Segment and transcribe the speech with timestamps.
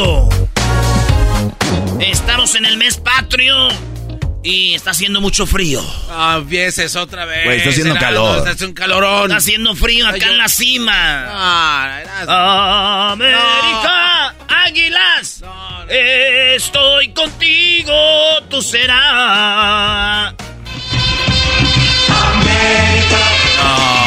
[0.00, 0.28] Patrio.
[2.00, 3.68] Estamos en el mes patrio.
[4.44, 5.80] Y está haciendo mucho frío.
[6.10, 7.44] Ah, vieses otra vez.
[7.44, 8.38] Güey, está haciendo calor.
[8.38, 9.22] Está haciendo un calorón.
[9.24, 10.92] Está haciendo frío acá Ay, yo- en la cima.
[10.96, 14.34] Ah, era- América,
[14.66, 15.44] Águilas,
[16.56, 17.92] estoy contigo,
[18.48, 20.34] tú serás.
[23.58, 24.01] No,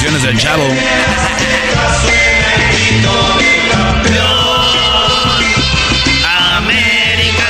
[0.00, 0.64] canciones del chavo.
[6.56, 7.48] América,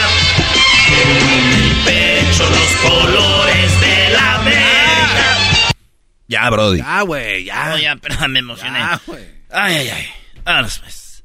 [0.88, 5.72] en mi pecho los colores de la América.
[6.26, 6.78] Ya, Brody.
[6.78, 7.66] Ya, güey, ya.
[7.66, 8.80] No, ya, pero me emocioné.
[8.80, 9.24] Ya, güey.
[9.50, 10.08] Ay, ay, ay.
[10.42, 11.22] Vámonos, pues.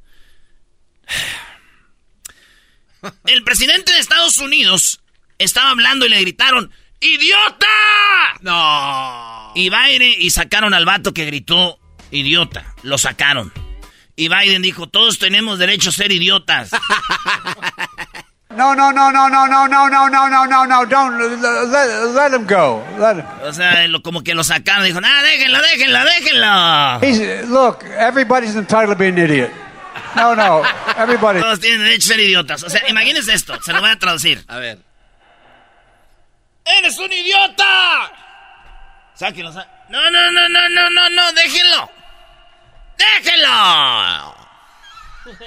[3.26, 5.02] El presidente de Estados Unidos
[5.40, 6.72] estaba hablando y le gritaron,
[7.06, 7.68] ¡Idiota!
[8.42, 9.52] No.
[9.56, 11.80] Y Biden, y sacaron al vato que gritó,
[12.12, 12.74] idiota.
[12.84, 13.52] Lo sacaron.
[14.16, 16.72] Y Biden dijo, todos tenemos derecho a ser idiotas.
[18.56, 22.34] No, no, no, no, no, no, no, no, no, no, no, no, don't let, let
[22.34, 22.82] him go.
[22.98, 23.26] Let him.
[23.44, 24.86] O sea, lo- como que lo sacaron.
[24.86, 27.00] Dijo, ah, déjenla, déjenla, déjenla.
[27.02, 29.52] He's, look, everybody's entitled to be an idiot.
[30.16, 30.62] No, no,
[30.98, 31.42] everybody.
[31.42, 32.64] Todos tienen derecho a ser idiotas.
[32.64, 33.60] O sea, imagínense esto.
[33.62, 34.42] Se lo voy a traducir.
[34.48, 34.80] A ver.
[36.66, 38.12] ¡Eres un idiota!
[39.14, 41.92] Sáquenlo, sá- No, no, no, no, no, no, no, déjenlo.
[42.98, 44.36] ¡Déjenlo!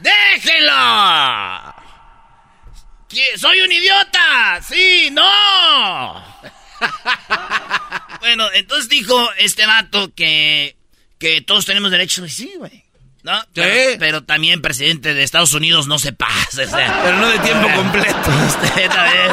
[0.00, 1.74] ¡Déjenlo!
[3.36, 4.60] ¡Soy un idiota!
[4.62, 5.10] ¡Sí!
[5.12, 6.24] ¡No!
[8.20, 10.76] bueno, entonces dijo este vato que,
[11.18, 12.24] que todos tenemos derecho.
[12.24, 12.84] Y Sí, güey.
[13.22, 13.32] ¿No?
[13.52, 16.62] Pero, pero también presidente de Estados Unidos no se pasa.
[16.62, 18.16] O sea, Pero no de tiempo completo.
[18.46, 19.30] Usted también.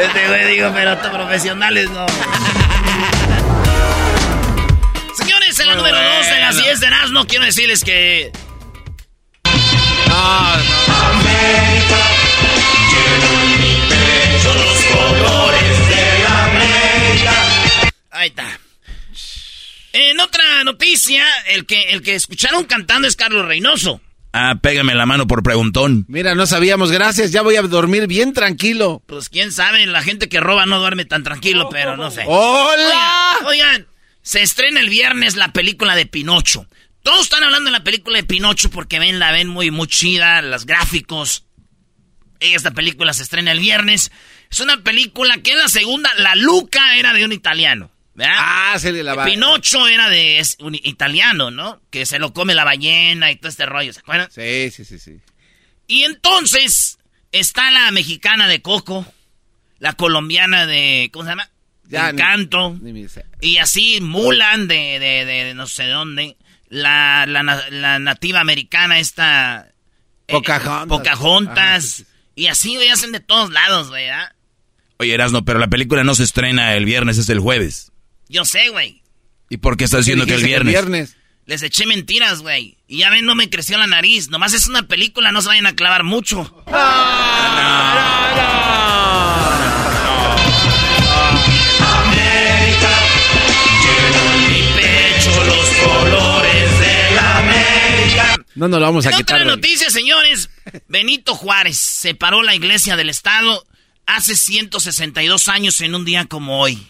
[0.00, 2.06] Este güey digo, pero estos profesionales no.
[5.14, 6.66] Señores, en la número 2 de las bueno.
[6.66, 8.32] 10 de Erasmo, quiero decirles que.
[10.08, 11.18] No, no.
[14.42, 17.32] Son los colores de la América.
[18.10, 18.44] Ahí está.
[19.92, 24.00] En otra noticia, el que, el que escucharon cantando es Carlos Reynoso.
[24.32, 26.04] Ah, pégame la mano por preguntón.
[26.08, 27.32] Mira, no sabíamos, gracias.
[27.32, 29.02] Ya voy a dormir bien tranquilo.
[29.06, 32.24] Pues quién sabe, la gente que roba no duerme tan tranquilo, pero no sé.
[32.26, 33.38] ¡Hola!
[33.40, 33.86] Oigan, oigan,
[34.22, 36.66] se estrena el viernes la película de Pinocho.
[37.02, 40.42] Todos están hablando de la película de Pinocho porque ven, la ven muy, muy chida,
[40.42, 41.46] los gráficos.
[42.38, 44.12] Esta película se estrena el viernes.
[44.50, 47.90] Es una película que es la segunda, La Luca era de un italiano.
[48.18, 48.34] ¿Verdad?
[48.36, 51.80] Ah, se le la Pinocho era de es un italiano, ¿no?
[51.90, 54.28] Que se lo come la ballena y todo este rollo, ¿se acuerdan?
[54.30, 55.20] Sí, sí, sí, sí.
[55.86, 56.98] Y entonces
[57.32, 59.06] está la mexicana de Coco,
[59.78, 61.48] la colombiana de, ¿cómo se llama?
[61.84, 62.76] Ya, de Encanto.
[62.82, 63.06] Ni.
[63.40, 66.36] Y así Mulan de, de, de no sé dónde.
[66.68, 69.68] La, la, la nativa americana esta...
[70.26, 70.86] eh, Pocahontas.
[70.88, 71.56] Pocahontas.
[71.66, 72.06] Ah, sí, sí.
[72.34, 74.34] Y así, güey, hacen de todos lados, güey, ¿ah?
[74.98, 77.87] Oye, Erasno, pero la película no se estrena el viernes, es el jueves.
[78.28, 79.02] Yo sé, güey.
[79.48, 81.16] ¿Y por qué estás diciendo que el Dijiste viernes?
[81.46, 82.76] Les eché mentiras, güey.
[82.86, 84.28] Y ya ven, no me creció la nariz.
[84.28, 86.64] Nomás es una película, no se vayan a clavar mucho.
[94.48, 98.36] Mi pecho, los colores de la América.
[98.54, 99.40] No nos lo vamos a En quitar.
[99.42, 100.50] otra noticia, señores,
[100.88, 103.66] Benito Juárez separó la iglesia del Estado
[104.06, 106.86] hace 162 años en un día como hoy.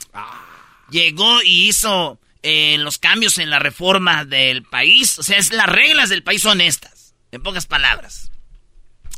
[0.90, 5.18] Llegó y hizo eh, los cambios en la reforma del país.
[5.18, 8.30] O sea, es, las reglas del país son estas, en pocas palabras.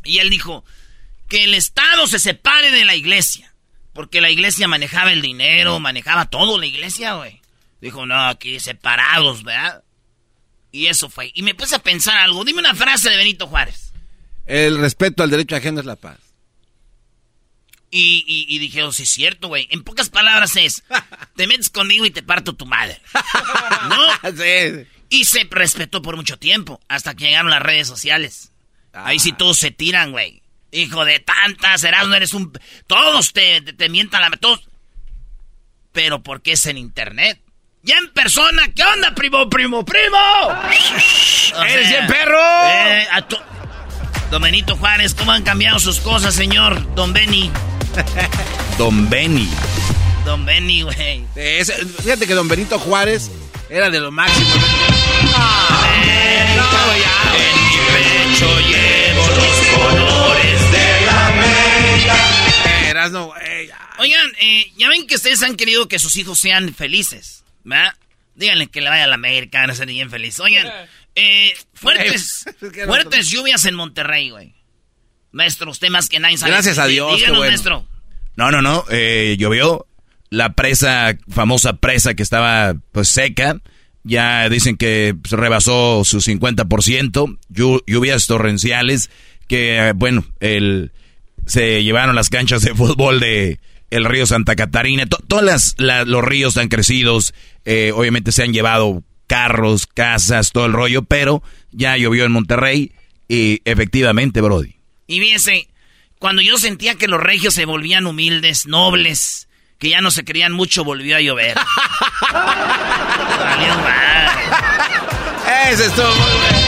[0.04, 0.64] Y él dijo
[1.28, 3.54] que el Estado se separe de la iglesia.
[3.92, 7.40] Porque la iglesia manejaba el dinero, manejaba todo la iglesia, güey.
[7.80, 9.82] Dijo, no, aquí separados, ¿verdad?
[10.72, 11.32] Y eso fue.
[11.34, 12.44] Y me puse a pensar algo.
[12.44, 13.92] Dime una frase de Benito Juárez.
[14.46, 16.18] El respeto al derecho ajeno es la paz.
[17.92, 19.66] Y, y, y dije, oh, sí es cierto, güey.
[19.70, 20.84] En pocas palabras es,
[21.36, 23.00] te metes conmigo y te parto tu madre.
[23.88, 24.30] ¿No?
[24.32, 24.86] Sí.
[25.08, 28.52] Y se respetó por mucho tiempo, hasta que llegaron las redes sociales.
[28.92, 30.40] Ahí sí todos se tiran, güey.
[30.72, 32.52] Hijo de tantas, no eres un...
[32.86, 34.30] Todos te, te, te mientan la...
[34.30, 34.60] Todos...
[35.92, 37.40] Pero ¿por qué es en internet?
[37.82, 40.16] Ya en persona, ¿qué onda, primo, primo, primo?
[41.56, 42.38] O ¡Eres sea, bien perro!
[42.38, 43.36] eh, a tu-
[44.30, 46.94] Don Benito Juárez, ¿cómo han cambiado sus cosas, señor?
[46.94, 47.50] Don Benny.
[48.78, 49.48] Don Benny.
[50.24, 51.24] Don Benny, güey.
[52.02, 53.30] Fíjate que don Benito Juárez
[53.68, 54.46] era de lo máximo.
[57.34, 62.16] En mi pecho llevo los colores de la América.
[63.10, 63.70] Güey.
[63.98, 67.94] Oigan, eh, ya ven que ustedes han querido que sus hijos sean felices, ¿verdad?
[68.34, 70.40] Díganle que le vaya a la América, van a ser bien felices.
[70.40, 70.70] Oigan,
[71.14, 74.54] eh, fuertes, Güey, ¿qué fuertes lluvias en Monterrey, güey.
[75.32, 76.52] Maestro, usted más que nadie sabe.
[76.52, 77.50] Gracias a Dios, Díganos, bueno.
[77.50, 77.86] maestro.
[78.36, 78.84] No, no, no.
[78.90, 79.86] eh, llovió.
[80.30, 83.60] La presa, famosa presa que estaba pues seca,
[84.04, 87.38] ya dicen que pues, rebasó su 50%.
[87.52, 89.10] Llu- lluvias torrenciales
[89.48, 90.92] que, eh, bueno, el,
[91.46, 93.58] se llevaron las canchas de fútbol de
[93.90, 95.06] el río Santa Catarina.
[95.06, 97.18] To- todas las, la- los ríos han crecido.
[97.64, 101.42] eh, obviamente se han llevado carros, casas, todo el rollo, pero
[101.72, 102.92] ya llovió en Monterrey
[103.28, 104.76] y efectivamente, Brody.
[105.10, 105.68] Y fíjense,
[106.20, 109.48] cuando yo sentía que los regios se volvían humildes, nobles,
[109.80, 111.56] que ya no se creían mucho, volvió a llover.
[112.32, 114.30] Valió madre.
[115.72, 116.60] Ese estuvo muy bueno.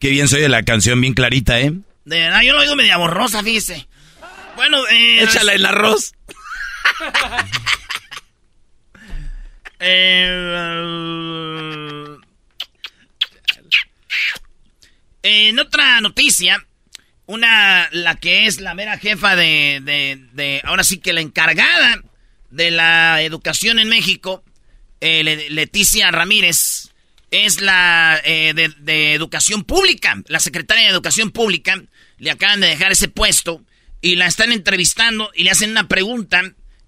[0.00, 1.74] Qué bien soy de la canción, bien clarita, ¿eh?
[2.06, 3.86] De verdad, yo lo oigo media borrosa, fíjese.
[4.56, 5.24] Bueno, eh...
[5.24, 6.14] Échala en arroz.
[9.84, 10.28] Eh,
[15.22, 16.66] en otra noticia,
[17.26, 19.80] una, la que es la mera jefa de,
[20.32, 22.02] de, ahora sí que la encargada
[22.50, 24.44] de la educación en México,
[25.00, 26.90] eh, Le- Leticia Ramírez,
[27.30, 31.82] es la eh, de educación pública, la secretaria de educación pública,
[32.18, 33.62] le acaban de dejar ese puesto
[34.02, 36.42] y la están entrevistando y le hacen una pregunta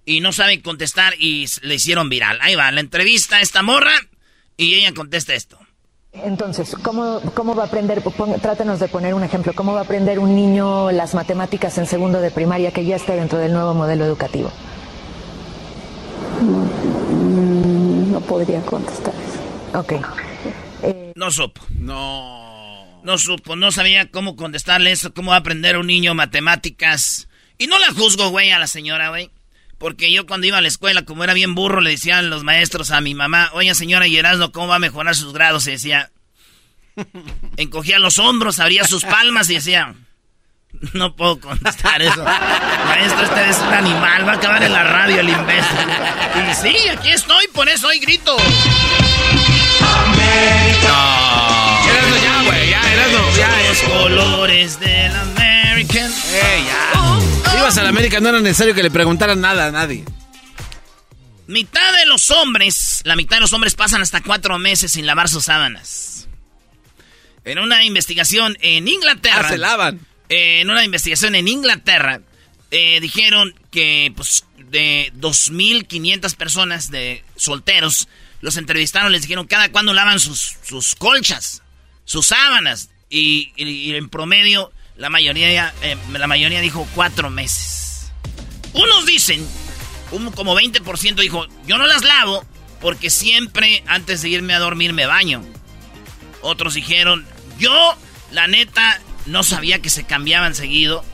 [0.04, 2.38] y no sabe contestar y le hicieron viral.
[2.40, 3.94] Ahí va, la entrevista a esta morra
[4.56, 5.58] y ella contesta esto.
[6.12, 8.00] Entonces, ¿cómo, cómo va a aprender?
[8.02, 9.52] Pon- trátenos de poner un ejemplo.
[9.54, 13.16] ¿Cómo va a aprender un niño las matemáticas en segundo de primaria que ya esté
[13.16, 14.52] dentro del nuevo modelo educativo?
[18.10, 19.78] No podría contestar eso.
[19.78, 19.92] Ok.
[21.16, 21.60] No supo.
[21.78, 22.44] No.
[23.02, 27.28] No supo, no sabía cómo contestarle eso, cómo va a aprender un niño matemáticas.
[27.58, 29.30] Y no la juzgo, güey, a la señora, güey.
[29.84, 32.90] Porque yo cuando iba a la escuela, como era bien burro, le decían los maestros
[32.90, 35.66] a mi mamá, oye señora Yerasno, ¿cómo va a mejorar sus grados?
[35.66, 36.10] Y decía,
[37.58, 39.94] encogía los hombros, abría sus palmas y decía,
[40.94, 42.24] no puedo contestar eso.
[42.24, 45.76] Maestro, este es un animal, va a acabar en la radio el imbécil.
[46.50, 48.34] Y sí, aquí estoy, por eso hoy grito.
[51.90, 52.70] Erasmo ya, güey.
[52.70, 52.80] Ya.
[53.36, 56.10] Ya, Los colores del American.
[56.32, 56.94] Ya.
[56.94, 57.23] Ibas
[57.62, 60.04] a la América, no era necesario que le preguntaran nada a nadie.
[61.46, 65.28] Mitad de los hombres, la mitad de los hombres pasan hasta cuatro meses sin lavar
[65.28, 66.28] sus sábanas.
[67.44, 69.46] En una investigación en Inglaterra.
[69.46, 70.00] Ah, se lavan.
[70.28, 72.20] eh, en una investigación en Inglaterra,
[72.70, 78.08] eh, dijeron que pues de 2.500 personas de solteros
[78.40, 81.62] los entrevistaron, les dijeron cada cuándo lavan sus, sus colchas,
[82.04, 82.90] sus sábanas.
[83.10, 88.12] Y, en promedio, la mayoría, eh, la mayoría dijo cuatro meses.
[88.72, 89.46] Unos dicen,
[90.10, 92.44] un, como 20% dijo, yo no las lavo
[92.80, 95.42] porque siempre antes de irme a dormir me baño.
[96.42, 97.26] Otros dijeron,
[97.58, 97.96] yo,
[98.30, 101.04] la neta, no sabía que se cambiaban seguido.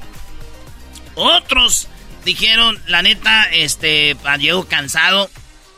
[1.15, 1.89] Otros
[2.25, 5.31] dijeron, la neta, este, llego cansado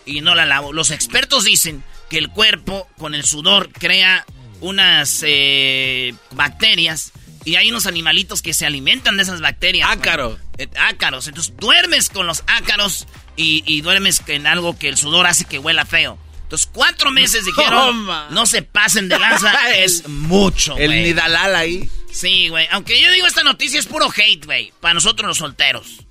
[0.07, 0.73] y no la lavo.
[0.73, 4.25] Los expertos dicen que el cuerpo con el sudor crea
[4.61, 7.12] unas eh, bacterias
[7.45, 9.89] y hay unos animalitos que se alimentan de esas bacterias.
[9.91, 10.39] Ácaros.
[10.59, 11.27] Eh, ácaros.
[11.27, 13.07] Entonces duermes con los ácaros
[13.37, 16.19] y, duermes en algo que el sudor hace que huela feo.
[16.43, 21.89] Entonces, cuatro meses dijeron, no se pasen de lanza, es mucho, El Nidalal ahí.
[22.13, 22.69] Sí, güey.
[22.71, 24.73] Aunque yo digo, esta noticia es puro hate, güey.
[24.81, 26.05] Para nosotros los solteros.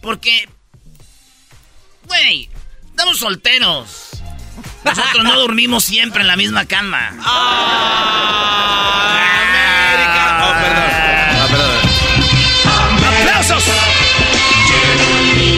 [0.00, 0.48] Porque,
[2.06, 2.48] güey,
[2.90, 4.23] estamos solteros.
[4.84, 7.12] Nosotros no dormimos siempre en la misma cama.
[7.20, 8.44] ¡Ah!
[9.94, 10.24] América.
[10.44, 10.90] Oh, perdón.
[11.38, 11.80] No, perdón.
[13.20, 13.64] ¡Aplausos!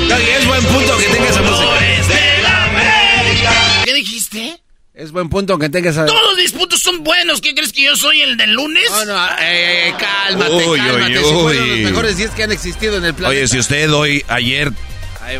[0.09, 1.71] No, y es buen punto que tenga esa música.
[3.85, 4.61] ¿Qué dijiste?
[4.95, 6.07] Es buen punto que tenga esa...
[6.07, 7.43] Todos mis puntos son buenos.
[7.43, 8.89] ¿Qué crees que yo soy el del lunes?
[8.91, 11.19] No, no, eh, eh cálmate, uy, cálmate.
[11.19, 13.39] Uy, si fueron los mejores 10 que han existido en el planeta.
[13.39, 14.73] Oye, si usted hoy, ayer,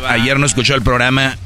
[0.07, 1.37] ayer no escuchó el programa,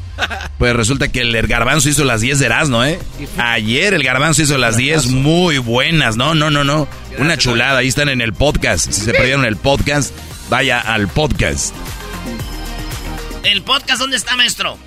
[0.57, 2.99] pues resulta que el garbanzo hizo las 10 de Erasmo, ¿eh?
[3.37, 6.17] Ayer el garbanzo hizo las 10 muy buenas.
[6.17, 6.87] No, no, no, no.
[7.17, 7.79] Una chulada.
[7.79, 8.91] Ahí están en el podcast.
[8.91, 10.13] Si se perdieron el podcast,
[10.49, 11.73] vaya al podcast.
[13.43, 14.77] ¿El podcast dónde está, maestro?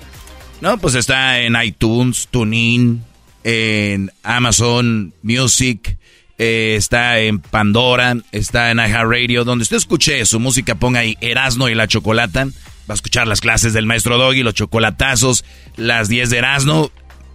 [0.61, 3.03] No, pues está en iTunes, TuneIn,
[3.43, 5.97] en Amazon Music,
[6.37, 11.69] eh, está en Pandora, está en iHeartRadio, donde usted escuche su música, ponga ahí Erasno
[11.69, 12.47] y la Chocolata.
[12.89, 15.43] Va a escuchar las clases del maestro Doggy, los chocolatazos,
[15.75, 16.91] las 10 de Erasno.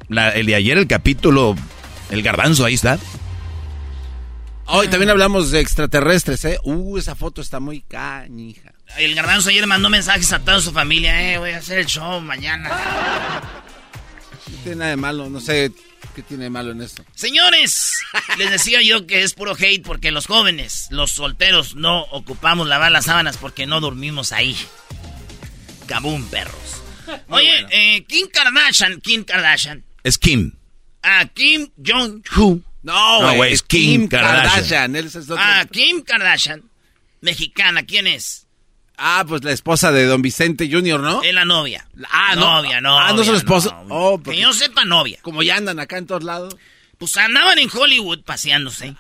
[0.08, 1.56] el de ayer, el capítulo,
[2.10, 2.98] el garbanzo, ahí está.
[4.66, 6.58] Hoy también hablamos de extraterrestres, ¿eh?
[6.62, 8.72] Uh, esa foto está muy cañija.
[8.98, 12.20] El garbanzo ayer mandó mensajes a toda su familia, eh, voy a hacer el show
[12.20, 12.70] mañana.
[14.48, 15.72] No tiene nada de malo, no sé
[16.14, 17.04] ¿Qué tiene malo en esto?
[17.14, 18.00] Señores,
[18.38, 22.90] les decía yo que es puro hate porque los jóvenes, los solteros, no ocupamos lavar
[22.90, 24.56] las sábanas porque no dormimos ahí.
[25.90, 26.82] Cabum, perros.
[27.30, 29.82] Oye, eh, Kim Kardashian, Kim Kardashian.
[30.04, 30.52] Es Kim.
[31.02, 32.64] Ah, Kim Jong-un.
[32.84, 34.94] No, güey, es Kim, Kardashian.
[35.36, 36.62] Ah, Kim Kardashian.
[37.22, 38.46] Mexicana, ¿quién es?
[38.98, 41.24] Ah, pues la esposa de don Vicente Jr., ¿no?
[41.24, 41.88] Es la novia.
[42.08, 42.96] Ah, novia, no.
[42.96, 43.82] Ah, no es su esposa.
[43.88, 45.18] Oh, que yo sepa, novia.
[45.22, 46.56] Como ya andan acá en todos lados.
[46.98, 48.94] Pues andaban en Hollywood paseándose.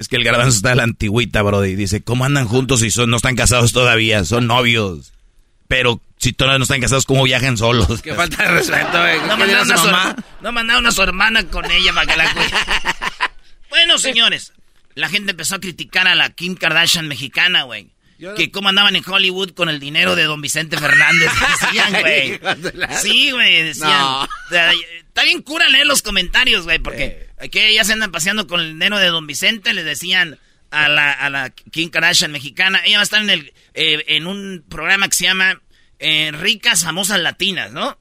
[0.00, 1.76] Es que el garbanzo está a la antigüita, brody.
[1.76, 4.24] Dice, ¿cómo andan juntos si son, no están casados todavía?
[4.24, 5.12] Son novios.
[5.70, 8.02] Pero si todavía no están casados, ¿cómo viajan solos?
[8.02, 9.20] Qué falta de respeto, eh.
[9.28, 10.16] No mandaron, a su, mamá?
[10.40, 12.50] no mandaron a su hermana con ella para que la cuide.
[13.70, 14.52] bueno, señores.
[14.96, 17.92] La gente empezó a criticar a la Kim Kardashian mexicana, güey
[18.36, 21.30] que cómo andaban en Hollywood con el dinero de don Vicente Fernández.
[21.60, 22.40] Decían, güey.
[23.00, 24.26] Sí, güey, decían.
[24.50, 28.72] Está bien cura leer los comentarios, güey, porque aquí ya se andan paseando con el
[28.72, 30.38] dinero de don Vicente, le decían
[30.70, 32.80] a la, a la Kim Kardashian mexicana.
[32.84, 35.60] Ella va a estar en, el, eh, en un programa que se llama
[35.98, 37.98] eh, Ricas Famosas Latinas, ¿no?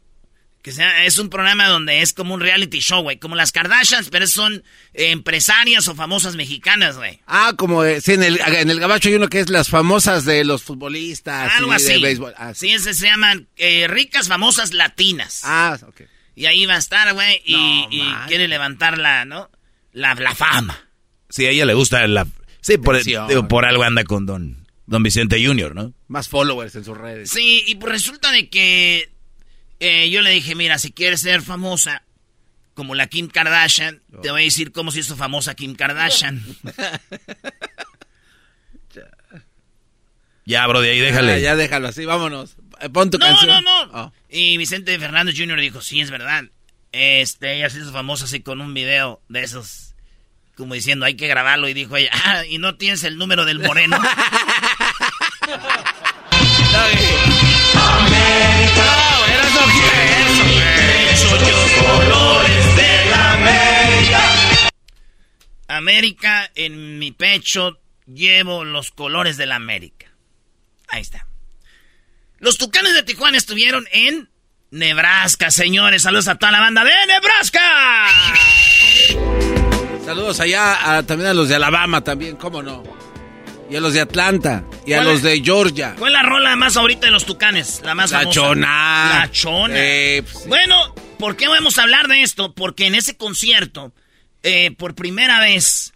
[0.61, 3.17] Que sea, es un programa donde es como un reality show, güey.
[3.17, 7.21] Como las Kardashians, pero son empresarias o famosas mexicanas, güey.
[7.27, 10.25] Ah, como eh, sí, en el, en el gabacho hay uno que es las famosas
[10.25, 11.53] de los futbolistas.
[11.57, 11.93] Algo así.
[11.93, 12.33] De béisbol.
[12.37, 12.71] Ah, sí.
[12.71, 15.41] ese se llaman eh, ricas famosas latinas.
[15.45, 16.01] Ah, ok.
[16.35, 17.85] Y ahí va a estar, güey, y,
[18.27, 19.49] quiere levantar la, ¿no?
[19.91, 20.87] La, la, fama.
[21.29, 22.27] Sí, a ella le gusta la...
[22.61, 22.97] Sí, por,
[23.47, 25.93] por algo anda con don, don Vicente Junior, ¿no?
[26.07, 27.29] Más followers en sus redes.
[27.29, 29.11] Sí, y pues resulta de que
[29.79, 32.03] eh, yo le dije, mira, si quieres ser famosa
[32.73, 36.43] como la Kim Kardashian, te voy a decir cómo se hizo famosa Kim Kardashian.
[40.45, 41.41] ya, bro, de ahí déjale.
[41.41, 42.55] ya déjalo así, vámonos.
[42.81, 43.47] Eh, pon tu canción.
[43.49, 44.05] No, no, no.
[44.05, 44.13] Oh.
[44.29, 45.59] Y Vicente Fernández Jr.
[45.59, 46.45] dijo, sí, es verdad.
[46.91, 49.88] Este, ella se hizo famosa así con un video de esos,
[50.59, 51.67] como diciendo, hay que grabarlo.
[51.67, 53.99] Y dijo ella, ah, y no tienes el número del moreno.
[65.67, 70.11] América, en mi pecho llevo los colores de la América.
[70.89, 71.25] Ahí está.
[72.39, 74.29] Los Tucanes de Tijuana estuvieron en
[74.71, 76.01] Nebraska, señores.
[76.01, 77.61] Saludos a toda la banda de Nebraska.
[80.09, 82.83] Saludos allá a- también a los de Alabama también, cómo no.
[83.69, 84.63] Y a los de Atlanta.
[84.85, 85.95] Y a ¿Cuál los de Georgia.
[85.99, 87.81] ¿Cuál es la rola más ahorita de los tucanes?
[87.83, 88.39] La más La famosa.
[88.39, 89.19] chona.
[89.19, 89.73] La chona.
[89.77, 90.47] Eh, pues.
[90.47, 92.53] Bueno, ¿por qué vamos a hablar de esto?
[92.55, 93.93] Porque en ese concierto,
[94.41, 95.93] eh, por primera vez,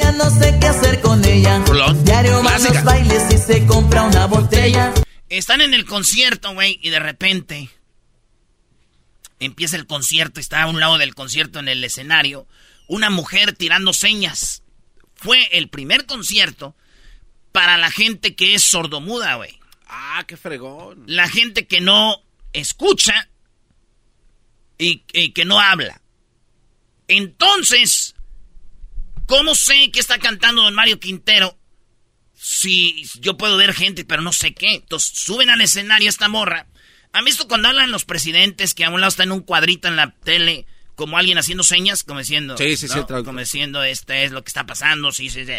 [0.00, 1.58] Ya no sé qué hacer con ella.
[1.66, 2.02] Rolón.
[2.04, 4.92] Diario los bailes y se compra una botella.
[5.28, 7.68] están en el concierto, güey, y de repente
[9.40, 12.46] empieza el concierto, está a un lado del concierto en el escenario,
[12.86, 14.62] una mujer tirando señas.
[15.14, 16.76] Fue el primer concierto
[17.52, 19.58] para la gente que es sordomuda, güey.
[19.86, 21.04] Ah, qué fregón.
[21.06, 22.22] La gente que no
[22.52, 23.28] escucha
[24.78, 26.00] y, y que no habla.
[27.08, 28.14] Entonces,
[29.26, 31.58] ¿cómo sé que está cantando don Mario Quintero?
[32.34, 34.74] Si yo puedo ver gente, pero no sé qué.
[34.74, 36.66] Entonces, suben al escenario esta morra.
[37.12, 39.96] ¿Han visto cuando hablan los presidentes que a un lado está en un cuadrito en
[39.96, 42.56] la tele, como alguien haciendo señas, como diciendo...
[42.56, 43.06] Sí, sí, sí, ¿no?
[43.06, 43.24] traductor.
[43.24, 45.52] Como diciendo, este es lo que está pasando, sí, sí, sí.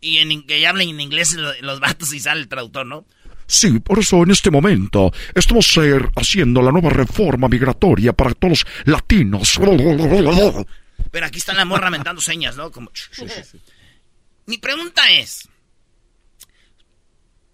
[0.00, 3.04] Y en, que hablan en inglés lo- los vatos y sale el traductor, ¿no?
[3.46, 8.64] Sí, por eso en este momento estamos eh, haciendo la nueva reforma migratoria para todos
[8.64, 9.58] los latinos.
[11.10, 12.70] Pero aquí está la morra mentando señas, ¿no?
[12.70, 12.92] Como...
[14.46, 15.48] Mi pregunta es...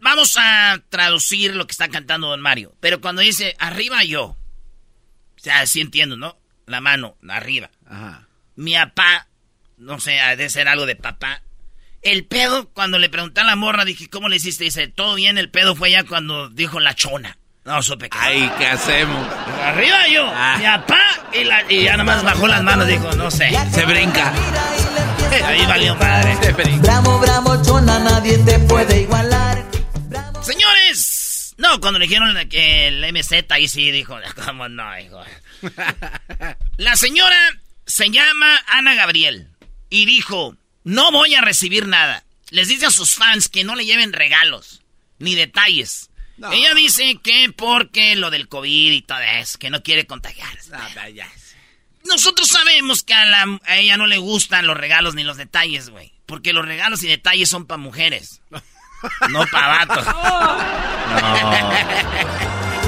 [0.01, 2.75] Vamos a traducir lo que está cantando Don Mario.
[2.81, 4.25] Pero cuando dice arriba yo.
[4.25, 4.39] O
[5.39, 6.37] sea, sí entiendo, ¿no?
[6.67, 7.71] La mano, arriba.
[7.89, 8.27] Ajá.
[8.57, 9.27] Mi papá,
[9.79, 11.43] no sé, ha de ser algo de papá.
[12.03, 14.65] El pedo, cuando le pregunté a la morra, dije, ¿cómo le hiciste?
[14.65, 17.39] Dice, todo bien, el pedo fue ya cuando dijo la chona.
[17.65, 18.17] No supe qué.
[18.21, 19.27] Ay, ¿qué hacemos?
[19.63, 20.57] Arriba yo, Ah.
[20.59, 21.01] mi papá,
[21.35, 23.51] y, la- y ya nada más bajó las manos, dijo, no sé.
[23.73, 24.33] Se brinca.
[25.47, 26.37] Ahí valió madre.
[26.81, 29.65] Bravo, bravo, chona, nadie te puede igualar.
[30.43, 35.21] Señores, no, cuando le dijeron que el MZ ahí sí dijo, ¿cómo no, hijo?
[36.77, 37.39] La señora
[37.87, 39.49] se llama Ana Gabriel
[39.91, 42.25] y dijo, no voy a recibir nada.
[42.51, 44.83] Les dice a sus fans que no le lleven regalos
[45.19, 46.11] ni detalles.
[46.37, 46.53] No.
[46.53, 50.71] Ella dice que porque lo del COVID y todo eso, que no quiere contagiarse.
[52.05, 55.89] Nosotros sabemos que a, la- a ella no le gustan los regalos ni los detalles,
[55.89, 56.13] güey.
[56.27, 58.41] Porque los regalos y detalles son para mujeres.
[59.29, 60.07] No para vatos.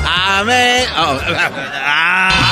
[0.07, 0.87] Amén.
[0.97, 2.48] Oh, Ah.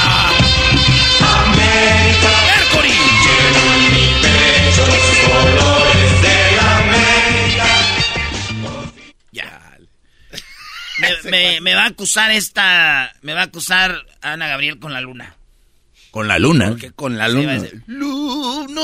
[10.98, 13.12] Me, me- me va a acusar esta.
[13.22, 15.34] Me va a acusar Ana Gabriel con la luna.
[16.10, 16.76] Con la luna.
[16.80, 17.52] ¿Qué con la Sí, va a luna?
[17.62, 18.82] decir, Luna.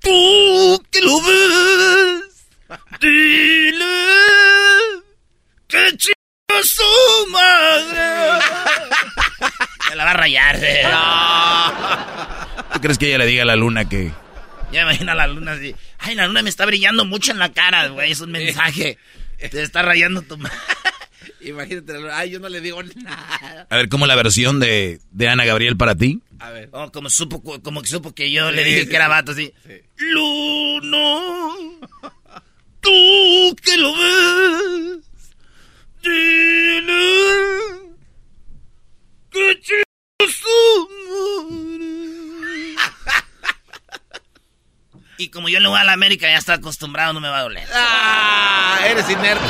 [0.00, 2.46] Tú que lo ves.
[3.00, 3.84] Dile.
[5.66, 6.82] Que chinga su
[7.30, 8.44] madre.
[9.88, 10.56] Se la va a rayar.
[10.62, 10.82] eh.
[12.74, 14.12] ¿Tú crees que ella le diga a la luna que...
[14.70, 15.74] Ya imagina la luna así.
[15.98, 18.12] Ay, la luna me está brillando mucho en la cara, güey.
[18.12, 18.98] Es un mensaje.
[19.38, 20.56] Te está rayando tu madre.
[21.40, 21.92] Imagínate.
[22.12, 23.66] Ay, yo no le digo nada.
[23.70, 26.20] A ver, ¿cómo la versión de, de Ana Gabriel para ti?
[26.40, 26.68] A ver.
[26.72, 29.10] Oh, como supo, como que supo que yo Sí, le dije sí, que era sí.
[29.10, 29.52] vato así.
[29.96, 31.20] Luna,
[32.80, 34.98] tú que lo ves,
[36.02, 37.00] dile
[39.30, 42.76] que chinga su madre.
[45.18, 47.42] Y como yo le voy a la América, ya está acostumbrado, no me va a
[47.42, 47.68] doler.
[47.74, 49.44] Ah, eres inerte.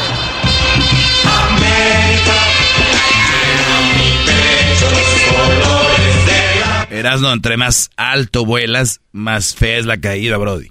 [6.91, 10.71] Erasno, entre más alto vuelas, más fea es la caída, Brody.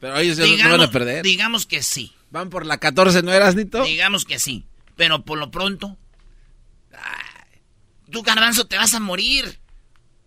[0.00, 1.22] Pero ellos ya no- no van a perder.
[1.24, 2.12] digamos que sí.
[2.30, 3.84] Van por la 14, ¿no eras, Nito?
[3.84, 4.66] Digamos que sí.
[4.96, 5.96] Pero por lo pronto.
[6.92, 7.60] ay,
[8.10, 9.58] tú, garbanzo, te vas a morir.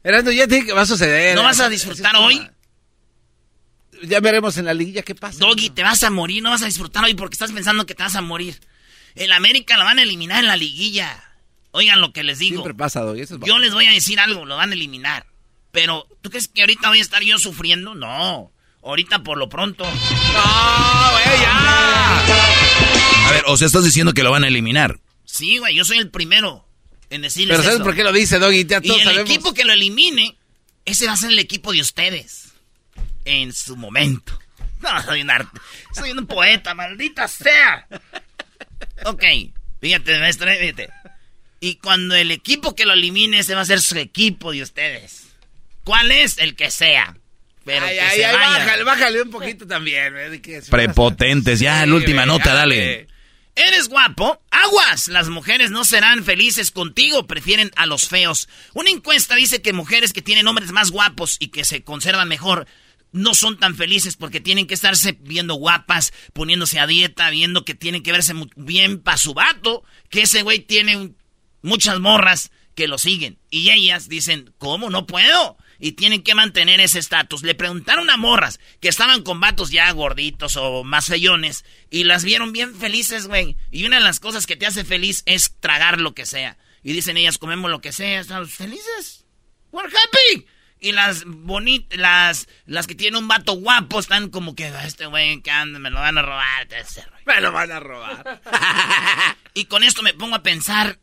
[0.04, 1.36] Erasno, ya te dije que va a suceder.
[1.36, 2.47] ¿No vas a disfrutar hoy?
[4.03, 5.39] Ya veremos en la liguilla qué pasa.
[5.39, 6.43] Doggy, te vas a morir.
[6.43, 8.60] No vas a disfrutar hoy porque estás pensando que te vas a morir.
[9.15, 11.23] El América la van a eliminar en la liguilla.
[11.71, 12.57] Oigan lo que les digo.
[12.57, 13.21] Siempre pasa, Doggy.
[13.21, 15.25] Eso es Yo les voy a decir algo, lo van a eliminar.
[15.71, 17.93] Pero, ¿tú crees que ahorita voy a estar yo sufriendo?
[17.95, 18.51] No.
[18.83, 19.83] Ahorita por lo pronto.
[19.83, 22.19] ¡No, güey, ya!
[23.27, 24.99] A ver, o sea, estás diciendo que lo van a eliminar.
[25.25, 26.65] Sí, güey, yo soy el primero
[27.10, 27.83] en decirles Pero ¿sabes eso.
[27.83, 28.65] por qué lo dice, Doggy?
[28.65, 29.29] Ya Y el sabemos.
[29.29, 30.38] equipo que lo elimine,
[30.86, 32.46] ese va a ser el equipo de ustedes.
[33.30, 34.40] En su momento.
[34.82, 35.60] No, soy un arte.
[35.94, 37.88] Soy un poeta, maldita sea.
[39.06, 39.24] Ok,
[39.82, 40.90] fíjate, maestro, eh, fíjate.
[41.60, 45.28] Y cuando el equipo que lo elimine, ese va a ser su equipo de ustedes.
[45.84, 46.38] ¿Cuál es?
[46.38, 47.16] El que sea.
[47.66, 48.50] Pero ay, que ay, se ay, vaya.
[48.60, 50.42] bájale, bájale un poquito también.
[50.42, 51.60] que- Prepotentes.
[51.60, 53.08] Ya, Sí, la última nota, dale.
[53.56, 54.40] ¿Eres guapo?
[54.52, 55.08] Aguas.
[55.08, 58.48] Las mujeres no serán felices contigo, prefieren a los feos.
[58.74, 62.68] Una encuesta dice que mujeres que tienen hombres más guapos y que se conservan mejor
[63.12, 67.76] no son tan felices porque tienen que estarse viendo guapas, poniéndose a dieta, viendo que
[67.76, 71.13] tienen que verse bien para su vato, que ese güey tiene
[71.62, 73.39] muchas morras que lo siguen.
[73.50, 74.89] Y ellas dicen, ¿cómo?
[74.89, 77.43] No puedo y tienen que mantener ese estatus.
[77.43, 82.24] Le preguntaron a morras que estaban con vatos ya gorditos o más feyones y las
[82.24, 83.58] vieron bien felices, güey.
[83.72, 86.58] Y una de las cosas que te hace feliz es tragar lo que sea.
[86.84, 89.26] Y dicen ellas, comemos lo que sea, estamos felices.
[89.72, 90.48] We're happy.
[90.80, 95.08] Y las bonitas, las, las que tienen un vato guapo están como que, ah, este
[95.08, 96.68] güey que anda, me lo van a robar.
[97.26, 98.42] Me lo van a robar.
[99.56, 101.00] y con esto me pongo a pensar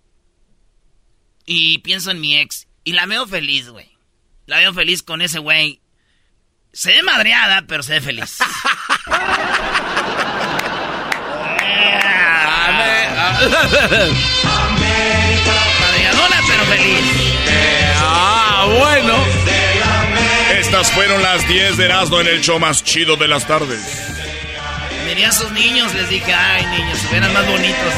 [1.45, 3.91] y pienso en mi ex y la veo feliz, güey.
[4.47, 5.81] La veo feliz con ese güey.
[6.73, 8.39] Se ve madreada, pero se ve feliz.
[15.81, 17.05] Madreadora, pero feliz.
[17.99, 19.44] ah, bueno.
[20.75, 23.79] Estas fueron las 10 de Erasmo en el show más chido de las tardes.
[25.07, 27.95] Miré a esos niños, les dije, ay niños, eran más bonitos.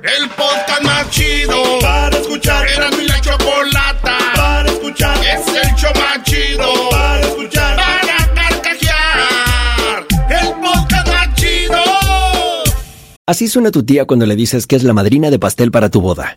[0.00, 2.68] El podcast más chido para escuchar.
[2.68, 5.18] Era mi la chocolata para escuchar.
[5.26, 7.76] Es el show más chido para escuchar.
[7.76, 10.06] Para carcajear.
[10.30, 11.82] El podcast más chido.
[13.26, 16.00] Así suena tu tía cuando le dices que es la madrina de pastel para tu
[16.00, 16.36] boda.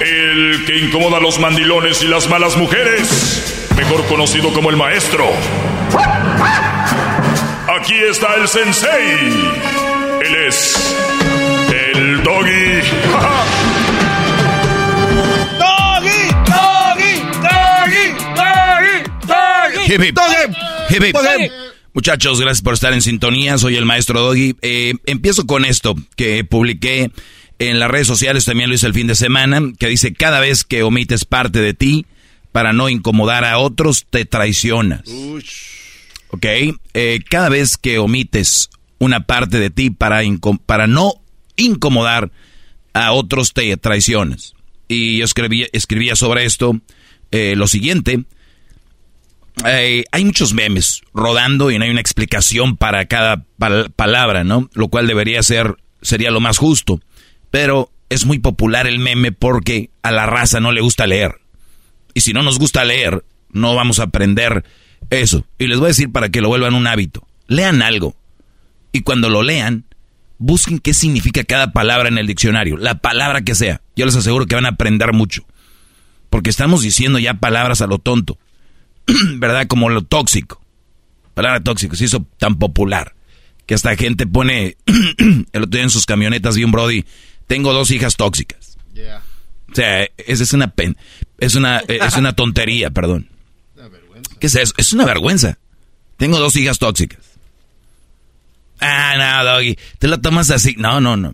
[0.00, 5.26] El que incomoda a los mandilones y las malas mujeres, mejor conocido como el maestro.
[7.78, 9.18] Aquí está el sensei.
[10.22, 10.96] Él es
[11.94, 12.80] el doggy.
[15.58, 18.14] Doggy, doggy, doggy,
[19.26, 20.18] doggy, Hip, hip.
[20.90, 21.52] Hip, hip.
[21.92, 23.58] Muchachos, gracias por estar en sintonía.
[23.58, 24.56] Soy el maestro Doggy.
[24.62, 27.10] Eh, empiezo con esto que publiqué
[27.60, 30.64] en las redes sociales, también lo hice el fin de semana, que dice, cada vez
[30.64, 32.06] que omites parte de ti
[32.52, 35.02] para no incomodar a otros, te traicionas.
[36.30, 36.46] ¿Ok?
[36.94, 40.22] Eh, cada vez que omites una parte de ti para,
[40.64, 41.22] para no
[41.56, 42.32] incomodar
[42.94, 44.54] a otros, te traicionas.
[44.88, 46.80] Y yo escribía, escribía sobre esto
[47.30, 48.24] eh, lo siguiente.
[49.66, 53.44] Eh, hay muchos memes rodando y no hay una explicación para cada
[53.96, 54.70] palabra, ¿no?
[54.72, 57.02] Lo cual debería ser, sería lo más justo.
[57.50, 61.40] Pero es muy popular el meme porque a la raza no le gusta leer.
[62.14, 64.64] Y si no nos gusta leer, no vamos a aprender
[65.10, 65.46] eso.
[65.58, 67.26] Y les voy a decir para que lo vuelvan un hábito.
[67.46, 68.16] Lean algo.
[68.92, 69.84] Y cuando lo lean,
[70.38, 72.76] busquen qué significa cada palabra en el diccionario.
[72.76, 73.80] La palabra que sea.
[73.96, 75.44] Yo les aseguro que van a aprender mucho.
[76.28, 78.38] Porque estamos diciendo ya palabras a lo tonto.
[79.36, 79.66] ¿Verdad?
[79.66, 80.60] Como lo tóxico.
[81.34, 83.14] Palabra tóxico se hizo tan popular.
[83.66, 84.76] Que hasta gente pone...
[84.86, 87.04] el otro día en sus camionetas vi un Brody
[87.50, 88.78] tengo dos hijas tóxicas.
[89.72, 90.96] O sea, esa es una pen,
[91.38, 93.28] es una es una tontería, perdón.
[94.38, 94.72] ¿Qué es eso?
[94.76, 95.58] Es una vergüenza.
[96.16, 97.18] Tengo dos hijas tóxicas.
[98.78, 100.76] Ah, no, Doggy, te lo tomas así.
[100.78, 101.32] No, no, no.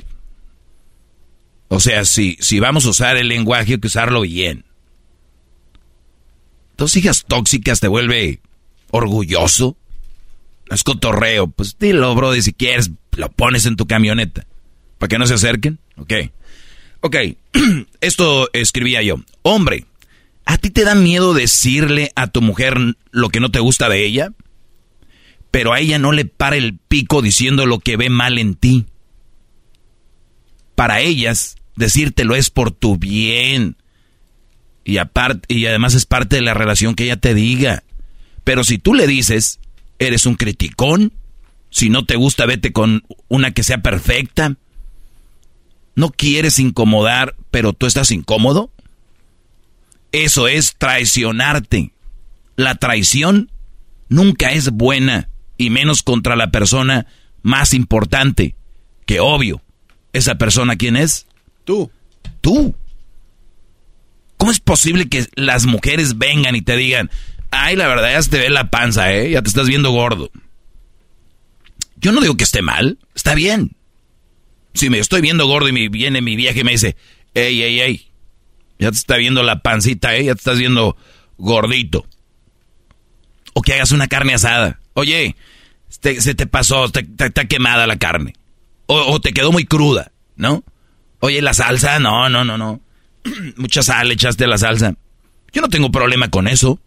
[1.69, 4.65] O sea, si, si vamos a usar el lenguaje, hay que usarlo bien.
[6.79, 8.41] Dos hijas tóxicas te vuelve
[8.91, 9.77] orgulloso.
[10.71, 11.49] es cotorreo.
[11.49, 14.47] Pues dilo, Brody, si quieres, lo pones en tu camioneta.
[14.97, 15.79] Para que no se acerquen.
[17.01, 17.17] Ok.
[18.01, 19.17] Esto escribía yo.
[19.43, 19.87] Hombre,
[20.45, 22.79] ¿a ti te da miedo decirle a tu mujer
[23.11, 24.31] lo que no te gusta de ella?
[25.51, 28.87] Pero a ella no le para el pico diciendo lo que ve mal en ti.
[30.75, 33.77] Para ellas, decírtelo es por tu bien.
[34.85, 37.83] Y, aparte, y además es parte de la relación que ella te diga.
[38.45, 39.59] Pero si tú le dices,
[39.99, 41.13] eres un criticón,
[41.71, 44.57] si no te gusta, vete con una que sea perfecta.
[45.97, 48.71] ¿No quieres incomodar, pero tú estás incómodo?
[50.13, 51.93] Eso es traicionarte.
[52.55, 53.51] La traición
[54.09, 55.29] nunca es buena,
[55.59, 57.07] y menos contra la persona
[57.43, 58.55] más importante,
[59.07, 59.63] que obvio,
[60.13, 61.27] esa persona quién es?
[61.65, 61.91] Tú.
[62.41, 62.75] Tú.
[64.37, 67.11] ¿Cómo es posible que las mujeres vengan y te digan,
[67.51, 69.31] ay, la verdad ya se te ve la panza, ¿eh?
[69.31, 70.31] Ya te estás viendo gordo.
[71.97, 73.77] Yo no digo que esté mal, está bien.
[74.77, 76.97] Si me estoy viendo gordo y me viene mi vieja y me dice,
[77.35, 78.11] ey, ey, ey,
[78.79, 80.25] ya te está viendo la pancita, ¿eh?
[80.25, 80.97] Ya te estás viendo
[81.39, 82.07] gordito.
[83.55, 84.81] O que hagas una carne asada.
[84.93, 85.35] Oye,
[85.89, 88.35] se te pasó, está quemada la carne.
[88.87, 90.63] O, te quedó muy cruda, ¿no?
[91.21, 92.81] Oye, la salsa, no, no, no, no.
[93.57, 94.95] Mucha sal echaste la salsa.
[95.53, 96.79] Yo no tengo problema con eso.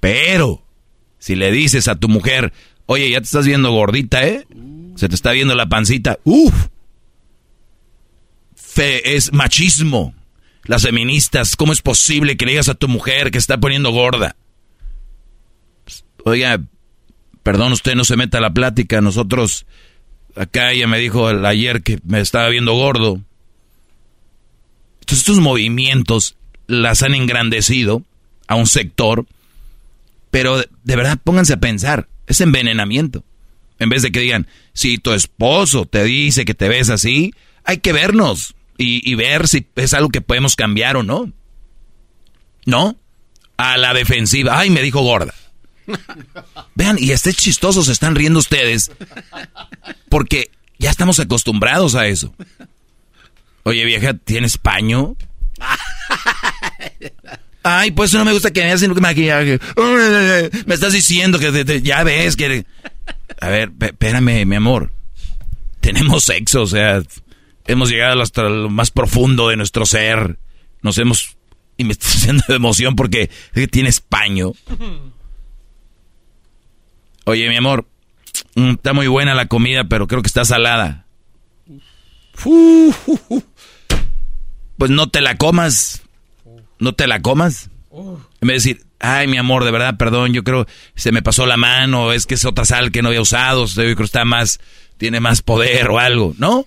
[0.00, 0.62] Pero,
[1.18, 2.52] si le dices a tu mujer,
[2.86, 4.46] oye, ya te estás viendo gordita, ¿eh?
[4.98, 6.18] Se te está viendo la pancita.
[6.24, 6.66] Uf.
[8.56, 10.12] Fe es machismo.
[10.64, 14.34] Las feministas, ¿cómo es posible que le digas a tu mujer que está poniendo gorda?
[16.24, 16.60] Oiga,
[17.44, 19.00] perdón, usted no se meta a la plática.
[19.00, 19.66] Nosotros,
[20.34, 23.20] acá ella me dijo ayer que me estaba viendo gordo.
[24.98, 26.34] Entonces estos movimientos
[26.66, 28.02] las han engrandecido
[28.48, 29.26] a un sector,
[30.32, 33.22] pero de verdad pónganse a pensar, es envenenamiento.
[33.78, 37.78] En vez de que digan, si tu esposo te dice que te ves así, hay
[37.78, 41.32] que vernos y, ver si es algo que podemos cambiar o no.
[42.64, 42.96] ¿No?
[43.56, 45.34] A la defensiva, ay, me dijo gorda.
[46.76, 48.92] Vean, y este chistoso se están riendo ustedes
[50.08, 52.32] porque ya estamos acostumbrados a eso.
[53.64, 55.16] Oye, vieja, ¿tienes paño?
[57.64, 59.58] Ay, pues no me gusta que me hacen maquillaje.
[60.66, 62.64] Me estás diciendo que ya ves que...
[63.40, 64.92] A ver, espérame, mi amor.
[65.80, 67.02] Tenemos sexo, o sea,
[67.66, 70.38] hemos llegado hasta lo más profundo de nuestro ser.
[70.82, 71.36] Nos hemos...
[71.76, 73.30] Y me estoy haciendo de emoción porque
[73.70, 74.52] tienes paño.
[77.24, 77.86] Oye, mi amor,
[78.56, 81.06] mm, está muy buena la comida, pero creo que está salada.
[84.78, 86.02] Pues no te la comas.
[86.78, 87.70] No te la comas.
[88.40, 91.46] En vez de decir, ay, mi amor, de verdad, perdón, yo creo se me pasó
[91.46, 94.60] la mano, es que es otra sal que no había usado, yo creo está más,
[94.96, 96.34] tiene más poder o algo.
[96.38, 96.66] ¿No?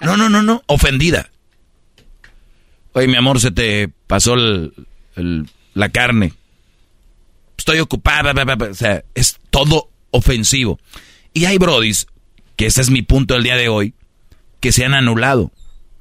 [0.00, 1.30] No, no, no, no, ofendida.
[2.92, 6.32] Oye, mi amor, se te pasó la carne.
[7.56, 10.80] Estoy ocupada, o sea, es todo ofensivo.
[11.32, 12.06] Y hay brodis,
[12.56, 13.94] que ese es mi punto del día de hoy,
[14.58, 15.52] que se han anulado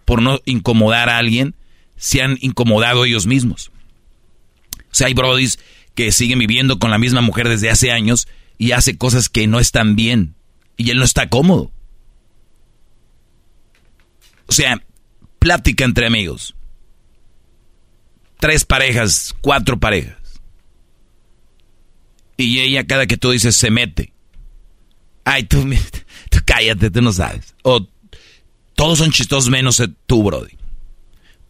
[0.05, 1.53] por no incomodar a alguien,
[1.95, 3.71] se han incomodado ellos mismos.
[4.91, 5.59] O sea, hay brodis
[5.95, 9.59] que siguen viviendo con la misma mujer desde hace años y hace cosas que no
[9.59, 10.35] están bien.
[10.77, 11.71] Y él no está cómodo.
[14.47, 14.81] O sea,
[15.39, 16.55] plática entre amigos.
[18.39, 20.17] Tres parejas, cuatro parejas.
[22.37, 24.13] Y ella cada que tú dices se mete.
[25.25, 25.69] Ay, tú,
[26.45, 27.53] cállate, tú no sabes.
[27.63, 27.85] O
[28.75, 30.58] todos son chistosos menos tú, Brody.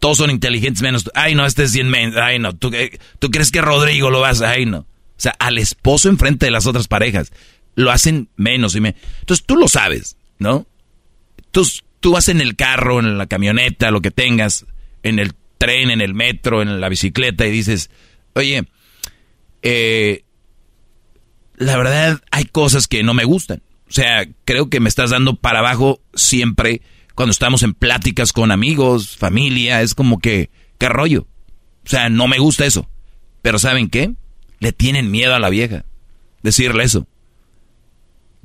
[0.00, 1.10] Todos son inteligentes menos tú.
[1.14, 2.56] Ay, no, este es bien Ay, no.
[2.56, 2.72] ¿Tú,
[3.18, 4.40] ¿Tú crees que Rodrigo lo vas?
[4.40, 4.78] Ay, no.
[4.78, 4.86] O
[5.22, 7.32] sea, al esposo enfrente de las otras parejas.
[7.74, 8.74] Lo hacen menos.
[8.74, 8.96] Y me...
[9.20, 10.66] Entonces tú lo sabes, ¿no?
[11.50, 11.68] Tú,
[12.00, 14.64] tú vas en el carro, en la camioneta, lo que tengas,
[15.02, 17.90] en el tren, en el metro, en la bicicleta y dices,
[18.32, 18.64] oye,
[19.60, 20.24] eh,
[21.58, 23.62] la verdad hay cosas que no me gustan.
[23.88, 26.80] O sea, creo que me estás dando para abajo siempre
[27.20, 31.26] cuando estamos en pláticas con amigos, familia, es como que, ¿qué rollo?
[31.84, 32.88] O sea, no me gusta eso.
[33.42, 34.14] Pero ¿saben qué?
[34.58, 35.84] Le tienen miedo a la vieja.
[36.42, 37.06] Decirle eso.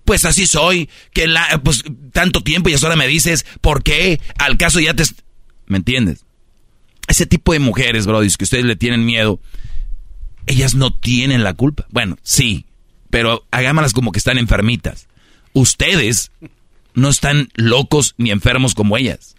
[0.03, 4.19] Pues así soy, que la, pues tanto tiempo y ahora me dices, ¿por qué?
[4.39, 5.05] Al caso ya te...
[5.67, 6.25] ¿Me entiendes?
[7.07, 9.39] Ese tipo de mujeres, bro, que ustedes le tienen miedo,
[10.47, 11.87] ellas no tienen la culpa.
[11.91, 12.65] Bueno, sí,
[13.09, 15.07] pero hagámoslas como que están enfermitas.
[15.53, 16.33] Ustedes
[16.95, 19.35] no están locos ni enfermos como ellas.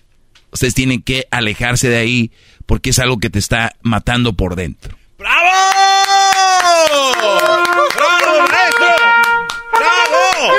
[0.53, 2.31] Ustedes tienen que alejarse de ahí
[2.67, 4.97] porque es algo que te está matando por dentro.
[5.19, 5.51] ¡Bravo!
[7.95, 8.87] ¡Bravo, maestro!
[9.73, 10.57] ¡Bravo!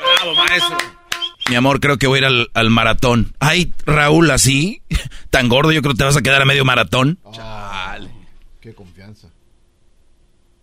[0.00, 0.34] ¡Bravo!
[0.34, 0.78] Maestro!
[1.48, 3.34] Mi amor, creo que voy a ir al, maratón.
[3.40, 4.82] Ay, Raúl, así,
[5.30, 7.18] tan gordo, yo creo que te vas a quedar a medio maratón.
[7.32, 8.08] Chale.
[8.60, 9.28] Qué confianza.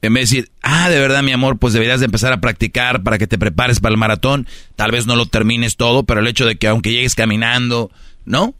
[0.01, 3.03] En vez de decir, ah, de verdad, mi amor, pues deberías de empezar a practicar
[3.03, 4.47] para que te prepares para el maratón.
[4.75, 7.91] Tal vez no lo termines todo, pero el hecho de que aunque llegues caminando,
[8.25, 8.53] ¿no?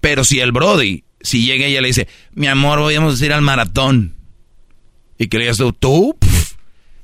[0.00, 3.32] Pero si el Brody, si llega y ella le dice, mi amor, voy a ir
[3.32, 4.14] al maratón.
[5.18, 6.16] Y que le digas tú, tú,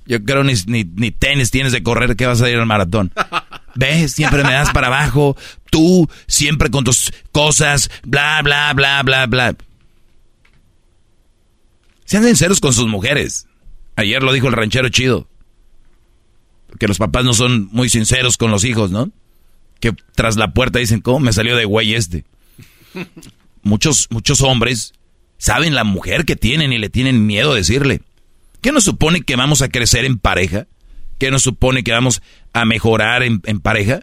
[0.07, 3.13] yo creo ni, ni, ni tenis tienes de correr que vas a ir al maratón.
[3.75, 4.13] ¿Ves?
[4.13, 5.37] Siempre me das para abajo.
[5.71, 9.57] Tú, siempre con tus cosas, bla, bla, bla, bla, bla.
[12.13, 13.47] Sean sinceros con sus mujeres.
[13.97, 15.27] Ayer lo dijo el ranchero chido.
[16.79, 19.11] Que los papás no son muy sinceros con los hijos, ¿no?
[19.81, 22.27] Que tras la puerta dicen, ¿cómo me salió de güey este?
[23.63, 24.93] Muchos, muchos hombres
[25.39, 28.03] saben la mujer que tienen y le tienen miedo a decirle.
[28.61, 30.67] ¿Qué nos supone que vamos a crecer en pareja?
[31.19, 32.21] ¿Qué nos supone que vamos
[32.53, 34.03] a mejorar en, pareja?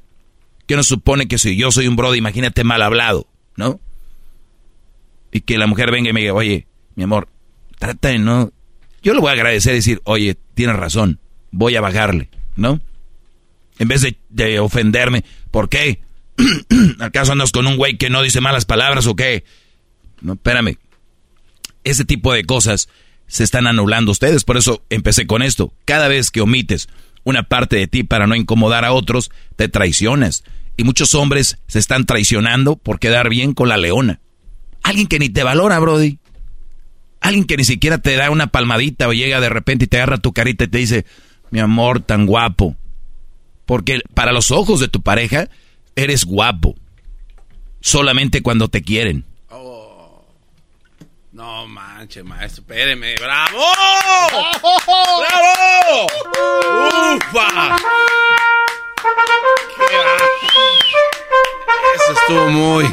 [0.65, 3.80] ¿Qué nos supone que si yo soy un brody, imagínate mal hablado, ¿no?
[5.32, 7.30] Y que la mujer venga y me diga, oye, mi amor,
[7.80, 8.52] trata de no...
[9.02, 11.20] Yo le voy a agradecer y decir, oye, tienes razón,
[11.52, 12.82] voy a bajarle, ¿no?
[13.80, 16.02] En vez de, de ofenderme, ¿por qué?
[17.00, 19.46] ¿Acaso andas con un güey que no dice malas palabras o qué?
[20.22, 20.78] No, espérame.
[21.86, 22.89] Ese tipo de cosas
[23.28, 25.74] se están anulando ustedes, por eso empecé con esto.
[25.86, 26.89] Cada vez que omites
[27.24, 30.44] una parte de ti para no incomodar a otros, te traicionas.
[30.76, 34.20] Y muchos hombres se están traicionando por quedar bien con la leona.
[34.82, 36.20] Alguien que ni te valora, Brody.
[37.21, 40.17] Alguien que ni siquiera te da una palmadita o llega de repente y te agarra
[40.17, 41.05] tu carita y te dice,
[41.51, 42.75] mi amor, tan guapo.
[43.65, 45.49] Porque para los ojos de tu pareja,
[45.95, 46.75] eres guapo.
[47.82, 49.25] Solamente cuando te quieren.
[51.39, 53.15] No manches, maestro, espéreme.
[53.15, 53.63] ¡Bravo!
[55.21, 56.08] ¡Bravo!
[57.15, 57.77] ¡Ufa!
[59.77, 61.09] ¡Qué!
[61.95, 62.86] Eso estuvo muy...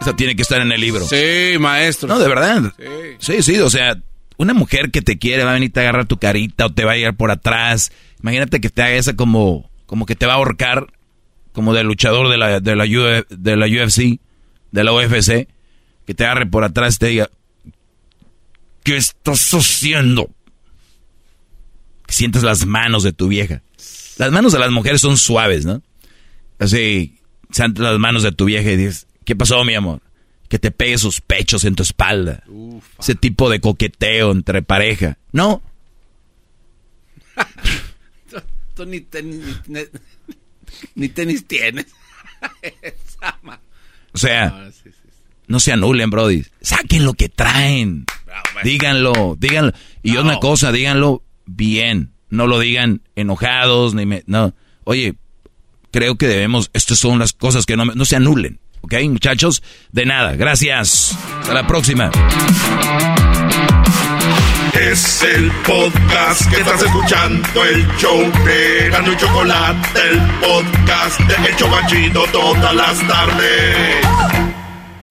[0.00, 1.06] Eso tiene que estar en el libro.
[1.06, 2.08] Sí, maestro.
[2.08, 2.72] No, de verdad.
[2.76, 2.84] Sí.
[3.18, 3.96] Sí, sí, o sea,
[4.36, 6.92] una mujer que te quiere va a venir a agarrar tu carita o te va
[6.92, 7.90] a llegar por atrás.
[8.22, 10.86] Imagínate que te haga esa como, como que te va a ahorcar,
[11.52, 14.20] como de luchador de la, de la, Uf- de la UFC,
[14.70, 15.48] de la UFC,
[16.06, 17.30] que te agarre por atrás y te diga,
[18.84, 20.30] ¿qué estás haciendo?
[22.06, 23.62] Que sientes las manos de tu vieja.
[24.18, 25.82] Las manos de las mujeres son suaves, ¿no?
[26.58, 27.18] Así,
[27.50, 30.00] sientes las manos de tu vieja y dices, ¿qué pasó, mi amor?
[30.48, 32.42] Que te pegue sus pechos en tu espalda.
[32.98, 35.18] Ese tipo de coqueteo entre pareja.
[35.32, 35.62] No,
[38.74, 39.80] Tú ni tenis, ni,
[40.94, 41.86] ni tenis tienes.
[44.12, 45.22] O sea, No, sí, sí, sí.
[45.46, 46.44] no se anulen, Brody.
[46.62, 48.06] Saquen lo que traen.
[48.64, 49.72] Díganlo, díganlo.
[50.02, 50.22] Y No.
[50.22, 52.12] una cosa, díganlo bien.
[52.30, 54.54] No lo digan enojados, ni me, no.
[54.84, 55.14] Oye,
[55.96, 58.60] creo que debemos, estas son las cosas que no, no se anulen.
[58.82, 59.62] ¿Ok, muchachos?
[59.92, 61.16] De nada, gracias.
[61.40, 62.10] Hasta la próxima.
[64.74, 71.48] Es el podcast que estás escuchando, el show de Gano y Chocolate, el podcast de
[71.48, 74.45] El Chocachito todas las tardes.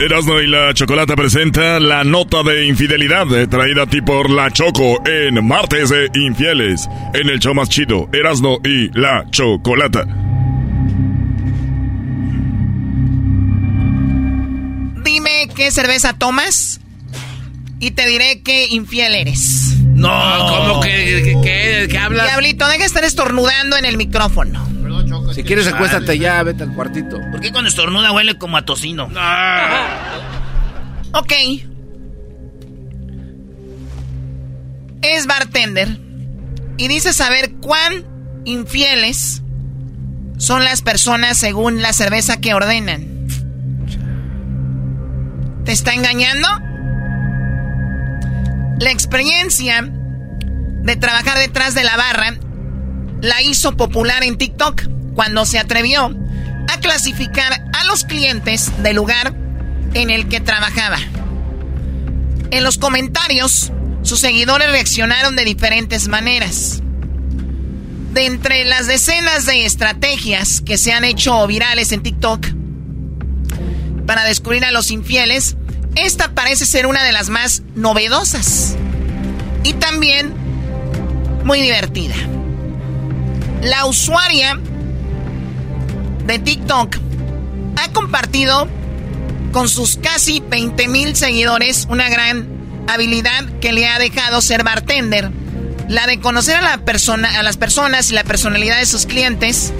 [0.00, 4.50] Erasmo y la Chocolata presenta la nota de infidelidad eh, traída a ti por la
[4.50, 10.04] Choco en Martes de Infieles, en el show más chido, Erasmo y la Chocolata.
[15.04, 16.80] Dime qué cerveza tomas
[17.80, 19.74] y te diré qué infiel eres.
[19.94, 20.08] No,
[20.48, 20.90] ¿cómo que,
[21.24, 22.26] que, que- que hablas?
[22.26, 24.64] Diablito, deja de estar estornudando en el micrófono.
[25.34, 27.18] Si quieres, acuéstate ya, vete al cuartito.
[27.30, 29.08] ¿Por qué cuando estornuda huele como a tocino?
[31.12, 31.32] Ok.
[35.02, 35.98] Es bartender
[36.76, 38.04] y dice saber cuán
[38.44, 39.42] infieles
[40.38, 43.26] son las personas según la cerveza que ordenan.
[45.64, 46.48] ¿Te está engañando?
[48.80, 52.38] La experiencia de trabajar detrás de la barra
[53.20, 56.14] la hizo popular en TikTok cuando se atrevió
[56.68, 59.34] a clasificar a los clientes del lugar
[59.94, 60.98] en el que trabajaba.
[62.52, 66.82] En los comentarios, sus seguidores reaccionaron de diferentes maneras.
[68.12, 72.46] De entre las decenas de estrategias que se han hecho virales en TikTok
[74.06, 75.56] para descubrir a los infieles,
[75.96, 78.76] esta parece ser una de las más novedosas
[79.64, 80.32] y también
[81.42, 82.14] muy divertida.
[83.62, 84.60] La usuaria
[86.28, 86.96] de TikTok
[87.76, 88.68] ha compartido
[89.50, 92.46] con sus casi 20 mil seguidores una gran
[92.86, 95.30] habilidad que le ha dejado ser bartender.
[95.88, 99.72] La de conocer a, la persona, a las personas y la personalidad de sus clientes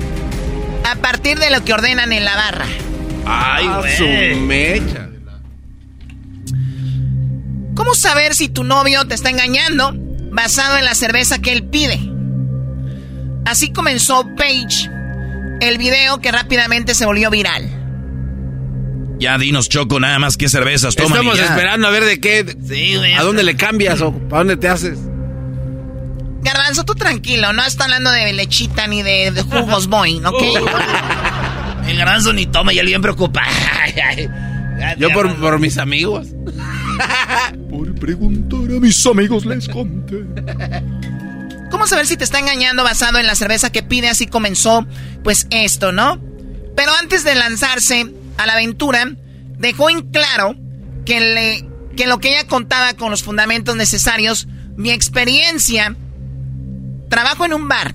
[0.91, 2.67] a partir de lo que ordenan en la barra.
[3.27, 3.97] Ay, Ah, güey.
[3.97, 5.05] su mecha.
[7.75, 9.93] ¿Cómo saber si tu novio te está engañando
[10.33, 12.01] basado en la cerveza que él pide?
[13.45, 14.91] Así comenzó Page,
[15.61, 17.79] el video que rápidamente se volvió viral.
[19.19, 21.13] Ya dinos, Choco, nada más qué cervezas toman.
[21.13, 21.47] Estamos ya.
[21.47, 22.57] esperando a ver de qué.
[23.19, 24.99] ¿A dónde le cambias o para dónde te haces?
[26.41, 30.43] Garbanzo, tú tranquilo, no está hablando de lechita ni de, de jugos boing, ¿ok?
[31.89, 33.51] El garbanzo ni toma y él bien preocupado.
[34.99, 36.29] Yo por, por mis amigos.
[37.71, 40.25] Por preguntar a mis amigos les conté.
[41.71, 44.09] ¿Cómo saber si te está engañando basado en la cerveza que pide?
[44.09, 44.87] Así comenzó,
[45.23, 46.21] pues esto, ¿no?
[46.77, 49.13] Pero antes de lanzarse a la aventura,
[49.59, 50.55] dejó en claro
[51.05, 55.97] que, le, que lo que ella contaba con los fundamentos necesarios, mi experiencia,
[57.11, 57.95] trabajo en un bar,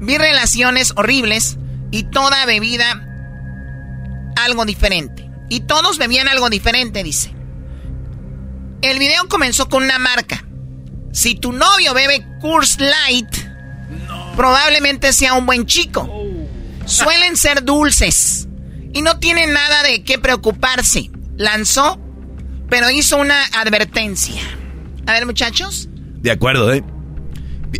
[0.00, 1.58] vi relaciones horribles
[1.90, 3.06] y toda bebida
[4.36, 5.28] algo diferente.
[5.48, 7.34] Y todos bebían algo diferente, dice.
[8.82, 10.44] El video comenzó con una marca.
[11.12, 13.28] Si tu novio bebe Coors Light,
[14.36, 16.08] probablemente sea un buen chico.
[16.86, 18.48] Suelen ser dulces
[18.92, 21.10] y no tiene nada de qué preocuparse.
[21.36, 22.00] Lanzó,
[22.68, 24.40] pero hizo una advertencia.
[25.06, 25.88] A ver, muchachos.
[26.20, 26.82] De acuerdo, ¿eh?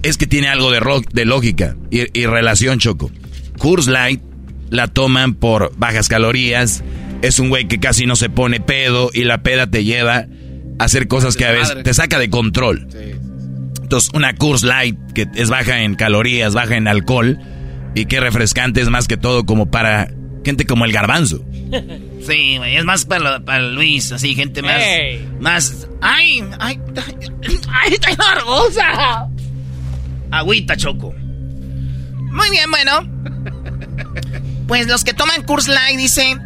[0.02, 3.10] Es que tiene algo de, ro- de lógica y, y relación, Choco.
[3.58, 4.22] Coors Light
[4.70, 6.82] la toman por bajas calorías.
[7.22, 10.26] Es un güey que casi no se pone pedo y la peda te lleva
[10.78, 12.86] a hacer cosas que a veces te saca de control.
[14.14, 17.38] Una Coors Light que es baja en calorías, baja en alcohol
[17.94, 20.10] y que refrescante es más que todo como para
[20.44, 21.44] gente como el garbanzo.
[22.20, 24.82] Sí, güey, es más para, para Luis, así, gente más.
[24.82, 25.26] Ey.
[25.40, 25.88] Más.
[26.02, 26.44] ¡Ay!
[26.58, 26.78] ¡Ay!
[27.66, 27.94] ¡Ay!
[27.94, 29.26] ¡Estoy nerviosa!
[30.30, 31.14] Agüita, Choco.
[31.14, 33.08] Muy bien, bueno.
[34.68, 36.36] Pues los que toman Coors Light, dice.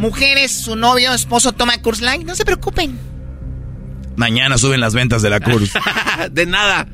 [0.00, 2.98] Mujeres, su novio, esposo toma Coors Light, no se preocupen.
[4.16, 5.72] Mañana suben las ventas de la Coors.
[6.30, 6.86] de nada.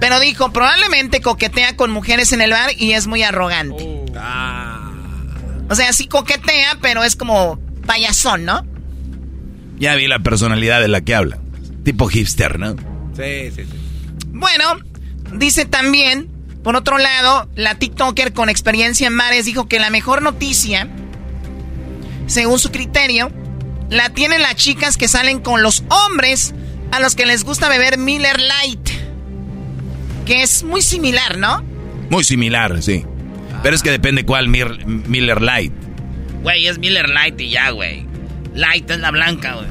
[0.00, 3.84] Pero dijo, probablemente coquetea con mujeres en el bar y es muy arrogante.
[5.68, 8.66] O sea, sí coquetea, pero es como payasón, ¿no?
[9.78, 11.38] Ya vi la personalidad de la que habla.
[11.84, 12.76] Tipo hipster, ¿no?
[13.16, 14.26] Sí, sí, sí.
[14.28, 14.64] Bueno,
[15.34, 16.28] dice también,
[16.62, 20.88] por otro lado, la TikToker con experiencia en mares dijo que la mejor noticia,
[22.26, 23.30] según su criterio,
[23.90, 26.54] la tienen las chicas que salen con los hombres
[26.92, 28.88] a los que les gusta beber Miller Light.
[30.26, 31.62] Que es muy similar, ¿no?
[32.08, 33.04] Muy similar, sí.
[33.62, 35.72] Pero es que depende cuál Mir- Miller Light.
[36.42, 38.06] Güey, es Miller Light y ya, güey.
[38.54, 39.66] Light es la blanca, güey.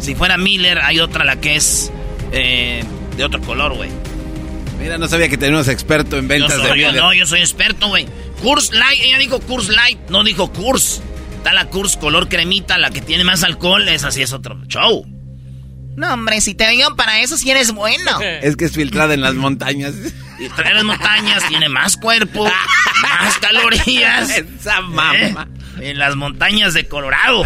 [0.00, 1.90] Si fuera Miller, hay otra la que es
[2.32, 2.82] eh,
[3.16, 3.90] de otro color, güey.
[4.80, 7.02] Mira, no sabía que teníamos experto en Yo ventas de soy, yo Miller.
[7.02, 8.06] no, yo soy experto, güey.
[8.42, 11.00] Kurs Light, ella dijo Kurs Light, no dijo Kurs.
[11.42, 15.04] Está la Kurs color cremita, la que tiene más alcohol, esa sí es otro show.
[15.96, 18.20] No, hombre, si te digo para eso, sí eres bueno.
[18.42, 19.92] Es que es filtrada en las montañas.
[20.38, 22.44] Y trae las montañas, tiene más cuerpo,
[23.02, 24.30] más calorías.
[24.30, 25.48] Esa mamá.
[25.80, 25.90] ¿Eh?
[25.90, 27.42] En las montañas de Colorado.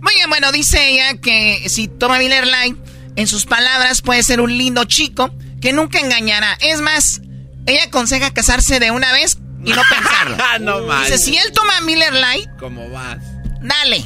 [0.00, 2.76] Muy bien, bueno, dice ella que si toma Miller Light,
[3.16, 6.56] en sus palabras puede ser un lindo chico que nunca engañará.
[6.60, 7.22] Es más,
[7.66, 10.36] ella aconseja casarse de una vez y no pensarlo.
[10.60, 13.18] no Dice, si él toma Miller Light, ¿Cómo vas?
[13.62, 14.04] dale.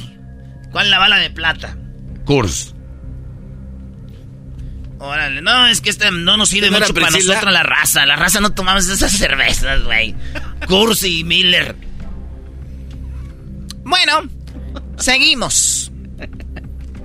[0.71, 1.77] ¿Cuál es la bala de plata?
[2.25, 2.73] Kurs.
[4.99, 7.33] Órale, no, es que este no nos sirve ¿No era mucho para Priscila?
[7.33, 8.05] nosotros la raza.
[8.05, 10.15] La raza no tomamos esas cervezas, güey.
[10.67, 11.75] Cursi y Miller.
[13.83, 14.21] Bueno,
[14.97, 15.91] seguimos.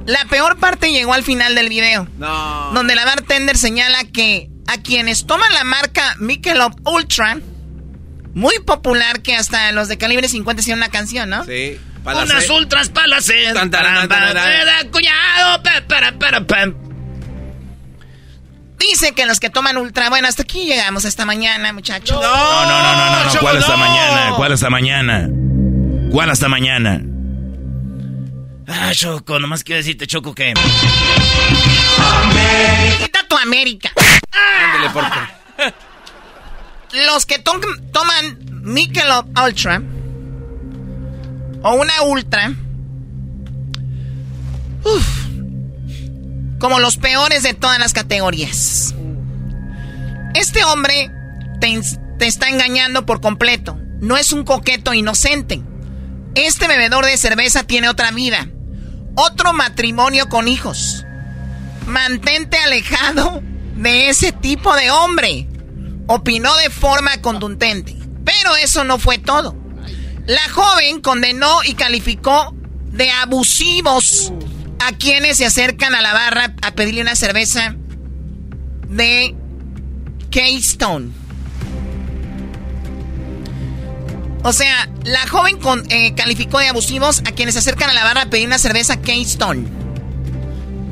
[0.04, 2.06] La peor parte llegó al final del video.
[2.18, 2.70] No.
[2.74, 7.38] Donde la bartender señala que a quienes toman la marca Michelob Ultra,
[8.36, 11.42] muy popular que hasta los de calibre 50 hicieron una canción, ¿no?
[11.46, 11.80] Sí.
[12.04, 13.54] Unas ultras para la sed.
[13.54, 14.88] Tan, tan, tan, tan, tan.
[14.90, 16.66] Cuñado, pa, para, para, pa.
[18.78, 22.20] Dice que los que toman ultra, bueno, hasta aquí llegamos esta mañana, muchachos.
[22.20, 24.32] No, no, no, no, no, ¿Cuál hasta mañana?
[24.36, 25.28] ¿Cuál hasta mañana?
[26.12, 27.02] ¿Cuál hasta mañana?
[28.68, 30.52] Ah, Choco, nomás quiero decirte, Choco, que...
[33.02, 33.90] Quita tu América.
[34.30, 35.28] Ándele, por favor.
[36.92, 37.60] Los que to-
[37.92, 39.82] toman Michelob Ultra
[41.62, 42.52] o una Ultra,
[46.58, 48.94] como los peores de todas las categorías.
[50.34, 51.10] Este hombre
[51.60, 51.80] te,
[52.18, 53.78] te está engañando por completo.
[54.00, 55.62] No es un coqueto inocente.
[56.34, 58.46] Este bebedor de cerveza tiene otra vida.
[59.16, 61.04] Otro matrimonio con hijos.
[61.86, 63.42] Mantente alejado
[63.76, 65.48] de ese tipo de hombre.
[66.06, 67.96] Opinó de forma contundente.
[68.24, 69.56] Pero eso no fue todo.
[70.26, 72.54] La joven condenó y calificó
[72.86, 74.32] de abusivos
[74.80, 77.76] a quienes se acercan a la barra a pedirle una cerveza
[78.88, 79.34] de
[80.30, 81.12] Keystone.
[84.42, 88.22] O sea, la joven eh, calificó de abusivos a quienes se acercan a la barra
[88.22, 89.66] a pedir una cerveza Keystone.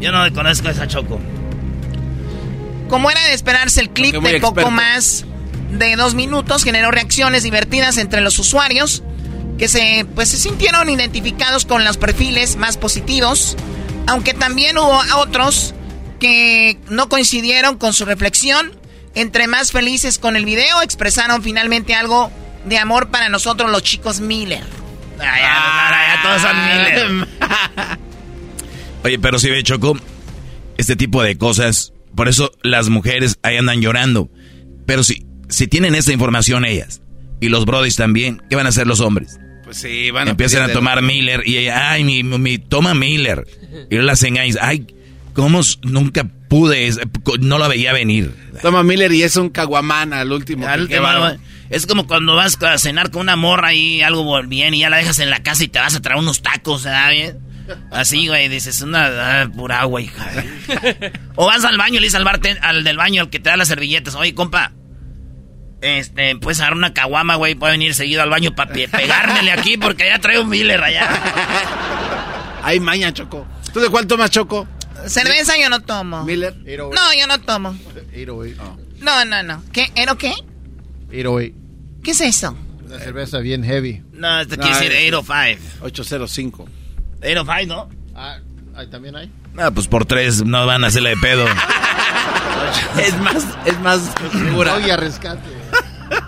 [0.01, 1.21] Yo no conozco esa Choco.
[2.89, 5.25] Como era de esperarse, el clip de poco más
[5.71, 9.03] de dos minutos generó reacciones divertidas entre los usuarios
[9.59, 13.57] que se, pues, se sintieron identificados con los perfiles más positivos,
[14.07, 15.75] aunque también hubo otros
[16.21, 18.73] que no coincidieron con su reflexión.
[19.17, 22.33] Entre más felices con el video, expresaron finalmente algo
[22.65, 24.65] de amor para nosotros los chicos Miller.
[25.21, 27.29] Ay, ya, todos son Miller.
[29.05, 29.97] Oye, pero si ve, Choco,
[30.77, 34.31] este tipo de cosas, por eso las mujeres ahí andan llorando.
[34.87, 37.03] Pero si, si tienen esta información ellas,
[37.41, 39.39] y los brodis también, ¿qué van a hacer los hombres?
[39.65, 43.47] Pues sí, van a Empiezan a tomar Miller y ella, ay, mi, mi, toma Miller.
[43.91, 44.87] Y las engañas, ay,
[45.33, 46.91] ¿cómo nunca pude?
[47.41, 48.35] No lo veía venir.
[48.63, 50.67] Toma Miller y es un caguamán al último.
[50.67, 51.01] Al que-.
[51.71, 54.99] Es como cuando vas a cenar con una morra y algo bien y ya la
[54.99, 57.35] dejas en la casa y te vas a traer unos tacos, ¿verdad?
[57.91, 60.27] Así, güey, dices, una ah, pura agua, hija.
[61.37, 63.51] o vas al baño y le dices al, barten- al del baño, al que te
[63.51, 64.73] da las servilletas, oye, compa,
[65.81, 70.07] este, puedes agarrar una caguama, güey, puede venir seguido al baño para pegármele aquí porque
[70.07, 71.09] ya traigo un Miller allá.
[72.63, 73.47] Ay, maña, Choco.
[73.73, 74.67] ¿Tú de cuál tomas, Choco?
[75.07, 76.25] Cerveza yo no tomo.
[76.25, 76.55] Miller.
[76.57, 77.77] No, yo no tomo.
[78.15, 78.79] 808.
[79.01, 79.63] No, no, no.
[79.73, 79.91] ¿Qué?
[79.97, 80.33] ¿Ero qué?
[81.09, 81.55] 808.
[82.03, 82.57] ¿Qué es eso?
[82.87, 84.03] Una cerveza bien heavy.
[84.13, 85.03] No, esto No, quiere decir es-
[85.83, 86.69] 805.
[87.25, 87.73] 805.
[87.73, 87.89] 805, ¿no?
[88.15, 88.39] Ah,
[88.77, 89.31] ahí también hay.
[89.59, 91.47] Ah, pues por tres no van a hacerle de pedo.
[92.99, 94.01] Es más, es más
[94.33, 94.75] segura.
[94.75, 95.43] Oye, a rescate.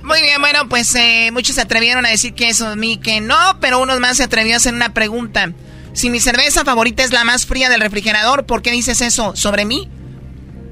[0.02, 3.36] Muy bien, bueno, pues eh, muchos se atrevieron a decir que eso, mí que no,
[3.60, 5.52] pero unos más se atrevió a hacer una pregunta.
[5.92, 9.64] Si mi cerveza favorita es la más fría del refrigerador, ¿por qué dices eso sobre
[9.64, 9.88] mí?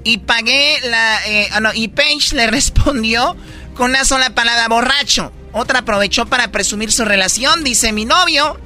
[0.05, 1.27] Y pagué la...
[1.27, 3.37] eh, ah, no, y Paige le respondió
[3.75, 5.33] con una sola palabra, borracho.
[5.53, 8.59] Otra aprovechó para presumir su relación, dice mi novio.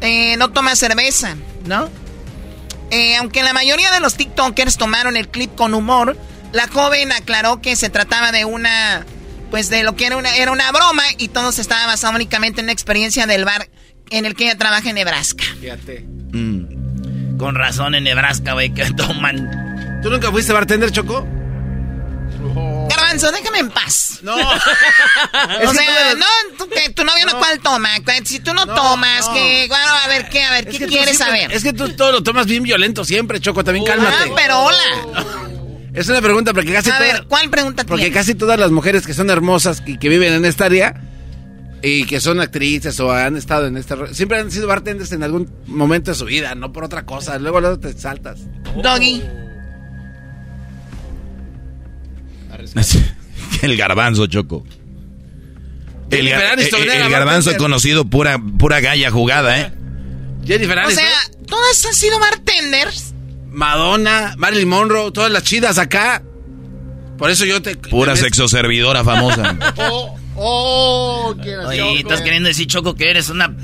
[0.00, 1.36] Eh, no toma cerveza,
[1.66, 1.88] ¿no?
[2.90, 6.16] Eh, aunque la mayoría de los TikTokers tomaron el clip con humor,
[6.52, 9.04] la joven aclaró que se trataba de una,
[9.50, 12.60] pues de lo que era una, era una broma y todo se estaba basado únicamente
[12.60, 13.68] en una experiencia del bar
[14.10, 15.44] en el que ella trabaja en Nebraska.
[15.60, 16.04] Fíjate.
[16.32, 17.36] Mm.
[17.38, 20.00] Con razón en Nebraska, güey, que toman.
[20.02, 21.26] ¿Tú nunca fuiste bartender, Choco?
[23.20, 24.18] Garbanzo, déjame en paz.
[24.22, 24.34] No.
[24.36, 27.90] o sea, no, que tu novio no, cuál toma.
[28.24, 29.34] Si tú no, tomas, no.
[29.34, 31.52] que, bueno, a ver qué, a ver, ¿qué que tú quieres siempre- saber?
[31.56, 33.64] Es que tú todo lo tomas bien violento siempre, Choco.
[33.64, 34.32] También Ah, cálmate.
[34.36, 34.78] pero hola.
[35.94, 38.18] Es una pregunta porque casi A toda- ver, ¿cuál pregunta Porque tienes?
[38.18, 41.00] casi todas las mujeres que son hermosas y que viven en esta área
[41.82, 43.96] y que son actrices o han estado en esta...
[44.12, 47.38] Siempre han sido bartenders en algún momento de su vida, no por otra cosa.
[47.38, 48.40] Luego, luego te saltas.
[48.82, 49.22] Doggy.
[53.62, 54.64] El garbanzo, Choco.
[56.10, 57.56] El, gar- el- era el garbanzo bartender.
[57.58, 59.72] conocido pura, pura galla jugada, ¿eh?
[60.46, 61.08] Jennifer O sea,
[61.46, 63.12] todas han sido bartenders.
[63.50, 66.22] Madonna, Marilyn Monroe, todas las chidas acá.
[67.18, 67.74] Por eso yo te...
[67.76, 69.56] Pura te- sexoservidora famosa.
[69.78, 71.96] Oh, oh, ¿quién es Oye, Choco?
[71.96, 73.46] estás queriendo decir, Choco, que eres una...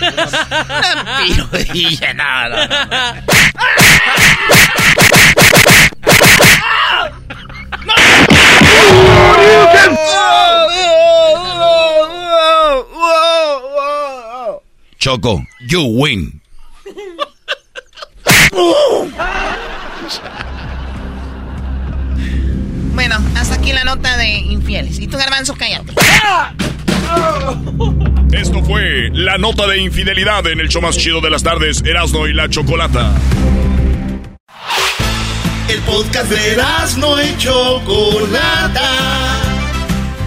[0.00, 3.22] una pirudilla, no, no, no.
[14.98, 16.40] Choco, you win.
[22.94, 25.00] Bueno, hasta aquí la nota de infieles.
[25.00, 25.92] Y tú, Garbanzo, cállate.
[28.32, 32.28] Esto fue la nota de infidelidad en el show más chido de las tardes, Erasmo
[32.28, 33.12] y la Chocolata.
[35.68, 39.41] El podcast de Erasmo y Chocolata.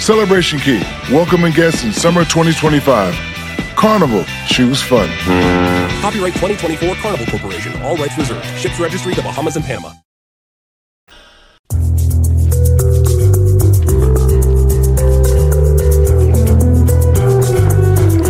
[0.00, 0.80] Celebration Key,
[1.12, 3.14] welcoming guests in summer 2025.
[3.76, 5.06] Carnival, choose fun.
[6.00, 7.82] Copyright 2024 Carnival Corporation.
[7.82, 8.44] All rights reserved.
[8.58, 9.92] Ships registry the Bahamas and Panama.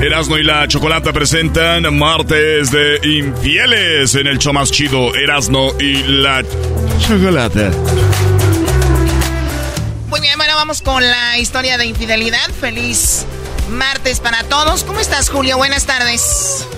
[0.03, 6.03] Erasmo y la Chocolata presentan Martes de Infieles en el show más chido, Erasmo y
[6.03, 6.43] la
[6.99, 7.71] Chocolata.
[10.11, 12.51] Muy bien, bueno, vamos con la historia de infidelidad.
[12.61, 13.27] Feliz
[13.71, 14.83] martes para todos.
[14.83, 15.57] ¿Cómo estás, Julio?
[15.57, 16.69] Buenas tardes.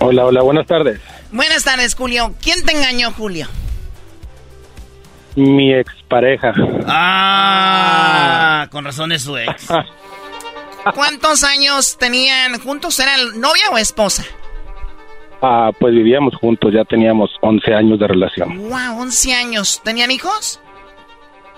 [0.00, 0.98] Hola, hola, buenas tardes.
[1.30, 2.34] Buenas tardes, Julio.
[2.42, 3.46] ¿Quién te engañó, Julio?
[5.34, 6.54] Mi expareja.
[6.86, 9.66] Ah, con razón es su ex.
[10.94, 12.98] ¿Cuántos años tenían juntos?
[13.00, 14.24] ¿Eran novia o esposa?
[15.42, 18.56] Ah, pues vivíamos juntos, ya teníamos 11 años de relación.
[18.70, 19.82] Wow, 11 años.
[19.84, 20.58] ¿Tenían hijos?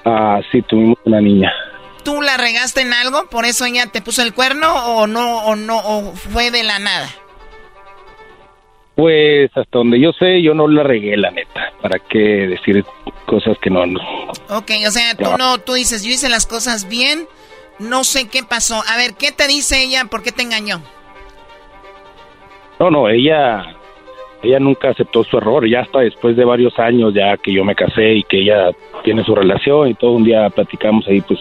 [0.05, 1.53] Ah, sí, tuvimos una niña.
[2.05, 3.27] ¿Tú la regaste en algo?
[3.29, 6.79] ¿Por eso ella te puso el cuerno o no, o no, o fue de la
[6.79, 7.09] nada?
[8.95, 11.73] Pues hasta donde yo sé, yo no la regué, la neta.
[11.81, 12.85] ¿Para qué decir
[13.27, 13.87] cosas que no?
[13.87, 14.01] no.
[14.49, 17.29] Ok, o sea, tú no, tú dices, yo hice las cosas bien,
[17.79, 18.83] no sé qué pasó.
[18.89, 20.07] A ver, ¿qué te dice ella?
[20.07, 20.83] ¿Por qué te engañó?
[22.81, 23.77] No, no, ella,
[24.43, 25.69] ella nunca aceptó su error.
[25.69, 28.71] Ya hasta después de varios años, ya que yo me casé y que ella
[29.05, 31.41] tiene su relación y todo un día platicamos ahí, pues,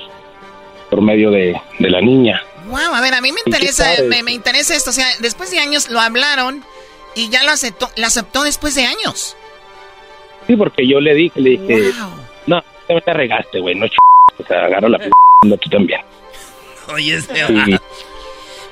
[0.89, 2.41] por medio de, de la niña.
[2.67, 4.89] Wow, a ver, a mí me ¿Y qué interesa, me, me interesa esto.
[4.89, 6.63] O sea, después de años lo hablaron
[7.15, 9.35] y ya lo aceptó, lo aceptó después de años.
[10.45, 11.91] Sí, porque yo le dije, le dije,
[12.45, 13.95] no, te te regaste, güey, no ch...
[14.39, 15.09] O sea, agarra la p...
[15.61, 16.01] tú también.
[16.93, 17.77] Oye, este Sí.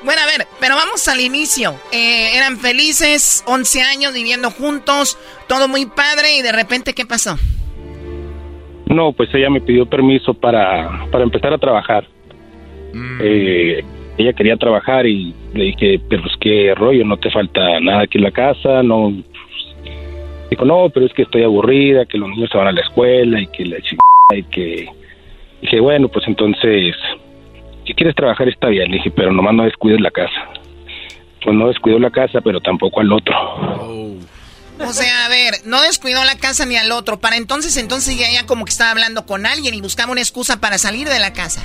[0.04, 1.76] Bueno, a ver, pero vamos al inicio.
[1.92, 5.18] Eh, eran felices, 11 años viviendo juntos,
[5.48, 7.38] todo muy padre y de repente, ¿qué pasó?
[8.88, 12.08] No, pues ella me pidió permiso para, para empezar a trabajar.
[13.20, 13.84] Eh,
[14.18, 18.18] ella quería trabajar y le dije, pero es que rollo, no te falta nada aquí
[18.18, 19.12] en la casa, no.
[20.50, 23.42] Dijo, no, pero es que estoy aburrida, que los niños se van a la escuela
[23.42, 24.88] y que la chingada y que...
[25.62, 26.96] Dije, bueno, pues entonces,
[27.86, 28.90] si quieres trabajar está bien.
[28.90, 30.50] Le dije, pero nomás no descuides la casa.
[31.44, 33.36] Pues no descuidó la casa, pero tampoco al otro.
[34.80, 37.20] O sea, a ver, no descuidó la casa ni al otro.
[37.20, 40.60] Para entonces, entonces ya, ya como que estaba hablando con alguien y buscaba una excusa
[40.60, 41.64] para salir de la casa.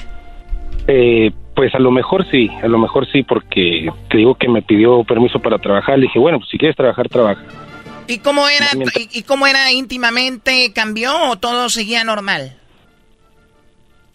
[0.86, 4.62] Eh, pues a lo mejor sí, a lo mejor sí, porque te digo que me
[4.62, 5.98] pidió permiso para trabajar.
[5.98, 7.42] Le dije, bueno, pues si quieres trabajar, trabaja.
[8.06, 8.66] ¿Y cómo era,
[8.96, 10.72] y, y cómo era íntimamente?
[10.74, 12.56] ¿Cambió o todo seguía normal?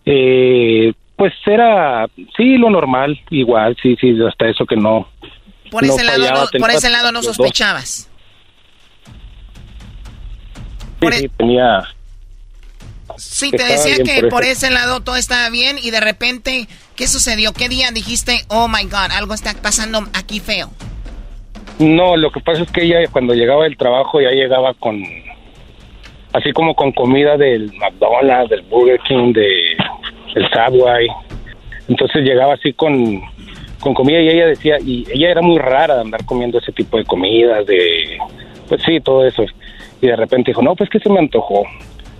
[0.05, 5.07] Eh, pues era, sí, lo normal, igual, sí, sí, hasta eso que no.
[5.71, 8.09] Por no ese lado, no, por ese lado no sospechabas.
[11.01, 11.83] Sí, sí, tenía.
[13.17, 17.07] Sí, te decía que por por ese lado todo estaba bien y de repente, ¿qué
[17.07, 17.53] sucedió?
[17.53, 20.69] ¿Qué día dijiste, oh my god, algo está pasando aquí feo?
[21.79, 25.01] No, lo que pasa es que ella cuando llegaba del trabajo ya llegaba con,
[26.33, 29.77] así como con comida del McDonald's, del Burger King, de
[30.35, 31.07] el Subway.
[31.87, 33.21] Entonces llegaba así con,
[33.79, 36.97] con comida y ella decía, y ella era muy rara de andar comiendo ese tipo
[36.97, 38.17] de comidas, de,
[38.69, 39.43] pues sí, todo eso.
[40.01, 41.63] Y de repente dijo, no, pues que se me antojó.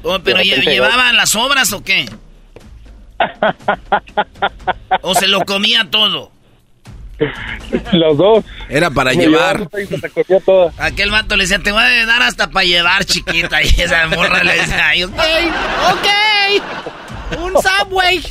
[0.03, 2.05] Oh, pero De lle- repente- ¿llevaban las obras o qué?
[5.01, 6.32] ¿O se lo comía todo?
[7.93, 8.43] Los dos.
[8.70, 9.70] Era para Me llevar.
[9.72, 10.72] llevaba.
[10.80, 13.61] Aquel vato le decía, te voy a dar hasta para llevar, chiquita.
[13.63, 15.13] Y esa morra le decía, "Ay, ok,
[15.91, 16.07] ok,
[17.39, 18.21] un Subway.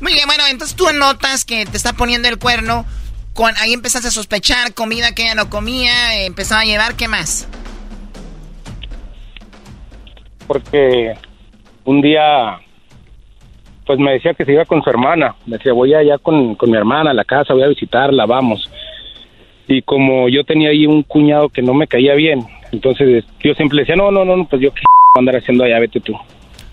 [0.00, 2.86] Muy bueno, entonces tú notas que te está poniendo el cuerno.
[3.34, 7.46] Con, ahí empezaste a sospechar comida que ella no comía, empezaba a llevar, ¿qué más?
[10.48, 11.14] porque
[11.84, 12.58] un día
[13.86, 16.70] pues me decía que se iba con su hermana, me decía voy allá con, con
[16.70, 18.68] mi hermana a la casa, voy a visitarla, vamos.
[19.66, 23.78] Y como yo tenía ahí un cuñado que no me caía bien, entonces yo siempre
[23.80, 24.82] decía, no, no, no, pues yo qué
[25.18, 26.14] andar haciendo allá, vete tú.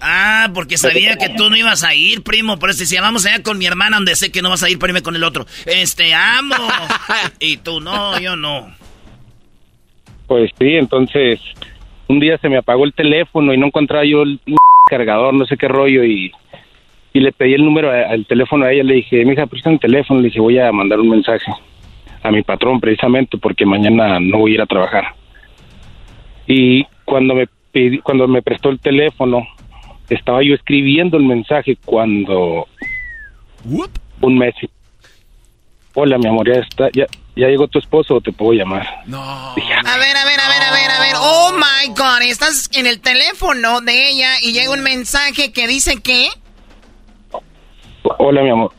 [0.07, 2.59] Ah, porque sabía que tú no ibas a ir, primo.
[2.59, 4.77] Por eso decía, vamos allá con mi hermana donde sé que no vas a ir,
[4.77, 5.47] pero irme con el otro.
[5.65, 6.53] Este, amo.
[7.39, 8.67] y tú, no, yo no.
[10.27, 11.39] Pues sí, entonces
[12.07, 14.39] un día se me apagó el teléfono y no encontraba yo el
[14.87, 16.31] cargador, no sé qué rollo, y,
[17.11, 18.83] y le pedí el número al teléfono a ella.
[18.83, 20.21] Le dije, mija, presta el teléfono.
[20.21, 21.51] Le dije, voy a mandar un mensaje
[22.21, 25.15] a mi patrón precisamente porque mañana no voy a ir a trabajar.
[26.45, 27.47] Y cuando me
[28.03, 29.45] cuando me prestó el teléfono,
[30.09, 32.67] estaba yo escribiendo el mensaje cuando
[34.21, 34.55] un mes.
[35.93, 38.85] Hola, mi amor, ya está, ya, ya llegó tu esposo o te puedo llamar.
[39.11, 41.13] A ver, a ver, a ver, a ver, a ver.
[41.17, 46.01] Oh my God, estás en el teléfono de ella y llega un mensaje que dice
[46.01, 46.29] que.
[48.19, 48.71] Hola, mi amor,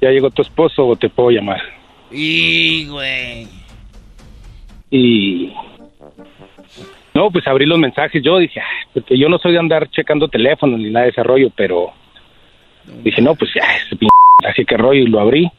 [0.00, 1.60] ya llegó tu esposo o te puedo llamar.
[2.10, 3.48] Y, güey.
[4.90, 5.52] Y
[7.16, 8.22] no, pues abrí los mensajes.
[8.22, 8.60] Yo dije,
[8.92, 11.90] porque yo no soy de andar checando teléfonos ni nada de ese rollo, pero
[13.02, 13.62] dije, no, pues ya,
[14.42, 15.50] mensaje que rollo, y lo abrí.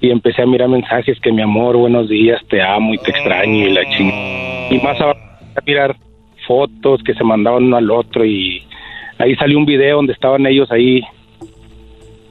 [0.00, 3.68] Y empecé a mirar mensajes que mi amor, buenos días, te amo y te extraño
[3.68, 4.10] y la ching.
[4.70, 5.20] Y más abajo
[5.54, 5.96] a mirar
[6.46, 8.66] fotos que se mandaban uno al otro y
[9.18, 11.02] ahí salió un video donde estaban ellos ahí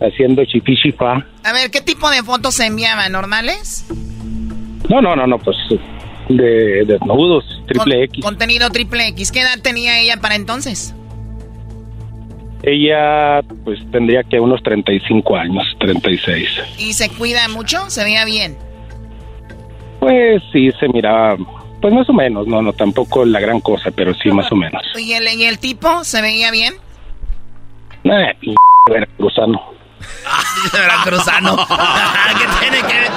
[0.02, 1.24] haciendo chipi chifa.
[1.44, 3.12] A ver, ¿qué tipo de fotos se enviaban?
[3.12, 3.88] ¿Normales?
[4.90, 5.56] No, no, no, no, pues
[6.30, 8.24] de desnudos, triple X.
[8.24, 9.32] Contenido triple X.
[9.32, 10.94] ¿Qué edad tenía ella para entonces?
[12.64, 16.62] Ella pues tendría que unos 35 años, 36.
[16.78, 17.90] ¿Y se cuida mucho?
[17.90, 18.58] ¿Se veía bien?
[20.00, 21.38] Pues sí, se miraba,
[21.82, 24.82] pues más o menos, no, no, tampoco la gran cosa, pero sí más o menos.
[24.98, 26.74] ¿Y el, y el tipo se veía bien?
[28.04, 28.54] Nah, p
[30.74, 31.56] veracruzano.
[31.56, 31.68] Veracruzano.
[32.40, 33.12] ¿Qué tiene que ver?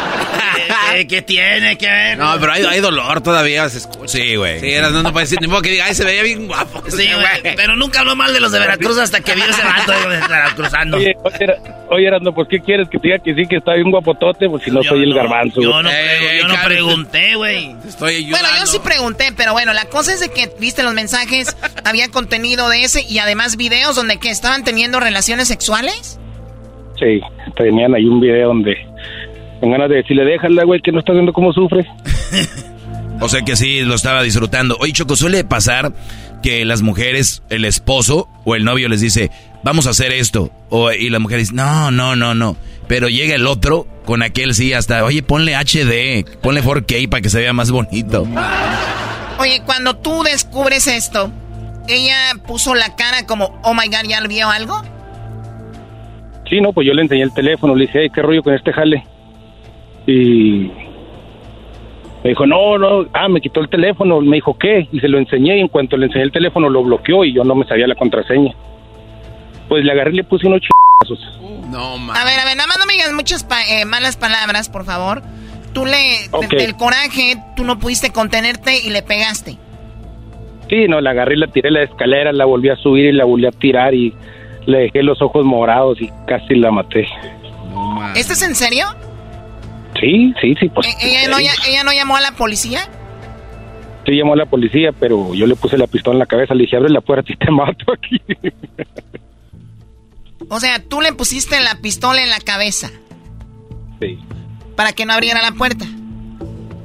[0.92, 2.18] ¿Qué, qué tiene que ver?
[2.18, 4.08] No, pero hay, hay dolor todavía, se escucha.
[4.08, 4.60] Sí, güey.
[4.60, 6.82] Sí, no, no puede decir, ni modo que diga, ay, se veía bien guapo.
[6.90, 7.54] Sí, güey.
[7.56, 10.96] Pero nunca habló mal de los de Veracruz hasta que vio ese vato de Veracruzano.
[10.96, 11.46] Oye, oye,
[11.90, 14.48] oye, Erasmo, ¿por qué quieres que te diga que sí, que está bien guapotote?
[14.48, 15.60] Pues si no soy el garbanzo.
[15.60, 17.74] Yo no, pregu- yo no pregunté, güey.
[17.86, 21.56] Estoy Bueno, yo sí pregunté, pero bueno, la cosa es de que viste los mensajes,
[21.84, 26.18] había contenido de ese y además videos donde que estaban teniendo relaciones sexuales.
[27.56, 28.76] Tenían ahí un video donde
[29.60, 31.86] con ganas de decirle, déjala, güey, que no estás viendo cómo sufre.
[33.22, 34.76] O sea que sí, lo estaba disfrutando.
[34.80, 35.92] Oye, Choco, suele pasar
[36.42, 39.30] que las mujeres, el esposo o el novio les dice,
[39.62, 40.50] vamos a hacer esto.
[40.70, 42.56] O, y la mujer dice, no, no, no, no.
[42.88, 47.30] Pero llega el otro con aquel sí hasta, oye, ponle HD, ponle 4K para que
[47.30, 48.26] se vea más bonito.
[49.38, 51.30] Oye, cuando tú descubres esto,
[51.88, 54.82] ella puso la cara como, oh my god, ¿ya vio algo?
[56.52, 58.74] Sí, no, pues yo le enseñé el teléfono, le dije, hey, ¿qué rollo con este
[58.74, 59.02] jale?
[60.06, 60.70] Y
[62.22, 64.86] me dijo, no, no, ah, me quitó el teléfono, me dijo, ¿qué?
[64.92, 67.42] Y se lo enseñé y en cuanto le enseñé el teléfono lo bloqueó y yo
[67.42, 68.52] no me sabía la contraseña.
[69.66, 71.40] Pues le agarré y le puse unos chazos.
[71.70, 74.68] No, A ver, a ver, nada más no me digas muchas pa- eh, malas palabras,
[74.68, 75.22] por favor.
[75.72, 76.50] Tú le, Ok.
[76.50, 79.56] del coraje, tú no pudiste contenerte y le pegaste.
[80.68, 83.12] Sí, no, la agarré y la tiré a la escalera, la volví a subir y
[83.12, 84.12] la volví a tirar y
[84.66, 87.06] le dejé los ojos morados y casi la maté.
[88.16, 88.86] ¿Esto es en serio?
[90.00, 90.86] Sí, sí, sí, pues.
[90.86, 92.80] Eh, ¿Ella, no, ya- ¿Ella no llamó a la policía?
[94.06, 96.62] Sí llamó a la policía, pero yo le puse la pistola en la cabeza, le
[96.64, 98.20] dije, abre la puerta y te mato aquí.
[100.48, 102.90] O sea, tú le pusiste la pistola en la cabeza
[104.00, 104.18] Sí.
[104.76, 105.84] para que no abriera la puerta.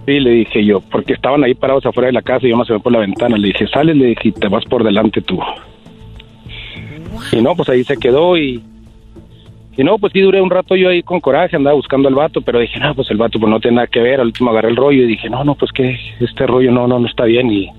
[0.05, 2.61] Sí, le dije yo, porque estaban ahí parados afuera de la casa y yo me
[2.63, 3.35] asomé por la ventana.
[3.37, 5.37] Le dije, sale, le dije, y te vas por delante tú.
[7.31, 8.63] Y no, pues ahí se quedó y...
[9.75, 12.41] Y no, pues sí duré un rato yo ahí con coraje, andaba buscando al vato,
[12.41, 14.19] pero dije, no, pues el vato pues no tiene nada que ver.
[14.19, 16.97] Al último agarré el rollo y dije, no, no, pues que este rollo no, no,
[16.99, 17.51] no está bien.
[17.51, 17.69] Y,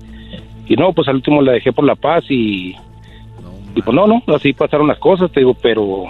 [0.67, 2.75] y no, pues al último la dejé por la paz y...
[3.75, 6.05] Y pues no, no, así pasaron las cosas, te digo, pero...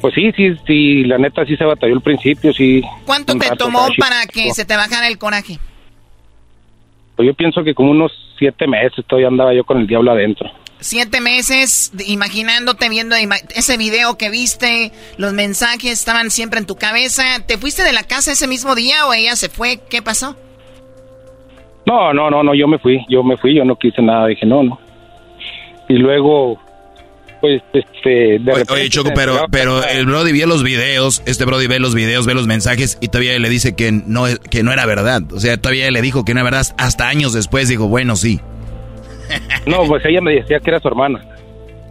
[0.00, 2.82] Pues sí, sí, sí, la neta sí se batalló al principio, sí.
[3.04, 5.58] ¿Cuánto te tomó para que se te bajara el coraje?
[7.16, 10.50] Pues yo pienso que como unos siete meses todavía andaba yo con el diablo adentro.
[10.80, 13.16] Siete meses imaginándote, viendo
[13.54, 17.24] ese video que viste, los mensajes estaban siempre en tu cabeza.
[17.46, 19.80] ¿Te fuiste de la casa ese mismo día o ella se fue?
[19.90, 20.36] ¿Qué pasó?
[21.86, 24.44] No, no, no, no, yo me fui, yo me fui, yo no quise nada, dije
[24.46, 24.78] no, no.
[25.88, 26.60] Y luego,
[27.40, 28.72] pues, este, de repente...
[28.74, 32.34] Oye, Choco, pero, pero el Brody vio los videos, este Brody ve los videos, ve
[32.34, 35.22] los mensajes y todavía le dice que no, es- que no era verdad.
[35.32, 36.66] O sea, todavía le dijo que no era verdad.
[36.76, 38.38] Hasta años después dijo, bueno, sí.
[39.66, 41.20] No, pues ella me decía que era su hermana.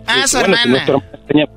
[0.07, 0.79] Ah, Dije, su bueno, Si no, hermana.
[0.79, 1.51] es tu hermana, enséñame.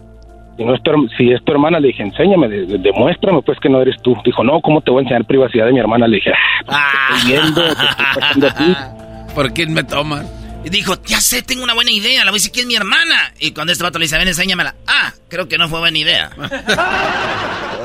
[0.57, 3.59] si, no es tu, si es tu hermana, le dije, enséñame, de- de- demuéstrame pues
[3.61, 4.17] que no eres tú.
[4.25, 6.07] Dijo, no, ¿cómo te voy a enseñar privacidad de mi hermana?
[6.09, 6.31] Le dije,
[6.69, 8.77] ah, pues, te estoy viendo, te estoy pasando a ti.
[9.35, 10.27] ¿Por quién me toman?
[10.65, 12.75] Y dijo, ya sé, tengo una buena idea, la voy a decir que es mi
[12.75, 13.33] hermana.
[13.39, 14.75] Y cuando este vato le dice, ven, enséñamela.
[14.87, 16.31] Ah, creo que no fue buena idea.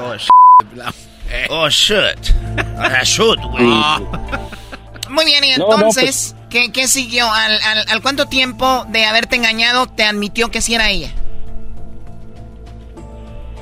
[0.03, 0.29] oh, shit.
[1.49, 2.33] Oh, shit.
[2.77, 3.65] Ah, shoot, güey.
[5.09, 6.35] Muy bien, y entonces,
[6.73, 7.25] ¿qué, siguió?
[7.31, 11.09] ¿Al, al, al cuánto tiempo de haberte engañado te admitió que sí era ella?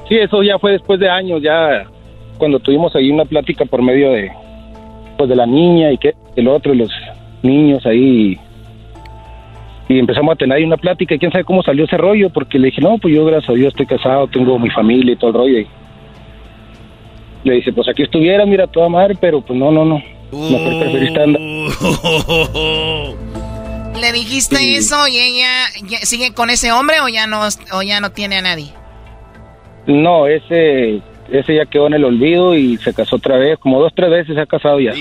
[0.08, 1.86] Sí, eso ya fue después de años, ya
[2.38, 4.32] cuando tuvimos ahí una plática por medio de
[5.18, 6.90] pues de la niña y que el otro, los
[7.42, 8.38] niños ahí
[9.90, 12.58] y empezamos a tener ahí una plática y quién sabe cómo salió ese rollo porque
[12.58, 15.30] le dije, no, pues yo gracias a Dios estoy casado, tengo mi familia y todo
[15.30, 15.68] el rollo y
[17.44, 21.22] le dice, pues aquí estuviera, mira, toda madre, pero pues no, no, no, mejor preferiste
[21.22, 21.42] andar.
[24.00, 24.76] ¿Le dijiste sí.
[24.76, 25.68] eso y ella
[26.04, 28.74] sigue con ese hombre o ya no, o ya no tiene a nadie?
[29.86, 33.92] No, ese ese ya quedó en el olvido y se casó otra vez, como dos,
[33.96, 34.92] tres veces se ha casado ya.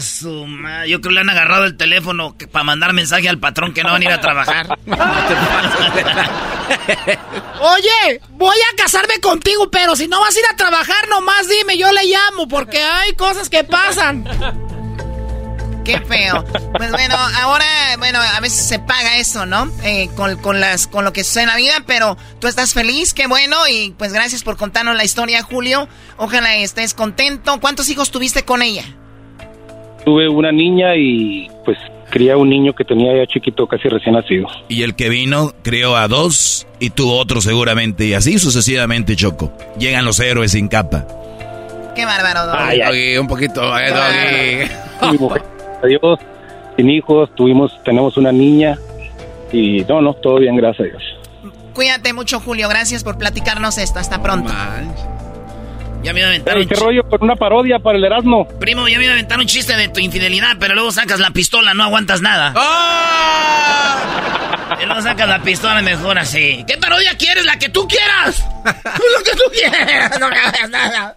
[0.00, 0.88] Su madre.
[0.88, 3.92] Yo creo que le han agarrado el teléfono para mandar mensaje al patrón que no
[3.92, 4.78] van a ir a trabajar.
[7.60, 11.78] Oye, voy a casarme contigo, pero si no vas a ir a trabajar, nomás dime,
[11.78, 14.24] yo le llamo, porque hay cosas que pasan.
[15.84, 16.44] Qué feo.
[16.76, 17.64] Pues bueno, ahora,
[17.98, 19.70] bueno, a veces se paga eso, ¿no?
[19.84, 23.12] Eh, con, con, las, con lo que sucede en la vida, pero tú estás feliz,
[23.12, 25.86] qué bueno, y pues gracias por contarnos la historia, Julio.
[26.16, 27.60] Ojalá estés contento.
[27.60, 28.84] ¿Cuántos hijos tuviste con ella?
[30.04, 31.78] Tuve una niña y pues
[32.10, 34.46] cría un niño que tenía ya chiquito, casi recién nacido.
[34.68, 39.52] Y el que vino crió a dos y tuvo otro seguramente, y así sucesivamente, Choco.
[39.78, 41.06] Llegan los héroes sin capa.
[41.94, 42.80] Qué bárbaro, Doggy.
[42.80, 44.68] Ay, un poquito, eh,
[45.00, 45.38] Doggy.
[45.84, 46.18] Dios,
[46.76, 48.78] sin hijos, tuvimos, tenemos una niña
[49.52, 51.02] y no, no, todo bien, gracias a Dios.
[51.74, 54.52] Cuídate mucho, Julio, gracias por platicarnos esto, hasta pronto.
[56.02, 58.46] Ya me iba a aventar un ¿Qué rollo con una parodia para el Erasmo?
[58.60, 61.30] Primo, ya me iba a aventar un chiste de tu infidelidad, pero luego sacas la
[61.30, 62.52] pistola, no aguantas nada.
[62.54, 64.82] ¡Oh!
[64.82, 66.62] Y luego sacas la pistola mejor así.
[66.66, 67.46] ¿Qué parodia quieres?
[67.46, 68.46] La que tú quieras.
[68.64, 71.16] Lo que tú quieras, no me hagas nada.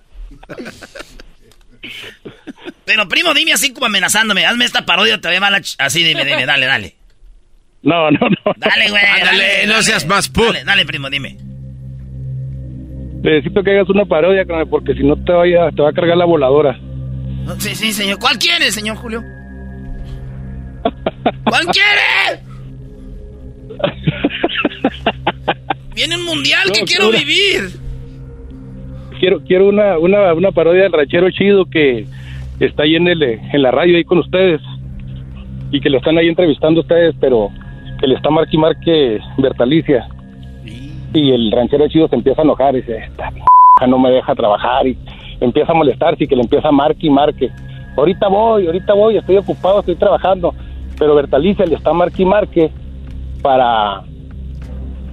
[2.87, 4.45] Pero primo, dime así como amenazándome.
[4.45, 6.95] Hazme esta parodia, te voy a así, dime, dime, dale, dale.
[7.83, 8.53] No, no, no.
[8.55, 9.03] Dale, güey.
[9.03, 10.45] Dale, dale, no seas más pu.
[10.45, 11.35] Dale, dale, primo, dime.
[13.21, 16.23] Necesito que hagas una parodia, porque si no te, vaya, te va a cargar la
[16.23, 16.79] voladora.
[17.59, 18.19] Sí, sí, señor.
[18.19, 19.21] ¿Cuál quiere, señor Julio?
[21.43, 22.41] ¿Cuál quiere?
[25.93, 27.69] Viene un mundial que quiero vivir.
[29.19, 32.05] Quiero, quiero una, una, una parodia del ranchero chido que
[32.65, 34.61] está ahí en, el, en la radio ahí con ustedes
[35.71, 37.49] y que lo están ahí entrevistando ustedes, pero
[37.99, 40.07] que le está marque y marque Bertalicia.
[41.13, 44.87] Y el ranchero chido se empieza a enojar y dice, esta no me deja trabajar
[44.87, 44.97] y
[45.39, 47.51] empieza a molestarse y que le empieza a marque y marque.
[47.95, 50.53] Ahorita voy, ahorita voy, estoy ocupado, estoy trabajando.
[50.97, 52.71] Pero Bertalicia le está marque y marque
[53.41, 54.03] para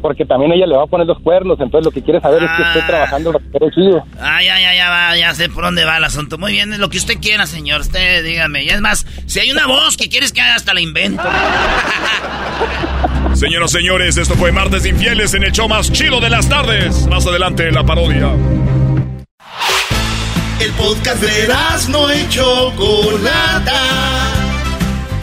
[0.04, 2.44] porque también ella le va a poner los cuernos, entonces lo que quiere saber ah.
[2.44, 4.04] es que esté trabajando pero chido.
[4.20, 6.36] Ah, ya, ya, ya, va, ya sé por dónde va el asunto.
[6.36, 8.64] Muy bien, lo que usted quiera, señor, usted dígame.
[8.64, 11.22] Y es más, si hay una voz que quieres que haga, hasta la invento.
[13.32, 17.06] Señoras y señores, esto fue Martes Infieles en el show más chido de las tardes.
[17.06, 18.28] Más adelante, la parodia.
[20.60, 21.48] El podcast de
[21.88, 24.33] no hecho Chocolata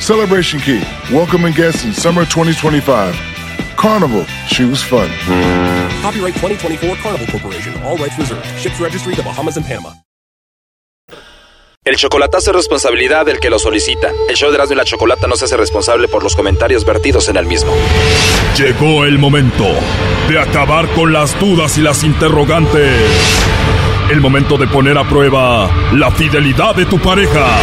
[0.00, 0.80] Celebration Key,
[1.12, 3.14] welcoming guests in summer 2025.
[3.76, 5.08] Carnival, choose fun.
[6.02, 8.44] Copyright 2024 Carnival Corporation, all rights reserved.
[8.58, 9.92] Ships registry the Bahamas and Panama.
[11.84, 14.10] El chocolatazo es responsabilidad del que lo solicita.
[14.28, 17.28] El show de Erasmo y la Chocolata no se hace responsable por los comentarios vertidos
[17.28, 17.72] en el mismo.
[18.58, 19.64] Llegó el momento
[20.28, 22.92] de acabar con las dudas y las interrogantes.
[24.10, 27.58] El momento de poner a prueba la fidelidad de tu pareja.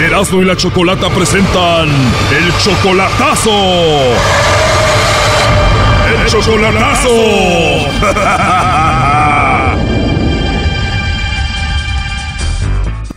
[0.00, 3.50] Erasmo y la Chocolata presentan el chocolatazo.
[6.08, 7.10] El chocolatazo.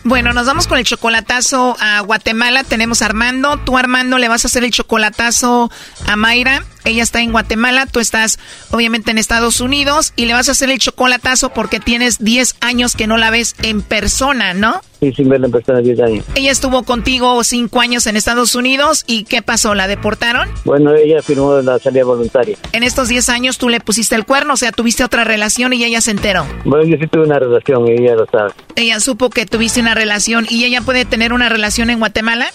[0.06, 2.62] Bueno, nos vamos con el chocolatazo a Guatemala.
[2.62, 3.56] Tenemos a Armando.
[3.56, 5.70] Tú, Armando, le vas a hacer el chocolatazo
[6.06, 6.62] a Mayra.
[6.84, 8.38] Ella está en Guatemala, tú estás
[8.70, 12.94] obviamente en Estados Unidos y le vas a hacer el chocolatazo porque tienes 10 años
[12.94, 14.80] que no la ves en persona, ¿no?
[15.00, 16.24] Sí, sin verla en persona 10 años.
[16.34, 19.74] Ella estuvo contigo 5 años en Estados Unidos y ¿qué pasó?
[19.74, 20.48] ¿La deportaron?
[20.64, 22.56] Bueno, ella firmó la salida voluntaria.
[22.72, 25.84] En estos 10 años tú le pusiste el cuerno, o sea, tuviste otra relación y
[25.84, 26.46] ella se enteró.
[26.64, 28.52] Bueno, yo sí tuve una relación y ella lo sabe.
[28.76, 32.46] Ella supo que tuviste una relación y ella puede tener una relación en Guatemala.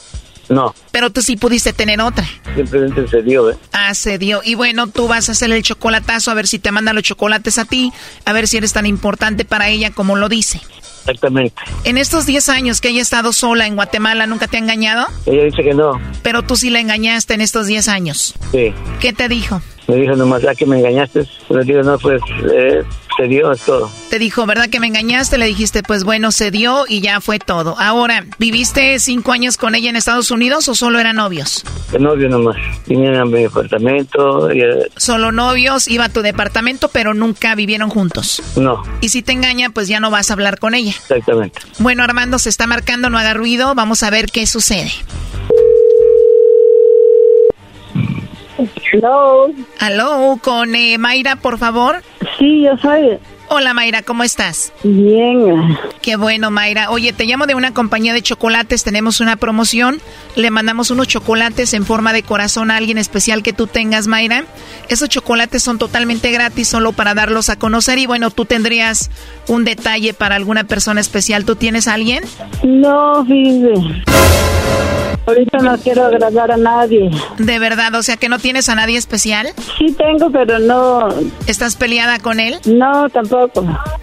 [0.50, 0.74] No.
[0.92, 2.28] Pero tú sí pudiste tener otra.
[2.56, 3.58] Simplemente se dio, ¿eh?
[3.72, 4.42] Ah, se dio.
[4.44, 7.58] Y bueno, tú vas a hacer el chocolatazo a ver si te manda los chocolates
[7.60, 7.94] a ti,
[8.26, 10.60] a ver si eres tan importante para ella como lo dice.
[11.02, 11.56] Exactamente.
[11.86, 15.08] En estos 10 años que ella ha estado sola en Guatemala, ¿nunca te ha engañado?
[15.26, 16.00] Ella dice que no.
[16.24, 18.36] Pero tú sí la engañaste en estos 10 años.
[18.52, 18.74] Sí.
[19.00, 19.62] ¿Qué te dijo?
[19.88, 21.28] Me dijo nomás, ya que me engañaste.
[21.50, 22.22] Le digo, no, pues,
[22.54, 22.84] eh,
[23.20, 23.92] se dio, es todo.
[24.10, 25.38] Te dijo, ¿verdad que me engañaste?
[25.38, 27.76] Le dijiste, pues bueno, se dio y ya fue todo.
[27.78, 31.66] Ahora, ¿viviste cinco años con ella en Estados Unidos o solo eran novios?
[31.92, 32.56] De novio nomás.
[32.88, 34.52] Vinieron a mi departamento.
[34.54, 34.62] Y,
[34.96, 38.42] Solo novios, iba a tu departamento, pero nunca vivieron juntos.
[38.56, 40.92] no, Y si te engaña, pues ya no vas a hablar con ella.
[40.92, 41.60] exactamente.
[41.80, 44.92] Bueno, Armando se está marcando, no haga ruido, vamos a ver qué sucede.
[48.92, 49.52] Hello.
[49.80, 52.02] Aló, con eh, Mayra, por favor.
[52.38, 53.20] Sí, yo soy.
[53.52, 54.72] Hola Mayra, ¿cómo estás?
[54.84, 55.76] Bien.
[56.04, 56.92] Qué bueno, Mayra.
[56.92, 60.00] Oye, te llamo de una compañía de chocolates, tenemos una promoción.
[60.36, 64.44] Le mandamos unos chocolates en forma de corazón a alguien especial que tú tengas, Mayra.
[64.88, 67.98] Esos chocolates son totalmente gratis, solo para darlos a conocer.
[67.98, 69.10] Y bueno, tú tendrías
[69.48, 71.44] un detalle para alguna persona especial.
[71.44, 72.24] ¿Tú tienes a alguien?
[72.64, 74.04] No, fíjese.
[75.26, 77.12] Ahorita no quiero agradar a nadie.
[77.38, 79.48] De verdad, o sea que no tienes a nadie especial.
[79.78, 81.08] Sí tengo, pero no.
[81.46, 82.56] ¿Estás peleada con él?
[82.66, 83.39] No, tampoco.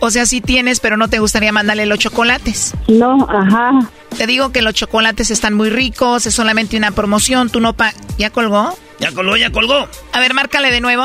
[0.00, 2.74] O sea, sí tienes, pero no te gustaría mandarle los chocolates.
[2.88, 3.88] No, ajá.
[4.16, 7.92] Te digo que los chocolates están muy ricos, es solamente una promoción, tú no pa...
[8.18, 8.76] ¿Ya colgó?
[8.98, 9.88] Ya colgó, ya colgó.
[10.12, 11.04] A ver, márcale de nuevo.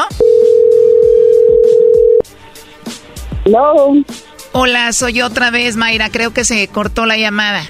[3.45, 3.93] Hello.
[4.53, 7.63] Hola, soy yo otra vez, Mayra, creo que se cortó la llamada.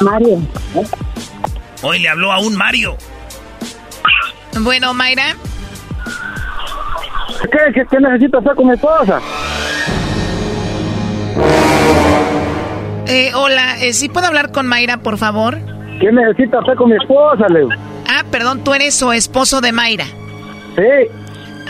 [0.00, 0.42] Mario.
[1.82, 2.96] Hoy le habló a un Mario.
[4.60, 5.36] Bueno, Mayra,
[7.50, 9.20] ¿Qué, qué, qué necesito hacer con mi esposa?
[13.06, 15.58] eh, hola, eh, ¿sí puedo hablar con Mayra, por favor?
[16.00, 17.68] ¿Qué necesito hacer con mi esposa, Leo?
[18.08, 20.04] Ah, perdón, tú eres su esposo de Mayra.
[20.76, 21.08] Sí.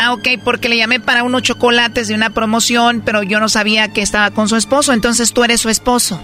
[0.00, 3.92] Ah, ok, porque le llamé para unos chocolates de una promoción, pero yo no sabía
[3.92, 6.20] que estaba con su esposo, entonces tú eres su esposo.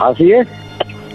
[0.00, 0.46] Así es.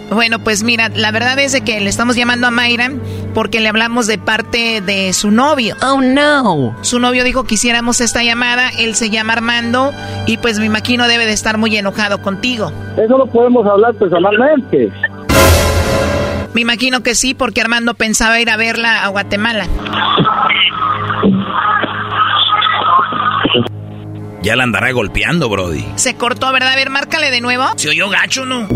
[0.10, 2.92] Bueno, pues mira, la verdad es de que le estamos llamando a Mayra
[3.34, 5.76] porque le hablamos de parte de su novio.
[5.84, 6.76] Oh, no.
[6.82, 9.94] Su novio dijo que hiciéramos esta llamada, él se llama Armando
[10.26, 12.72] y pues me imagino debe de estar muy enojado contigo.
[12.98, 14.92] Eso lo podemos hablar personalmente.
[16.54, 19.68] Me imagino que sí, porque Armando pensaba ir a verla a Guatemala.
[24.42, 25.86] Ya la andará golpeando, Brody.
[25.96, 26.74] Se cortó, ¿verdad?
[26.74, 27.66] A ver, márcale de nuevo.
[27.76, 28.68] Se oyó gacho, ¿no?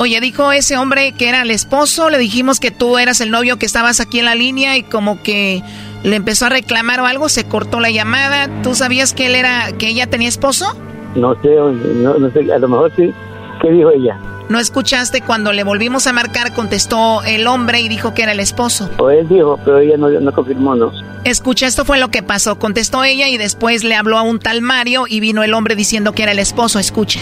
[0.00, 3.58] Oye, dijo ese hombre que era el esposo, le dijimos que tú eras el novio
[3.58, 5.62] que estabas aquí en la línea y como que
[6.04, 8.48] le empezó a reclamar o algo, se cortó la llamada.
[8.62, 10.74] ¿Tú sabías que él era, que ella tenía esposo?
[11.16, 13.12] No sé, no, no sé, a lo mejor sí.
[13.60, 14.18] ¿Qué dijo ella?
[14.48, 16.54] ¿No escuchaste cuando le volvimos a marcar?
[16.54, 18.88] Contestó el hombre y dijo que era el esposo.
[18.96, 20.92] O él dijo, pero ella no, no confirmó, ¿no?
[21.24, 22.58] Escucha, esto fue lo que pasó.
[22.58, 26.12] Contestó ella y después le habló a un tal Mario y vino el hombre diciendo
[26.12, 26.78] que era el esposo.
[26.78, 27.20] Escucha.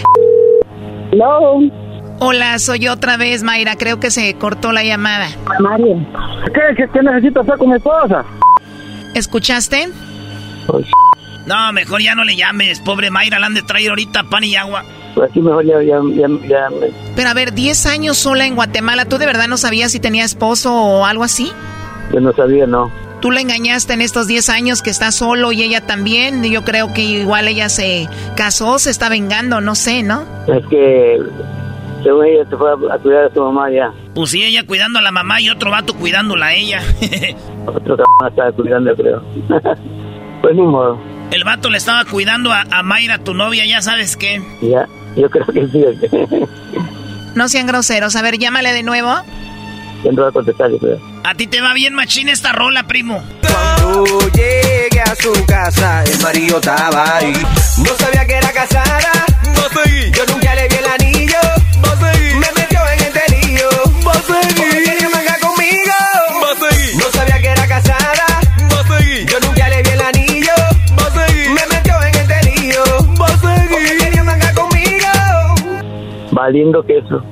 [1.11, 1.88] Hello.
[2.21, 3.77] Hola, soy yo otra vez, Mayra.
[3.77, 5.29] Creo que se cortó la llamada.
[5.61, 6.05] Mario.
[6.53, 8.25] ¿Qué, qué, qué necesito hacer con mi esposa?
[9.15, 9.89] ¿Escuchaste?
[11.47, 12.81] No, mejor ya no le llames.
[12.81, 14.85] Pobre Mayra, la han de traer ahorita pan y agua.
[15.15, 15.99] Pues aquí mejor ya, ya,
[16.49, 16.69] ya,
[17.17, 20.25] Pero a ver, 10 años sola en Guatemala, ¿tú de verdad no sabías si tenía
[20.25, 21.51] esposo o algo así?
[22.13, 22.91] yo no sabía, no.
[23.21, 26.45] Tú la engañaste en estos 10 años que está solo y ella también.
[26.45, 30.25] Yo creo que igual ella se casó, se está vengando, no sé, ¿no?
[30.47, 31.19] Es que,
[32.03, 33.93] según ella, se fue a, a cuidar a su mamá ya.
[34.15, 36.81] Pues sí, ella cuidando a la mamá y otro vato cuidándola a ella.
[37.67, 39.23] Otro cabrón estaba cuidando, creo.
[40.43, 40.99] pues ni modo.
[41.31, 44.41] El vato le estaba cuidando a, a Mayra, tu novia, ya sabes qué.
[44.63, 45.85] Ya, yo creo que sí.
[47.35, 48.17] No sean groseros.
[48.17, 49.13] A ver, llámale de nuevo.
[50.03, 50.99] ya no va a contestar, yo creo.
[51.25, 53.23] A ti te va bien machín esta rola, primo.
[53.43, 57.33] Cuando llegué a su casa, el marido estaba ahí.
[57.79, 58.99] No sabía que era casada.
[60.17, 61.08] Yo nunca le vi el anillo.
[76.49, 77.23] Valiendo queso.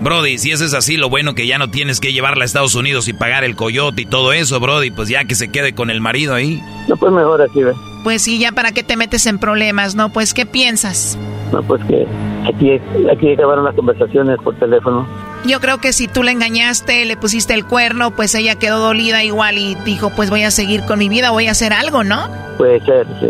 [0.00, 2.74] Brody, si eso es así, lo bueno que ya no tienes que llevarla a Estados
[2.74, 5.88] Unidos y pagar el coyote y todo eso, Brody, pues ya que se quede con
[5.88, 6.60] el marido ahí.
[6.88, 7.76] No, pues mejor así, ¿ves?
[8.02, 10.12] Pues sí, ya para qué te metes en problemas, ¿no?
[10.12, 11.16] Pues, ¿qué piensas?
[11.52, 12.04] No, pues que
[12.48, 15.06] aquí, aquí acabaron las conversaciones por teléfono.
[15.44, 19.22] Yo creo que si tú la engañaste, le pusiste el cuerno, pues ella quedó dolida
[19.22, 22.28] igual y dijo, pues voy a seguir con mi vida, voy a hacer algo, ¿no?
[22.58, 23.28] Puede ser, sí.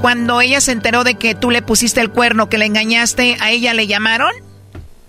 [0.00, 3.50] Cuando ella se enteró de que tú le pusiste el cuerno, que le engañaste, ¿a
[3.50, 4.30] ella le llamaron?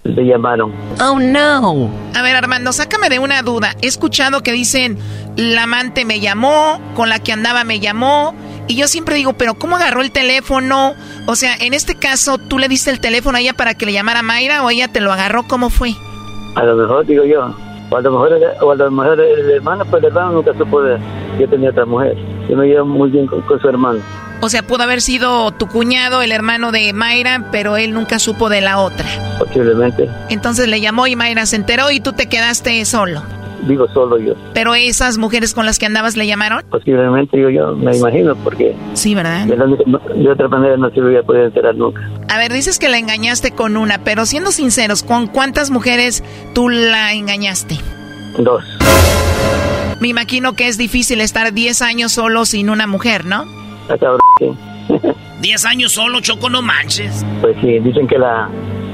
[0.04, 0.74] Le llamaron.
[1.00, 1.90] Oh, no.
[2.14, 3.76] A ver, Armando, sácame de una duda.
[3.82, 4.98] He escuchado que dicen,
[5.38, 8.36] la amante me llamó, con la que andaba me llamó,
[8.68, 10.94] y yo siempre digo, pero ¿cómo agarró el teléfono?
[11.28, 13.94] O sea, en este caso, ¿tú le diste el teléfono a ella para que le
[13.94, 15.44] llamara Mayra o ella te lo agarró?
[15.44, 15.92] ¿Cómo fue?
[16.56, 17.54] A lo mejor, digo yo.
[17.90, 20.82] O a lo mejor, o a lo mejor el hermano, pues el hermano nunca supo
[20.82, 20.98] de
[21.40, 22.18] yo tenía otra mujer.
[22.50, 24.00] Yo me llevo muy bien con, con su hermano.
[24.44, 28.50] O sea, pudo haber sido tu cuñado, el hermano de Mayra, pero él nunca supo
[28.50, 29.06] de la otra.
[29.38, 30.10] Posiblemente.
[30.30, 33.22] Entonces le llamó y Mayra se enteró y tú te quedaste solo.
[33.68, 34.34] Digo solo yo.
[34.56, 36.64] ¿Pero esas mujeres con las que andabas le llamaron?
[36.72, 38.76] Posiblemente, digo yo, me imagino, porque...
[38.94, 39.46] Sí, ¿verdad?
[39.46, 42.02] De, la de otra manera no se hubiera podido enterar nunca.
[42.28, 46.24] A ver, dices que la engañaste con una, pero siendo sinceros, ¿con cuántas mujeres
[46.56, 47.76] tú la engañaste?
[48.40, 48.64] Dos.
[50.00, 53.61] Me imagino que es difícil estar 10 años solo sin una mujer, ¿no?
[53.82, 54.52] Está cabrón, sí.
[55.42, 57.26] 10 años solo, Choco, no manches.
[57.42, 58.48] Pues sí, dicen que la,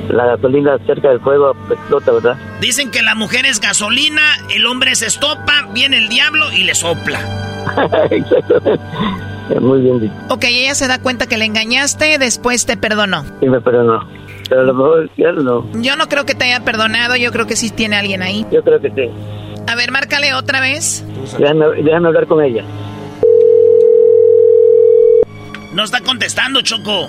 [0.10, 2.38] la gasolina cerca del fuego explota, ¿verdad?
[2.62, 4.22] Dicen que la mujer es gasolina,
[4.56, 7.20] el hombre se estopa, viene el diablo y le sopla.
[8.12, 8.80] Exactamente.
[9.62, 10.14] Muy bien dicho.
[10.30, 13.24] Ok, ella se da cuenta que le engañaste, después te perdonó.
[13.40, 14.06] Sí, me perdonó.
[14.50, 15.66] Pero a lo mejor ya no.
[15.82, 18.46] Yo no creo que te haya perdonado, yo creo que sí tiene alguien ahí.
[18.52, 19.10] Yo creo que sí.
[19.68, 21.04] A ver, márcale otra vez.
[21.38, 22.64] Déjame, déjame hablar con ella.
[25.78, 27.08] No está contestando, Choco.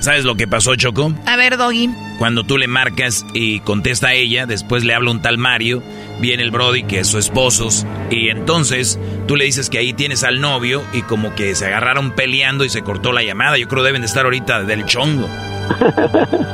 [0.00, 1.12] ¿Sabes lo que pasó, Choco?
[1.26, 1.90] A ver, Doggy.
[2.18, 5.82] Cuando tú le marcas y contesta a ella, después le habla un tal Mario,
[6.22, 7.68] viene el Brody que es su esposo,
[8.10, 8.98] y entonces
[9.28, 12.70] tú le dices que ahí tienes al novio y como que se agarraron peleando y
[12.70, 13.58] se cortó la llamada.
[13.58, 15.28] Yo creo deben de estar ahorita del chongo.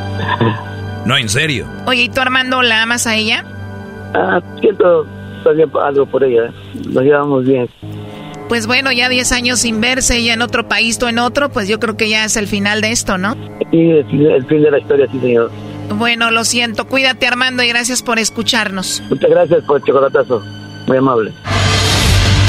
[1.07, 1.66] No, en serio.
[1.86, 3.42] Oye, ¿y tú Armando la amas a ella?
[4.14, 5.07] Ah, siento
[5.42, 6.53] también algo por ella.
[6.88, 7.68] Nos llevamos bien.
[8.51, 11.68] Pues bueno, ya 10 años sin verse, ella en otro país, tú en otro, pues
[11.68, 13.36] yo creo que ya es el final de esto, ¿no?
[13.70, 15.53] Fin, el fin de la historia, sí, señor.
[15.96, 16.84] Bueno, lo siento.
[16.88, 19.05] Cuídate, Armando, y gracias por escucharnos.
[19.09, 20.42] Muchas gracias por el chocolatazo.
[20.88, 21.32] Muy amable.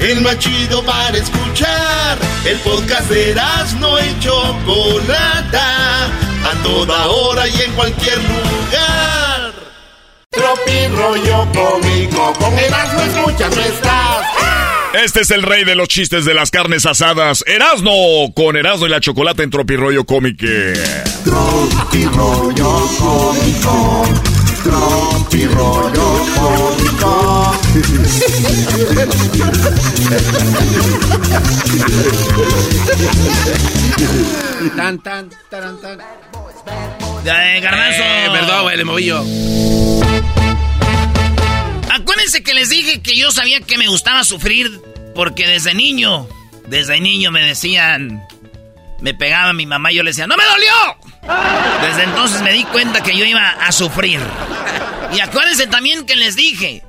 [0.00, 2.18] El más chido para escuchar.
[2.44, 3.34] El podcast de
[3.80, 6.06] no y Chocolata.
[6.06, 9.52] A toda hora y en cualquier lugar.
[10.30, 12.32] Tropi rollo cómico.
[12.38, 14.26] Con Erasmo escuchas no estás.
[14.94, 17.92] Este es el rey de los chistes de las carnes asadas, Erasno,
[18.34, 19.50] con Erasno y la chocolate en.
[19.50, 20.48] Tropi rollo cómico.
[24.68, 27.54] Tropi rollo cómico.
[34.76, 35.98] Tan, tan, taran, tan.
[37.24, 38.02] Eh, garbanzo.
[38.02, 39.24] Eh, perdón, güey, le moví yo.
[41.90, 44.82] Acuérdense que les dije que yo sabía que me gustaba sufrir
[45.14, 46.28] porque desde niño,
[46.68, 48.22] desde niño me decían,
[49.00, 50.72] me pegaba mi mamá y yo le decía, ¡no me dolió!
[51.82, 54.20] Desde entonces me di cuenta que yo iba a sufrir.
[55.14, 56.82] Y acuérdense también que les dije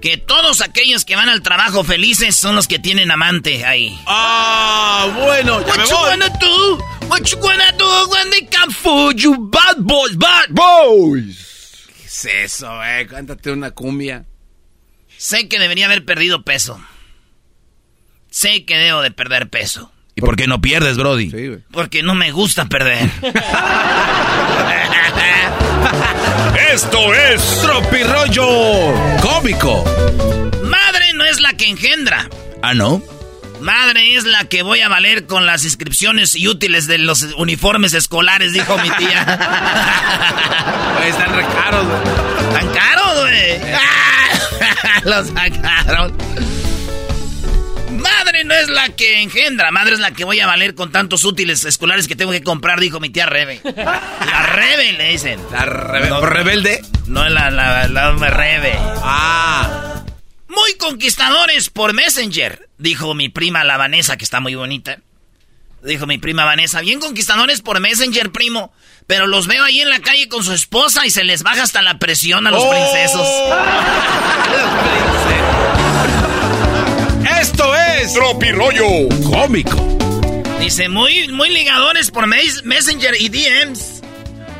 [0.00, 3.98] que todos aquellos que van al trabajo felices son los que tienen amante ahí.
[4.06, 6.08] Ah, bueno, ya What me you voy.
[6.10, 6.78] wanna do?
[7.08, 11.86] What you wanna do when they come for you bad boys, bad boys?
[11.96, 13.06] ¿Qué es eso, eh?
[13.08, 14.24] Cántate una cumbia.
[15.16, 16.78] Sé que debería haber perdido peso.
[18.30, 19.90] Sé que debo de perder peso.
[20.18, 21.30] ¿Y por qué no pierdes, Brody?
[21.30, 21.58] Sí, güey.
[21.70, 23.06] Porque no me gusta perder.
[26.72, 28.48] Esto es Tropirollo
[29.20, 29.84] Cómico.
[30.64, 32.30] Madre no es la que engendra.
[32.62, 33.02] Ah, ¿no?
[33.60, 37.92] Madre es la que voy a valer con las inscripciones y útiles de los uniformes
[37.92, 39.22] escolares, dijo mi tía.
[40.96, 42.00] Güey, están re caros, güey.
[42.54, 43.60] ¿Tan caros, güey?
[45.04, 46.16] Los sacaron.
[48.36, 51.24] Madre no es la que engendra, madre es la que voy a valer con tantos
[51.24, 53.60] útiles escolares que tengo que comprar, dijo mi tía Rebe.
[53.64, 55.40] La Rebe le dicen.
[55.50, 56.82] ¿La rebe- No, rebelde?
[57.06, 58.74] No, la, la, la, la Rebe.
[59.02, 60.02] Ah.
[60.48, 64.98] Muy conquistadores por Messenger, dijo mi prima la Vanessa, que está muy bonita.
[65.82, 68.72] Dijo mi prima Vanessa, bien conquistadores por Messenger, primo.
[69.06, 71.80] Pero los veo ahí en la calle con su esposa y se les baja hasta
[71.80, 72.70] la presión a los Oh.
[72.70, 73.26] princesos.
[78.06, 79.76] Es Tropirollo cómico.
[80.60, 84.00] Dice, muy, muy ligadores por mes- Messenger y DMs.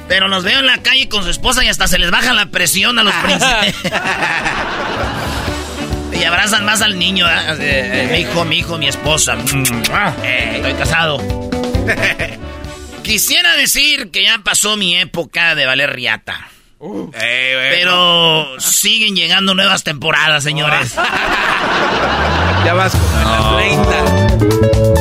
[0.08, 2.46] Pero los veo en la calle con su esposa y hasta se les baja la
[2.46, 3.92] presión a los princesos.
[6.12, 9.36] y abrazan más al niño, de, eh, mi hijo, mi hijo, mi esposa.
[10.24, 11.18] Eh, estoy casado.
[13.04, 16.48] Quisiera decir que ya pasó mi época de valer riata.
[16.78, 20.94] Pero siguen llegando nuevas temporadas, señores.
[22.64, 24.96] Ya vas como en las 30.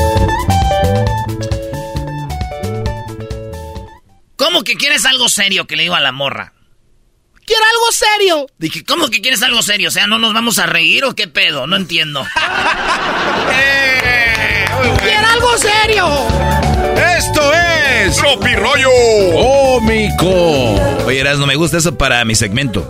[4.35, 5.65] ¿Cómo que quieres algo serio?
[5.65, 6.53] Que le digo a la morra.
[7.43, 8.47] Quiero algo serio.
[8.59, 9.87] Dije, ¿cómo que quieres algo serio?
[9.87, 11.65] O sea, ¿no nos vamos a reír o qué pedo?
[11.65, 12.23] No entiendo.
[15.01, 16.07] ¡Quiero algo serio!
[17.17, 17.64] Esto es
[18.11, 18.89] Tropirollo
[19.33, 20.75] cómico.
[21.05, 22.87] Oye, no me gusta eso para mi segmento.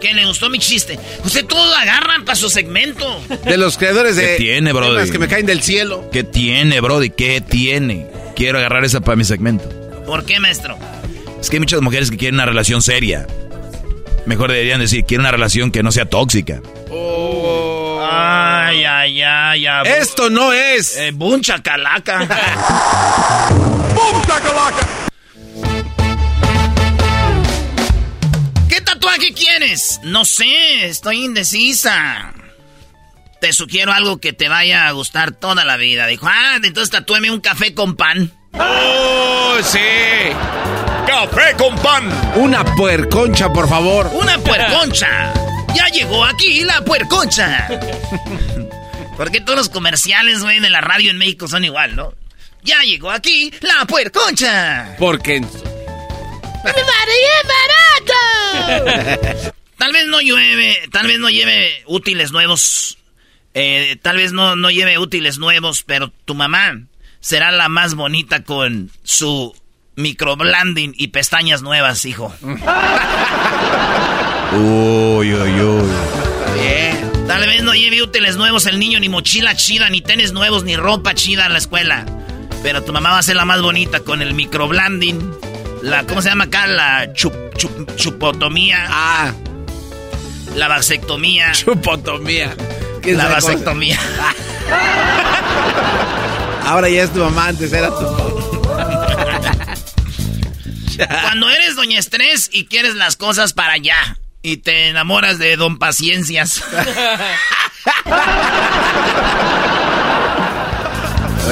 [0.00, 0.98] ¿Qué le gustó mi chiste?
[1.24, 3.20] Usted todo agarran para su segmento.
[3.44, 4.94] De los creadores de ¿Qué tiene, brody?
[4.94, 6.08] temas que me caen del cielo.
[6.10, 7.10] ¿Qué tiene, Brody?
[7.10, 8.06] ¿Qué tiene?
[8.34, 9.68] Quiero agarrar esa para mi segmento.
[10.06, 10.78] ¿Por qué, maestro?
[11.40, 13.26] Es que hay muchas mujeres que quieren una relación seria.
[14.24, 16.62] Mejor deberían decir, quiero una relación que no sea tóxica.
[18.02, 19.88] Ay, ay, ay, ay.
[20.00, 20.96] Esto no es.
[20.96, 22.20] Eh, buncha calaca.
[23.94, 24.86] ¡Bum, tacalaca!
[28.68, 30.00] ¿Qué tatuaje quieres?
[30.04, 32.32] No sé, estoy indecisa.
[33.40, 36.06] Te sugiero algo que te vaya a gustar toda la vida.
[36.06, 38.32] Dijo, ah, entonces tatúeme un café con pan.
[38.52, 39.78] ¡Oh, sí!
[41.06, 42.10] ¡Café con pan!
[42.36, 44.10] Una puerconcha, por favor.
[44.12, 45.32] Una puerconcha.
[45.74, 47.68] Ya llegó aquí la puerconcha.
[49.16, 52.14] Porque todos los comerciales, güey, de la radio en México son igual, ¿no?
[52.62, 54.94] Ya llegó aquí la puerconcha.
[54.98, 55.40] Porque
[58.66, 59.52] barato!
[59.78, 62.98] Tal vez no llueve, tal vez no lleve útiles nuevos.
[63.54, 66.82] Eh, tal vez no, no lleve útiles nuevos, pero tu mamá
[67.20, 69.54] será la más bonita con su
[70.02, 72.32] microblending y pestañas nuevas, hijo.
[74.52, 75.88] Uy, uy, uy.
[76.60, 77.10] Bien.
[77.26, 80.76] Tal vez no lleve útiles nuevos el niño, ni mochila chida, ni tenis nuevos, ni
[80.76, 82.04] ropa chida en la escuela.
[82.62, 85.32] Pero tu mamá va a ser la más bonita con el microblending.
[85.82, 86.66] La, ¿cómo se llama acá?
[86.66, 88.84] La chup, chup- chupotomía.
[88.88, 89.32] Ah,
[90.56, 91.52] La vasectomía.
[91.52, 92.54] chupotomía.
[93.00, 93.98] ¿Qué es La vasectomía.
[96.66, 98.59] Ahora ya es tu mamá, antes era tu
[101.22, 104.18] Cuando eres doña estrés y quieres las cosas para allá.
[104.42, 106.62] Y te enamoras de don paciencias.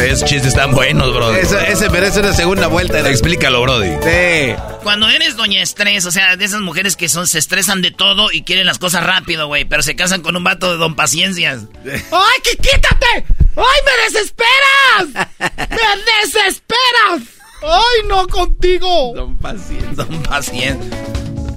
[0.00, 1.40] Esos chistes están buenos, Brody.
[1.40, 3.00] Eso, ese merece una segunda vuelta.
[3.00, 3.90] Explícalo, Brody.
[4.02, 4.54] Sí.
[4.82, 8.30] Cuando eres doña estrés, o sea, de esas mujeres que son, se estresan de todo
[8.32, 11.62] y quieren las cosas rápido, güey, pero se casan con un vato de don paciencias.
[11.84, 13.26] ¡Ay, que quítate!
[13.56, 15.28] ¡Ay, me desesperas!
[15.68, 17.37] ¡Me desesperas!
[17.62, 19.12] ¡Ay, no contigo!
[19.14, 20.04] Don Paciencia.
[20.04, 20.90] Don paciencia.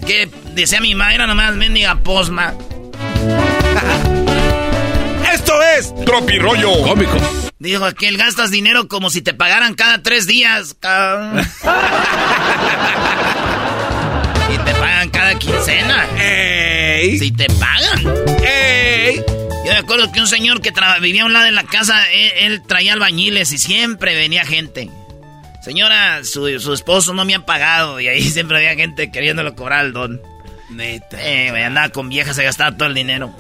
[0.06, 2.53] Que decía mi madre, nomás mendiga posma.
[5.34, 7.18] Esto es Tropirollo cómico.
[7.60, 10.76] Dijo aquel, gastas dinero como si te pagaran cada tres días.
[14.49, 16.07] y te pagan cada quincena.
[16.18, 17.19] ¡Ey!
[17.19, 18.15] Si te pagan.
[18.44, 19.23] ¡Ey!
[19.64, 22.32] Yo me acuerdo que un señor que vivía a un lado de la casa, él,
[22.38, 24.90] él traía albañiles y siempre venía gente.
[25.62, 29.80] Señora, su, su esposo no me ha pagado y ahí siempre había gente queriéndolo cobrar
[29.80, 30.22] al don.
[30.70, 31.18] Neta.
[31.22, 33.36] Eh, güey, andaba con viejas, se gastaba todo el dinero.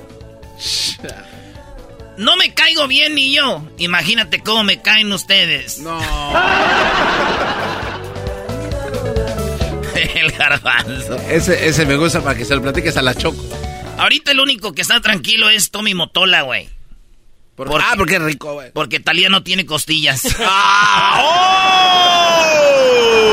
[2.17, 3.65] No me caigo bien ni yo.
[3.77, 5.79] Imagínate cómo me caen ustedes.
[5.79, 5.99] No.
[9.95, 11.15] el garbanzo.
[11.29, 13.43] Ese, ese me gusta para que se lo platiques a la Choco.
[13.97, 16.69] Ahorita el único que está tranquilo es Tommy Motola, güey.
[17.55, 18.71] Por- Porque- ah, porque es rico, güey.
[18.71, 20.23] Porque Talía no tiene costillas.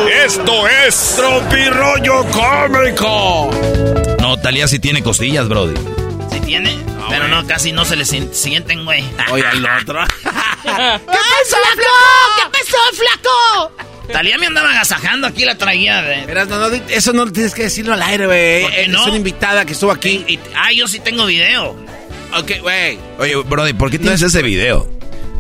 [0.25, 3.51] Esto es Tropirollo cómico.
[4.21, 5.75] No, Talía sí tiene costillas, Brody.
[6.31, 6.77] ¿Sí tiene?
[7.09, 9.03] Pero no, casi no se le sien- sienten, güey.
[9.31, 10.05] Oye, al otro.
[10.23, 11.89] ¿Qué pasó, flaco?
[12.37, 13.73] ¿Qué pasó, flaco?
[14.13, 16.03] Talía me andaba agasajando, aquí la traía.
[16.03, 18.63] de- Verás, no, no, eso no tienes que decirlo al aire, güey.
[18.63, 19.05] ¿Por qué Es no?
[19.05, 20.25] una invitada que estuvo aquí.
[20.29, 21.77] Y- ah, yo sí tengo video.
[22.37, 22.99] Ok, güey.
[23.19, 24.89] Oye, Brody, ¿por qué tienes ese video?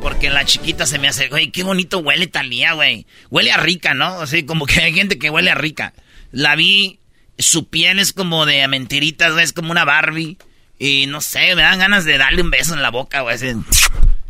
[0.00, 3.06] Porque la chiquita se me hace, güey, qué bonito huele Talía, güey.
[3.30, 4.20] Huele a rica, ¿no?
[4.20, 5.92] Así como que hay gente que huele a rica.
[6.32, 7.00] La vi,
[7.38, 10.38] su piel es como de mentiritas, güey, es como una Barbie.
[10.78, 13.36] Y no sé, me dan ganas de darle un beso en la boca, güey.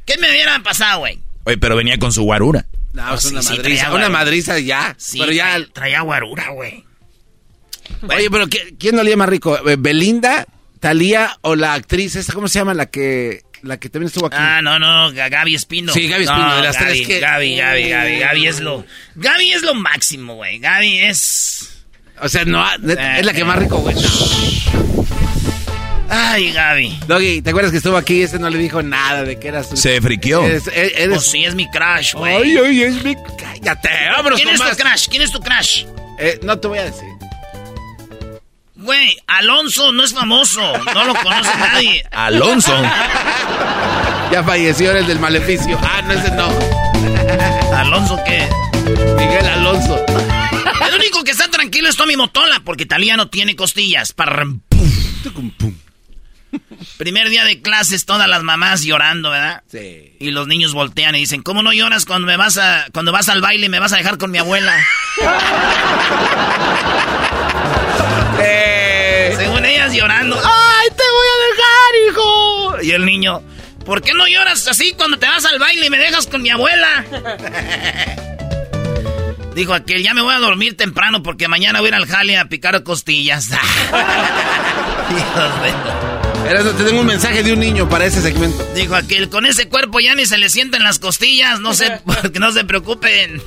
[0.06, 1.20] ¿Qué me hubiera pasado, güey?
[1.44, 2.66] Oye, pero venía con su guarura.
[2.94, 3.84] No, es sí, una sí, madriza.
[3.84, 4.94] traía una madriza ya.
[4.98, 5.50] Sí, pero ya.
[5.50, 6.84] traía, traía guarura, güey.
[8.08, 9.58] Oye, pero ¿qui- ¿quién olía más rico?
[9.68, 10.46] Eh, ¿Belinda,
[10.80, 12.16] Talía o la actriz?
[12.16, 12.72] ¿Esta cómo se llama?
[12.74, 14.36] La que, la que también estuvo aquí.
[14.38, 15.92] Ah, no, no, Gaby Espino.
[15.92, 18.84] Sí, Gaby Espino, No, de las Gaby, tres que- Gaby, Gaby, Gaby, Gaby es lo...
[19.16, 20.58] Gaby es lo máximo, güey.
[20.58, 21.84] Gaby es...
[22.20, 23.94] O sea, no, es la que más rico, güey.
[26.10, 26.98] Ay, Gaby.
[27.06, 28.22] Doggy, ¿te acuerdas que estuvo aquí?
[28.22, 29.76] Este no le dijo nada de que eras tú.
[29.76, 30.42] Se friqueó.
[30.44, 32.34] Eres, eres- eres- Pues sí, es mi crush, güey.
[32.34, 33.14] Ay, ay, es mi...
[33.14, 34.76] Cállate, vámonos ¿Quién con es más.
[34.76, 35.08] tu crush?
[35.08, 35.84] ¿Quién es tu crush?
[36.18, 37.08] Eh, no te voy a decir.
[38.88, 40.62] Güey, Alonso no es famoso.
[40.94, 42.02] No lo conoce nadie.
[42.10, 42.74] Alonso.
[44.32, 45.78] Ya falleció el del maleficio.
[45.82, 46.48] Ah, no, ese no.
[47.76, 48.48] ¿Alonso qué?
[49.18, 50.02] Miguel Alonso.
[50.88, 54.14] El único que está tranquilo es Tommy Motola, porque Talía no tiene costillas.
[54.14, 54.90] Parram, pum.
[56.96, 59.64] Primer día de clases, todas las mamás llorando, ¿verdad?
[59.70, 60.16] Sí.
[60.18, 63.28] Y los niños voltean y dicen, ¿cómo no lloras cuando me vas a, cuando vas
[63.28, 64.74] al baile y me vas a dejar con mi abuela?
[69.86, 72.76] Llorando, ¡ay, te voy a dejar, hijo!
[72.82, 73.42] Y el niño,
[73.86, 76.50] ¿por qué no lloras así cuando te vas al baile y me dejas con mi
[76.50, 77.06] abuela?
[79.54, 82.36] Dijo aquel, ya me voy a dormir temprano porque mañana voy a ir al jale
[82.38, 83.48] a picar costillas.
[83.50, 83.56] De-
[86.50, 88.62] Erasmo, te tengo un mensaje de un niño para ese segmento.
[88.74, 92.00] Dijo aquel, con ese cuerpo ya ni se le sienten las costillas, no se,
[92.32, 93.42] que no se preocupen.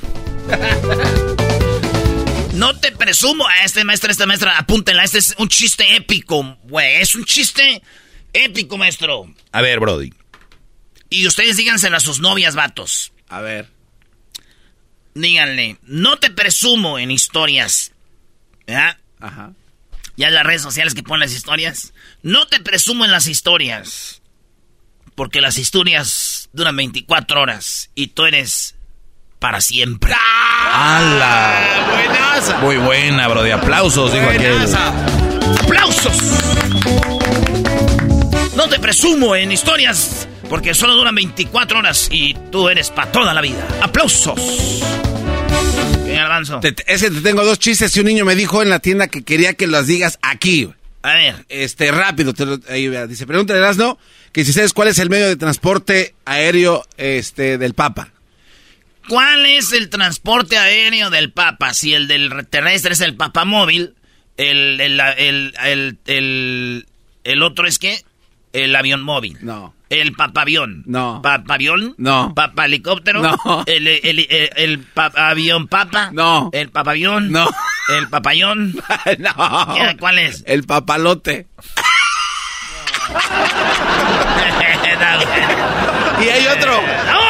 [2.61, 7.01] No te presumo a este maestro, esta maestra, apúntenla, este es un chiste épico, güey,
[7.01, 7.81] es un chiste
[8.33, 9.33] épico, maestro.
[9.51, 10.13] A ver, Brody.
[11.09, 13.13] Y ustedes díganselo a sus novias, vatos.
[13.29, 13.67] A ver.
[15.15, 17.93] Díganle, no te presumo en historias.
[18.67, 18.99] ¿Ya?
[19.19, 19.53] Ajá.
[20.15, 21.95] Ya en las redes sociales que ponen las historias.
[22.21, 24.21] No te presumo en las historias.
[25.15, 28.75] Porque las historias duran 24 horas y tú eres
[29.39, 30.13] para siempre.
[30.13, 31.87] ¡Hala!
[31.89, 32.30] Buenaza.
[32.61, 33.51] Muy buena, Brody.
[33.51, 34.53] Aplausos, dijo aquel.
[35.63, 36.17] ¡Aplausos!
[38.55, 43.33] No te presumo en historias porque solo duran 24 horas y tú eres para toda
[43.33, 43.65] la vida.
[43.81, 44.39] ¡Aplausos!
[46.59, 48.79] Te- te- es que te tengo dos chistes y un niño me dijo en la
[48.79, 50.69] tienda que quería que los digas aquí.
[51.03, 52.33] A ver, Este, rápido.
[52.33, 53.97] te lo- ahí, vea, dice, pregúntale Erasmo
[54.31, 58.09] que si sabes cuál es el medio de transporte aéreo este, del Papa.
[59.07, 61.73] ¿Cuál es el transporte aéreo del Papa?
[61.73, 63.95] Si el del terrestre es el Papamóvil,
[64.37, 66.85] el, el, el, el, el,
[67.23, 68.03] el otro es qué?
[68.53, 69.37] El avión móvil.
[69.41, 69.73] No.
[69.89, 70.83] El papavión.
[70.85, 71.21] No.
[71.21, 71.95] ¿Papavión?
[71.97, 72.33] No.
[72.33, 73.21] ¿Papa helicóptero?
[73.21, 73.63] No.
[73.65, 76.11] ¿El, el, el, el pa- avión papa?
[76.13, 76.49] No.
[76.53, 77.31] ¿El papavión?
[77.31, 77.49] No.
[77.89, 78.73] ¿El papayón?
[79.19, 79.75] no.
[79.75, 80.43] ¿Qué- ¿Cuál es?
[80.47, 81.47] El papalote.
[86.21, 86.79] Y hay otro.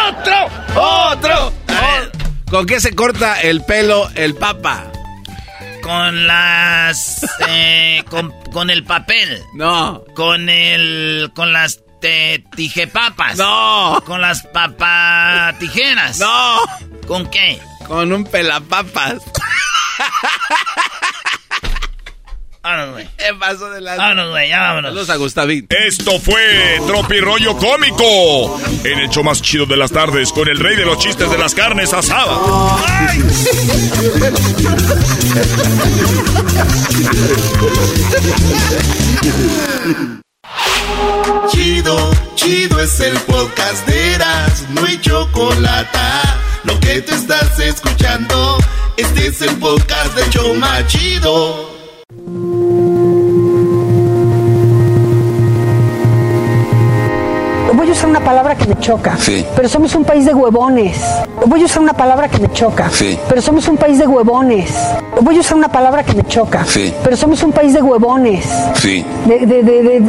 [0.09, 0.49] ¡Otro!
[0.75, 1.53] ¡Otro!
[2.51, 4.91] ¿Con qué se corta el pelo el Papa?
[5.81, 7.25] Con las...
[7.47, 9.41] eh, con, con el papel.
[9.55, 10.03] No.
[10.15, 11.31] Con el...
[11.33, 13.37] Con las te- tijepapas.
[13.37, 14.03] No.
[14.05, 16.19] Con las papatijeras.
[16.19, 16.59] No.
[17.07, 17.59] ¿Con qué?
[17.87, 19.15] Con un pelapapas.
[22.63, 23.07] Vámonos, güey.
[23.17, 23.95] ¿Qué pasó de la...
[23.95, 24.91] Vámonos, güey, ya vámonos.
[24.91, 25.65] Saludos a Gustavín.
[25.69, 30.75] Esto fue Tropirollo Cómico en el show más chido de las tardes con el rey
[30.75, 32.37] de los chistes de las carnes asadas.
[41.49, 45.97] Chido, chido es el podcast de Eras, no hay chocolate.
[46.63, 48.57] Lo que te estás escuchando,
[48.97, 51.70] este es el podcast de Choma Chido.
[52.31, 52.90] Thank you.
[58.01, 59.15] Usar una palabra que me choca.
[59.17, 59.45] Sí.
[59.55, 60.97] Pero somos un país de huevones.
[61.45, 62.89] Voy a usar una palabra que me choca.
[62.91, 63.17] Sí.
[63.29, 64.71] Pero somos un país de huevones.
[65.21, 66.65] Voy a usar una palabra que me choca.
[66.65, 66.91] Sí.
[67.03, 68.45] Pero somos un país de huevones.
[68.75, 69.05] Sí.
[69.27, 69.99] De, de, de,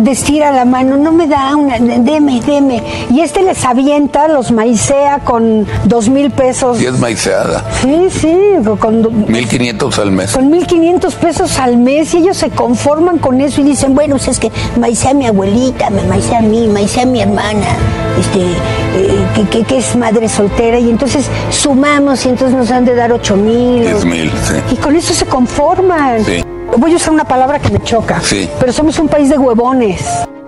[0.00, 2.82] de, estira la mano, no me da una, de- deme, deme.
[3.10, 6.80] Y este les avienta, los maicea con dos mil pesos.
[6.80, 7.64] Y es maiceada.
[7.82, 8.38] Sí, sí,
[8.78, 10.32] con, do- 1500 al mes.
[10.32, 14.28] con 1.500 pesos al mes y ellos se conforman con eso y dicen, bueno, pues
[14.28, 17.20] es que maicé a mi abuelita, me maicé a mí, maicé a mi
[17.50, 17.76] hermana,
[18.18, 22.84] este, eh, que, que- que es madre soltera y entonces sumamos y entonces nos han
[22.84, 23.82] de dar 8 mil.
[23.82, 24.54] 10 mil, sí.
[24.72, 26.24] Y con eso se conforman.
[26.24, 26.44] Sí.
[26.76, 28.20] Voy a usar una palabra que me choca.
[28.22, 28.48] Sí.
[28.58, 30.00] Pero somos un país de huevones.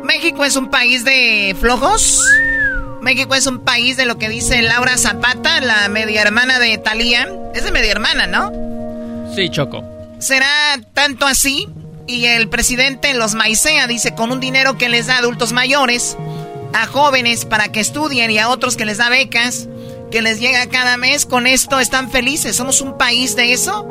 [0.02, 2.20] México es un país de flojos.
[3.02, 7.28] México es un país de lo que dice Laura Zapata, la media hermana de Talía.
[7.54, 8.50] Es de media hermana, ¿no?
[9.34, 9.82] Sí, Choco.
[10.18, 10.46] ¿Será
[10.94, 11.68] tanto así?
[12.06, 16.16] Y el presidente los maicea, dice, con un dinero que les da adultos mayores,
[16.74, 19.68] a jóvenes para que estudien y a otros que les da becas,
[20.10, 22.56] que les llega cada mes, con esto están felices.
[22.56, 23.86] ¿Somos un país de eso?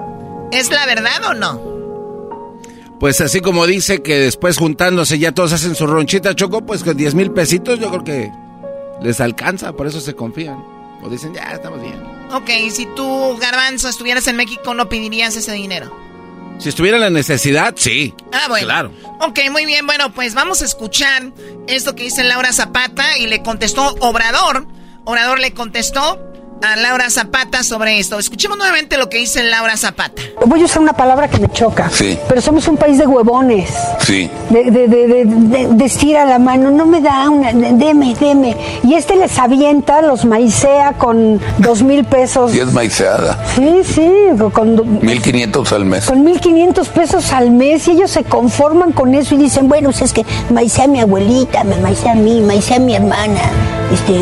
[0.51, 1.73] ¿Es la verdad o no?
[2.99, 6.95] Pues así como dice que después juntándose ya todos hacen su ronchita, Choco, pues con
[6.95, 8.31] 10 mil pesitos yo creo que
[9.01, 10.63] les alcanza, por eso se confían.
[11.01, 12.01] O dicen, ya, estamos bien.
[12.31, 16.02] Ok, si tú, Garbanzo, estuvieras en México, ¿no pedirías ese dinero?
[16.59, 18.13] Si estuviera la necesidad, sí.
[18.31, 18.65] Ah, bueno.
[18.65, 18.91] Claro.
[19.19, 19.85] Ok, muy bien.
[19.85, 21.31] Bueno, pues vamos a escuchar
[21.67, 24.65] esto que dice Laura Zapata y le contestó Obrador.
[25.05, 26.32] Obrador le contestó
[26.63, 28.17] a Laura Zapata sobre esto.
[28.17, 30.21] Escuchemos nuevamente lo que dice Laura Zapata.
[30.45, 31.89] Voy a usar una palabra que me choca.
[31.91, 32.17] Sí.
[32.27, 33.69] Pero somos un país de huevones.
[33.99, 34.29] Sí.
[34.49, 38.15] De, de, de, de, de- de estira la mano, no me da una, de- deme,
[38.19, 38.55] deme.
[38.83, 42.55] Y este les avienta, los maicea con dos mil pesos.
[42.55, 43.43] Y es maiceada.
[43.55, 44.09] Sí, sí,
[44.53, 46.05] con, do- 1500 al mes.
[46.05, 50.01] con 1.500 pesos al mes y ellos se conforman con eso y dicen, bueno, pues
[50.03, 53.41] es que maicea a mi abuelita, me maicea a mí, maicea a mi hermana,
[53.93, 54.13] este,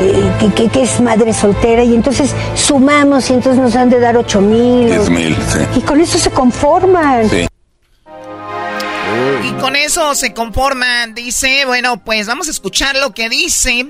[0.00, 4.00] eh, que, que- que es madre soltera y entonces sumamos y entonces nos han de
[4.00, 4.86] dar 8 mil.
[4.88, 5.58] 10 mil, sí.
[5.76, 7.28] Y con eso se conforman.
[7.30, 7.46] Sí.
[9.44, 11.14] Y con eso se conforman.
[11.14, 13.86] Dice, bueno, pues vamos a escuchar lo que dice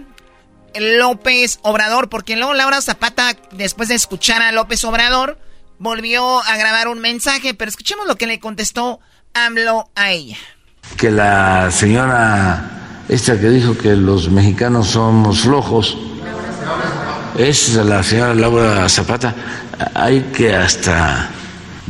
[0.74, 5.38] López Obrador, porque luego Laura Zapata, después de escuchar a López Obrador,
[5.78, 9.00] volvió a grabar un mensaje, pero escuchemos lo que le contestó
[9.34, 10.36] AMLO a ella.
[10.96, 15.96] que la señora esta que dijo que los mexicanos somos flojos.
[17.36, 19.34] Es la señora Laura Zapata.
[19.94, 21.30] Hay que hasta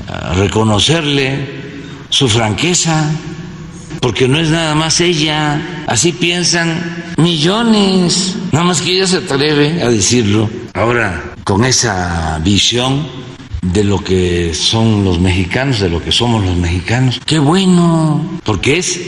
[0.08, 1.64] ah, reconocerle
[2.08, 3.10] su franqueza
[4.00, 5.84] porque no es nada más ella.
[5.86, 8.36] Así piensan millones.
[8.52, 10.48] Nada más que ella se atreve a decirlo.
[10.72, 13.06] Ahora con esa visión
[13.60, 17.20] de lo que son los mexicanos, de lo que somos los mexicanos.
[17.24, 19.00] Qué bueno, porque es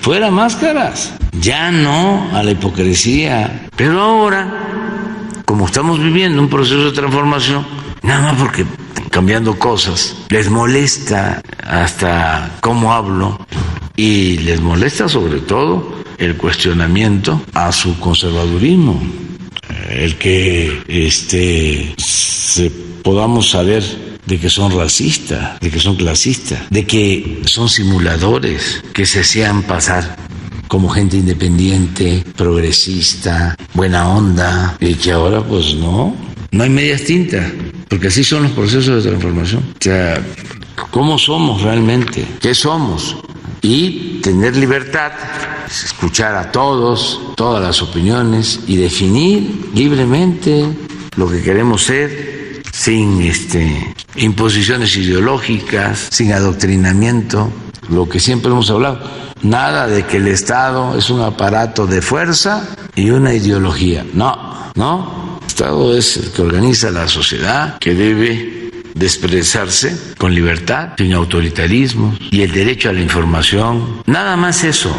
[0.00, 3.68] fuera máscaras, ya no a la hipocresía.
[3.76, 7.66] Pero ahora, como estamos viviendo un proceso de transformación,
[8.02, 8.64] nada más porque
[9.10, 13.46] cambiando cosas, les molesta hasta cómo hablo
[13.96, 19.00] y les molesta sobre todo el cuestionamiento a su conservadurismo
[19.90, 22.70] el que este se
[23.02, 23.82] podamos saber
[24.26, 29.62] de que son racistas, de que son clasistas, de que son simuladores, que se hacían
[29.62, 30.16] pasar
[30.70, 36.14] como gente independiente, progresista, buena onda, y que ahora pues no,
[36.52, 37.44] no hay medias tintas,
[37.88, 39.64] porque así son los procesos de transformación.
[39.68, 40.24] O sea,
[40.92, 42.24] ¿cómo somos realmente?
[42.40, 43.16] ¿Qué somos?
[43.62, 45.10] Y tener libertad,
[45.66, 50.68] escuchar a todos, todas las opiniones y definir libremente
[51.16, 57.52] lo que queremos ser sin este, imposiciones ideológicas, sin adoctrinamiento,
[57.88, 59.29] lo que siempre hemos hablado.
[59.42, 64.04] Nada de que el Estado es un aparato de fuerza y una ideología.
[64.12, 65.38] No, no.
[65.40, 71.12] El Estado es el que organiza la sociedad, que debe de expresarse con libertad, sin
[71.14, 74.02] autoritarismo y el derecho a la información.
[74.06, 74.94] Nada más eso.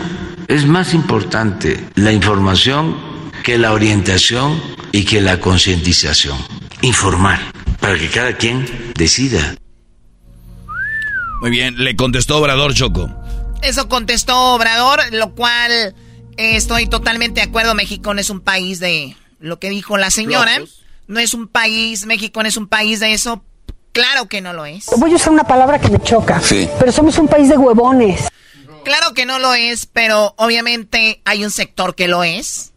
[0.47, 2.97] Es más importante la información
[3.43, 4.59] que la orientación
[4.91, 6.37] y que la concientización.
[6.81, 7.39] Informar
[7.79, 8.65] para que cada quien
[8.95, 9.55] decida.
[11.41, 13.20] Muy bien, le contestó Obrador Choco.
[13.61, 17.75] Eso contestó Obrador, lo cual eh, estoy totalmente de acuerdo.
[17.75, 20.59] México no es un país de lo que dijo la señora.
[21.07, 23.43] No es un país, México no es un país de eso.
[23.91, 24.85] Claro que no lo es.
[24.97, 26.39] Voy a usar una palabra que me choca.
[26.39, 26.69] Sí.
[26.79, 28.29] Pero somos un país de huevones.
[28.83, 32.71] Claro que no lo es, pero obviamente hay un sector que lo es,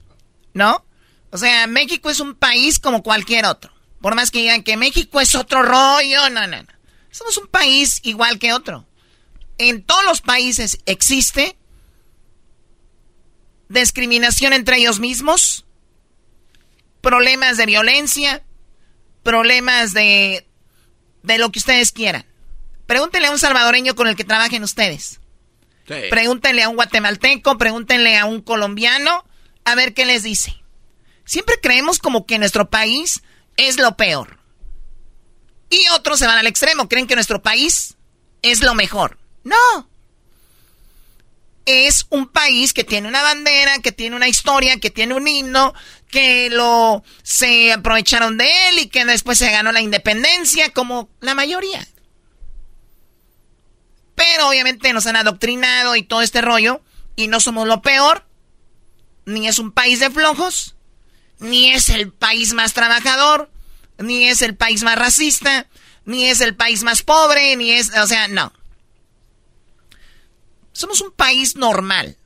[0.53, 0.85] ¿no?
[1.31, 3.73] O sea, México es un país como cualquier otro.
[4.01, 6.69] Por más que digan que México es otro rollo, no, no, no.
[7.11, 8.85] Somos un país igual que otro.
[9.59, 11.57] En todos los países existe
[13.69, 15.65] discriminación entre ellos mismos,
[17.01, 18.43] problemas de violencia,
[19.23, 20.47] problemas de,
[21.23, 22.27] de lo que ustedes quieran.
[22.87, 25.21] Pregúntenle a un salvadoreño con el que trabajen ustedes.
[25.85, 29.25] Pregúntenle a un guatemalteco, pregúntenle a un colombiano,
[29.65, 30.57] a ver qué les dice.
[31.25, 33.23] Siempre creemos como que nuestro país
[33.57, 34.39] es lo peor.
[35.71, 37.97] Y otros se van al extremo, creen que nuestro país
[38.43, 39.19] es lo mejor.
[39.45, 39.89] No.
[41.67, 45.73] Es un país que tiene una bandera, que tiene una historia, que tiene un himno,
[46.11, 51.35] que lo se aprovecharon de él y que después se ganó la independencia como la
[51.35, 51.87] mayoría.
[54.15, 56.83] Pero obviamente nos han adoctrinado y todo este rollo
[57.17, 58.27] Y no somos lo peor,
[59.25, 60.75] ni es un país de flojos,
[61.39, 63.51] ni es el país más trabajador,
[63.99, 65.69] ni es el país más racista,
[66.05, 68.53] ni es el país más pobre, ni es, o sea, no.
[70.75, 72.19] Somos un país normal.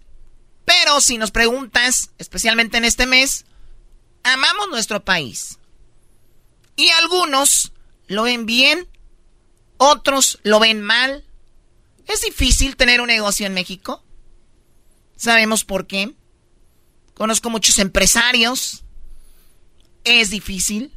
[0.65, 3.45] Pero si nos preguntas, especialmente en este mes,
[4.25, 5.59] amamos nuestro país.
[6.75, 7.73] Y algunos
[8.07, 8.89] lo ven bien,
[9.77, 11.25] otros lo ven mal.
[12.07, 14.03] ¿Es difícil tener un negocio en México?
[15.17, 16.15] ¿Sabemos por qué?
[17.15, 18.85] Conozco muchos empresarios.
[20.05, 20.93] Es difícil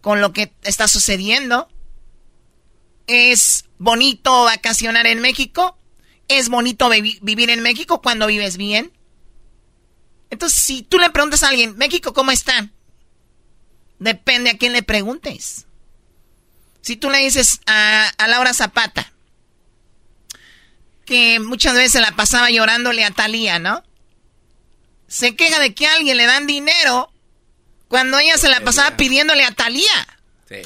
[0.00, 1.68] con lo que está sucediendo.
[3.08, 5.76] Es bonito vacacionar en México.
[6.28, 8.92] Es bonito vivir en México cuando vives bien.
[10.30, 12.68] Entonces, si tú le preguntas a alguien, México, ¿cómo está?
[13.98, 15.66] Depende a quién le preguntes.
[16.82, 19.12] Si tú le dices a, Laura Zapata,
[21.04, 23.82] que muchas veces la pasaba llorándole a Talía, ¿no?
[25.06, 27.10] Se queja de que a alguien le dan dinero
[27.88, 30.18] cuando ella se la pasaba pidiéndole a Talía.
[30.48, 30.60] Sí.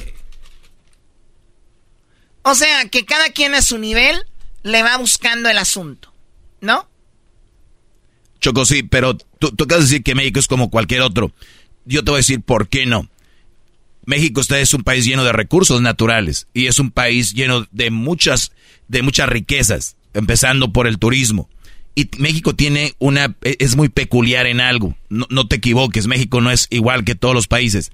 [2.43, 4.25] O sea, que cada quien a su nivel
[4.63, 6.13] le va buscando el asunto,
[6.61, 6.87] ¿no?
[8.39, 11.31] Choco, sí, pero tú, acabas de decir que México es como cualquier otro.
[11.85, 13.09] Yo te voy a decir por qué no.
[14.05, 18.51] México es un país lleno de recursos naturales y es un país lleno de muchas,
[18.89, 21.49] de muchas riquezas, empezando por el turismo.
[21.95, 24.97] Y México tiene una, es muy peculiar en algo.
[25.09, 27.91] No, te equivoques, México no es igual que todos los países.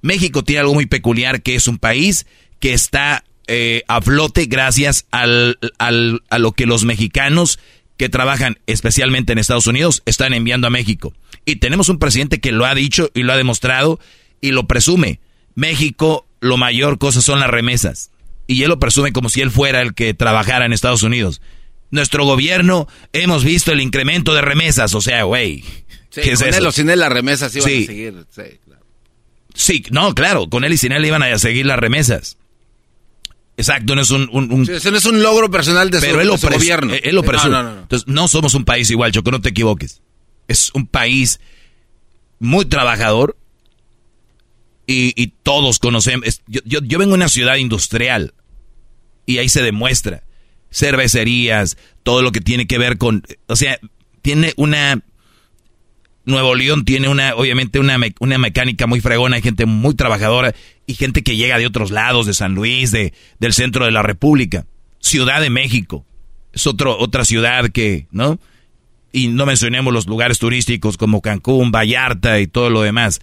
[0.00, 2.26] México tiene algo muy peculiar que es un país
[2.58, 7.58] que está eh, a flote gracias al, al, a lo que los mexicanos
[7.96, 11.12] que trabajan especialmente en Estados Unidos están enviando a México.
[11.44, 14.00] Y tenemos un presidente que lo ha dicho y lo ha demostrado
[14.40, 15.20] y lo presume.
[15.54, 18.10] México, lo mayor cosa son las remesas.
[18.46, 21.40] Y él lo presume como si él fuera el que trabajara en Estados Unidos.
[21.90, 24.94] Nuestro gobierno, hemos visto el incremento de remesas.
[24.94, 25.64] O sea, güey.
[26.10, 28.14] Sí, con él o sin él las remesas iban a seguir.
[28.30, 28.84] Sí, claro.
[29.54, 30.48] sí, no, claro.
[30.48, 32.36] Con él y sin él iban a seguir las remesas.
[33.56, 34.28] Exacto, no es un...
[34.32, 36.94] un, eso no es un logro personal de pero su, él lo gobierno.
[37.02, 37.50] Él lo presume.
[37.50, 40.00] No, no, Entonces, no somos un país igual, Choco, no te equivoques.
[40.48, 41.38] Es un país
[42.38, 43.36] muy trabajador,
[44.86, 46.42] y, todos conocemos.
[46.46, 48.34] Yo, yo, vengo de una ciudad industrial
[49.26, 50.24] y ahí se demuestra.
[50.70, 53.22] Cervecerías, todo lo que tiene que ver con.
[53.46, 53.78] O sea,
[54.22, 55.02] tiene una.
[56.24, 60.54] Nuevo León tiene una, obviamente, una, una mecánica muy fregona, hay gente muy trabajadora
[60.86, 64.02] y gente que llega de otros lados, de San Luis, de, del centro de la
[64.02, 64.66] República.
[65.00, 66.04] Ciudad de México.
[66.52, 68.38] Es otro, otra ciudad que, ¿no?
[69.12, 73.20] Y no mencionemos los lugares turísticos como Cancún, Vallarta y todo lo demás.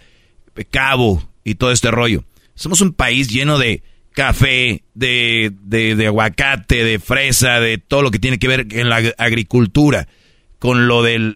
[0.72, 2.24] Cabo, y todo este rollo.
[2.56, 3.82] Somos un país lleno de
[4.12, 8.98] café, de, de, aguacate, de fresa, de todo lo que tiene que ver en la
[9.18, 10.08] agricultura,
[10.60, 11.36] con lo de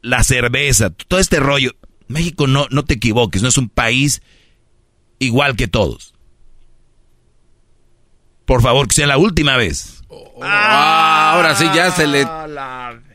[0.00, 1.72] la cerveza, todo este rollo.
[2.06, 4.22] México, no, no te equivoques, no es un país
[5.18, 6.14] igual que todos.
[8.44, 10.02] Por favor, que sea la última vez.
[10.42, 12.26] Ah, ahora sí ya se le...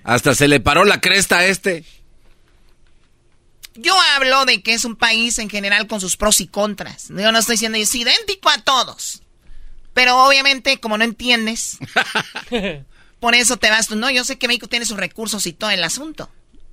[0.03, 1.85] Hasta se le paró la cresta a este.
[3.75, 7.09] Yo hablo de que es un país en general con sus pros y contras.
[7.09, 9.21] Yo no estoy diciendo es idéntico a todos.
[9.93, 11.77] Pero obviamente, como no entiendes,
[13.19, 13.95] por eso te vas tú.
[13.95, 16.29] No, yo sé que México tiene sus recursos y todo el asunto.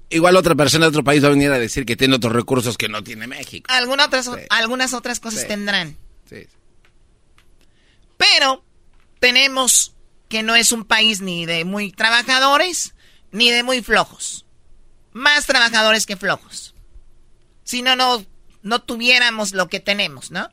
[0.09, 2.78] Igual otra persona de otro país va a venir a decir que tiene otros recursos
[2.78, 3.66] que no tiene México.
[3.73, 5.97] Algunas otras, algunas otras cosas tendrán.
[6.31, 6.47] Sí.
[8.16, 8.64] Pero
[9.18, 9.94] tenemos
[10.28, 12.94] que no es un país ni de muy trabajadores
[13.32, 14.47] ni de muy flojos.
[15.12, 16.74] Más trabajadores que flojos
[17.66, 18.24] si no, no,
[18.62, 20.48] no tuviéramos lo que tenemos, ¿no?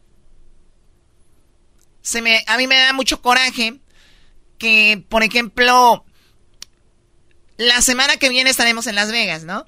[2.01, 3.79] Se me, a mí me da mucho coraje
[4.63, 6.05] que, por ejemplo,
[7.57, 9.67] la semana que viene estaremos en Las Vegas, ¿no?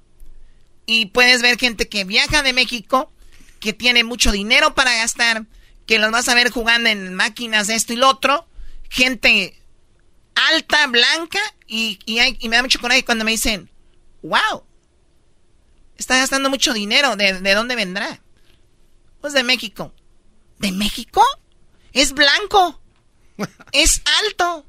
[0.85, 3.11] Y puedes ver gente que viaja de México,
[3.59, 5.45] que tiene mucho dinero para gastar,
[5.85, 8.47] que los vas a ver jugando en máquinas de esto y lo otro,
[8.89, 9.59] gente
[10.51, 13.69] alta, blanca, y, y me da mucho coraje cuando me dicen,
[14.22, 14.63] wow,
[15.97, 17.15] Está gastando mucho dinero.
[17.15, 18.22] ¿De, dónde vendrá?
[19.22, 19.93] Pues de México.
[20.59, 21.23] ¿De México?
[21.93, 22.81] Es blanco.
[23.72, 24.65] es alto.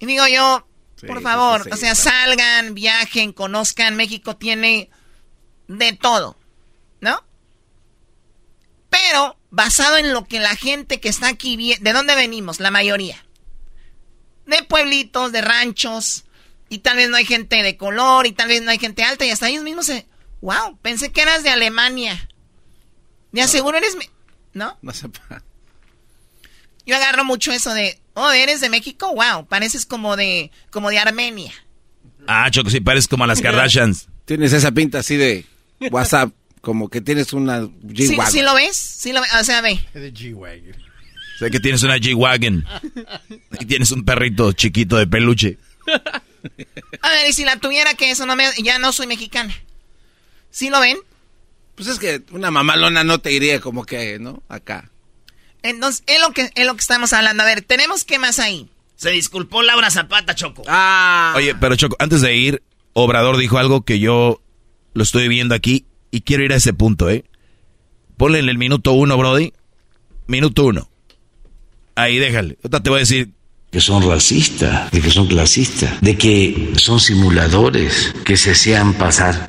[0.00, 0.66] Y digo yo,
[1.06, 3.96] por favor, o sea, salgan, viajen, conozcan.
[3.96, 4.90] México tiene
[5.68, 6.36] de todo,
[7.00, 7.24] ¿no?
[8.88, 12.58] Pero basado en lo que la gente que está aquí, ¿de dónde venimos?
[12.58, 13.24] La mayoría.
[14.46, 16.24] De pueblitos, de ranchos,
[16.68, 19.24] y tal vez no hay gente de color, y tal vez no hay gente alta,
[19.24, 20.08] y hasta ellos mismos se,
[20.40, 22.28] Wow, pensé que eras de Alemania.
[23.32, 23.96] De aseguro eres...
[24.52, 24.78] ¿No?
[24.82, 25.42] No sepa.
[26.86, 30.98] Yo agarro mucho eso de, oh, eres de México, wow, pareces como de, como de
[30.98, 31.52] Armenia.
[32.26, 34.08] Ah, Choco, sí, pareces como a las Kardashians.
[34.24, 35.44] Tienes esa pinta así de
[35.90, 38.32] WhatsApp, como que tienes una ¿Sí, G-Wagon.
[38.32, 38.76] sí lo ves?
[38.76, 39.30] Sí lo ves.
[39.40, 39.80] O sea, ve.
[41.38, 42.64] Sé que tienes una G-Wagon.
[43.58, 45.58] Y tienes un perrito chiquito de peluche.
[47.02, 48.44] A ver, y si la tuviera que eso no me...
[48.62, 49.54] Ya no soy mexicana.
[50.50, 50.98] ¿Sí lo ven?
[51.74, 54.42] Pues es que una mamalona no te iría como que, ¿no?
[54.48, 54.90] Acá.
[55.62, 57.42] Entonces, es lo que, es lo que estamos hablando.
[57.42, 58.68] A ver, ¿tenemos qué más ahí?
[58.96, 60.62] Se disculpó Laura Zapata, Choco.
[60.66, 61.32] Ah.
[61.36, 62.62] Oye, pero Choco, antes de ir,
[62.92, 64.42] Obrador dijo algo que yo
[64.92, 67.24] lo estoy viendo aquí y quiero ir a ese punto, ¿eh?
[68.16, 69.52] Ponle en el minuto uno, Brody.
[70.26, 70.90] Minuto uno.
[71.94, 72.58] Ahí déjale.
[72.62, 73.30] Ahorita te voy a decir.
[73.70, 79.46] que son racistas, de que son clasistas, de que son simuladores, que se hacían pasar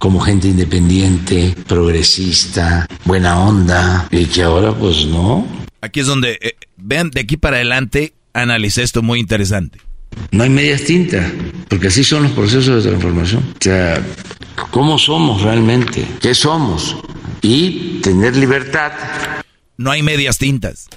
[0.00, 5.46] como gente independiente, progresista, buena onda, y que ahora pues no.
[5.82, 9.78] Aquí es donde, eh, vean, de aquí para adelante, analicé esto muy interesante.
[10.32, 11.30] No hay medias tintas,
[11.68, 13.44] porque así son los procesos de transformación.
[13.52, 14.02] O sea,
[14.70, 16.04] ¿cómo somos realmente?
[16.20, 16.96] ¿Qué somos?
[17.42, 18.92] Y tener libertad.
[19.76, 20.88] No hay medias tintas.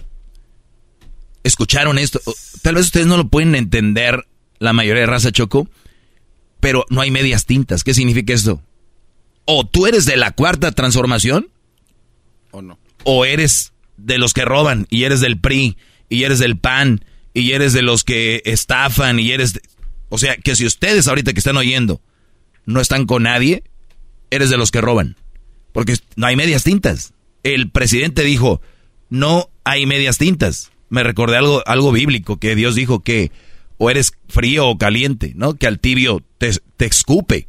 [1.44, 2.22] ¿Escucharon esto?
[2.62, 4.26] Tal vez ustedes no lo pueden entender,
[4.60, 5.68] la mayoría de raza Choco,
[6.62, 7.84] pero no hay medias tintas.
[7.84, 8.62] ¿Qué significa esto?
[9.46, 11.48] O tú eres de la cuarta transformación,
[12.52, 12.78] ¿O no?
[13.04, 15.78] o eres de los que roban, y eres del PRI,
[16.10, 17.04] y eres del PAN,
[17.34, 19.54] y eres de los que estafan, y eres...
[19.54, 19.62] de-
[20.10, 22.02] O sea, que si ustedes ahorita que están oyendo
[22.66, 23.64] no están con nadie,
[24.32, 25.18] eres de los que roban.
[25.74, 27.14] Porque no hay medias tintas.
[27.44, 28.62] El presidente dijo,
[29.10, 30.72] no hay medias tintas.
[30.90, 33.32] Me recordé algo, algo bíblico, que Dios dijo que
[33.78, 35.56] o eres frío o caliente, ¿no?
[35.56, 37.48] Que al tibio te, te escupe.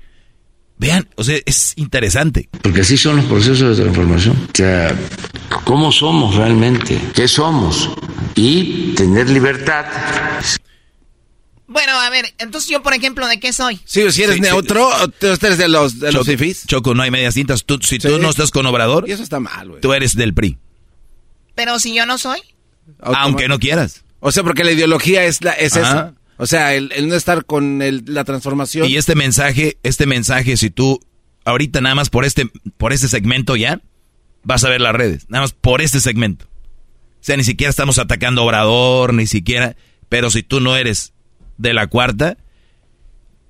[0.85, 2.51] Vean, o sea, es interesante.
[2.63, 4.37] Porque así son los procesos de transformación.
[4.53, 4.95] O sea,
[5.65, 7.01] ¿cómo somos realmente?
[7.15, 7.89] ¿Qué somos?
[8.35, 9.87] Y tener libertad.
[11.67, 13.81] Bueno, a ver, entonces yo, por ejemplo, ¿de qué soy?
[13.87, 14.49] Sí, si eres Sí, sí.
[14.49, 16.67] neutro, o tú eres de los, de los Choco, fifís.
[16.67, 17.65] Choco, no hay medias tintas.
[17.65, 18.19] Tú, si tú Sí.
[18.21, 19.81] no estás con Obrador, Y eso está mal, güey.
[19.81, 20.59] tú eres del PRI.
[21.55, 22.41] Pero si yo no soy.
[23.01, 24.05] Aunque no quieras.
[24.21, 25.89] O sea, porque la ideología es, la, es Ajá.
[25.89, 26.15] esa.
[26.37, 28.89] O sea, el, no estar con el- la transformación.
[28.89, 31.01] Y este mensaje, este mensaje, si tú
[31.45, 32.47] ahorita nada más por este,
[32.77, 33.81] por este segmento ya,
[34.43, 35.27] vas a ver las redes.
[35.29, 36.47] Nada más por este segmento.
[36.47, 39.77] O sea, ni siquiera estamos atacando Obrador, ni siquiera.
[40.09, 41.13] Pero si tú no eres
[41.57, 42.37] de la cuarta,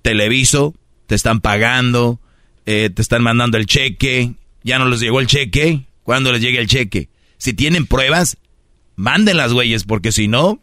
[0.03, 0.75] televiso,
[1.07, 2.21] te están pagando,
[2.67, 6.59] eh, te están mandando el cheque, ya no les llegó el cheque, ¿cuándo les llegue
[6.59, 7.09] el cheque?
[7.39, 8.37] Si tienen pruebas,
[8.97, 10.61] mándenlas, güeyes, porque si no,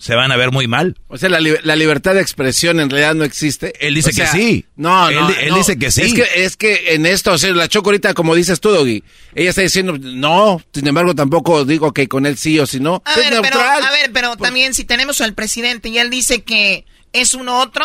[0.00, 0.96] se van a ver muy mal.
[1.08, 3.72] O sea, la, li- la libertad de expresión en realidad no existe.
[3.86, 4.64] Él dice O sea, que sí.
[4.76, 5.28] No, no.
[5.30, 5.56] él no.
[5.56, 6.02] dice que sí.
[6.02, 9.04] Es que, es que en esto, o sea, la Choco ahorita, como dices tú, Doggy,
[9.34, 13.02] ella está diciendo, no, sin embargo, tampoco digo que con él sí o si no.
[13.04, 13.84] A Es ver, pero, neutral.
[13.84, 17.84] a ver, pero también si tenemos al presidente y él dice que es uno otro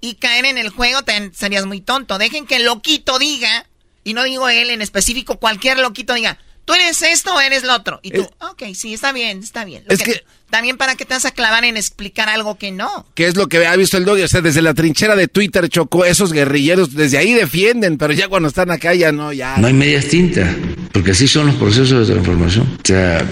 [0.00, 2.18] y caer en el juego, te, serías muy tonto.
[2.18, 3.66] Dejen que el loquito diga,
[4.02, 7.74] y no digo él en específico, cualquier loquito diga, tú eres esto o eres lo
[7.74, 8.00] otro.
[8.02, 9.84] Y tú, ok, sí, está bien, está bien.
[9.86, 13.06] Lo Es que- También para que te vas a clavar en explicar algo que no.
[13.14, 15.66] que es lo que ha visto el Doggy, o sea, desde la trinchera de Twitter,
[15.70, 19.56] Choco, esos guerrilleros, desde ahí defienden, pero ya cuando están acá ya no, ya.
[19.56, 20.54] No hay medias tintas,
[20.92, 22.78] porque así son los procesos de transformación.
[22.82, 23.26] O sea,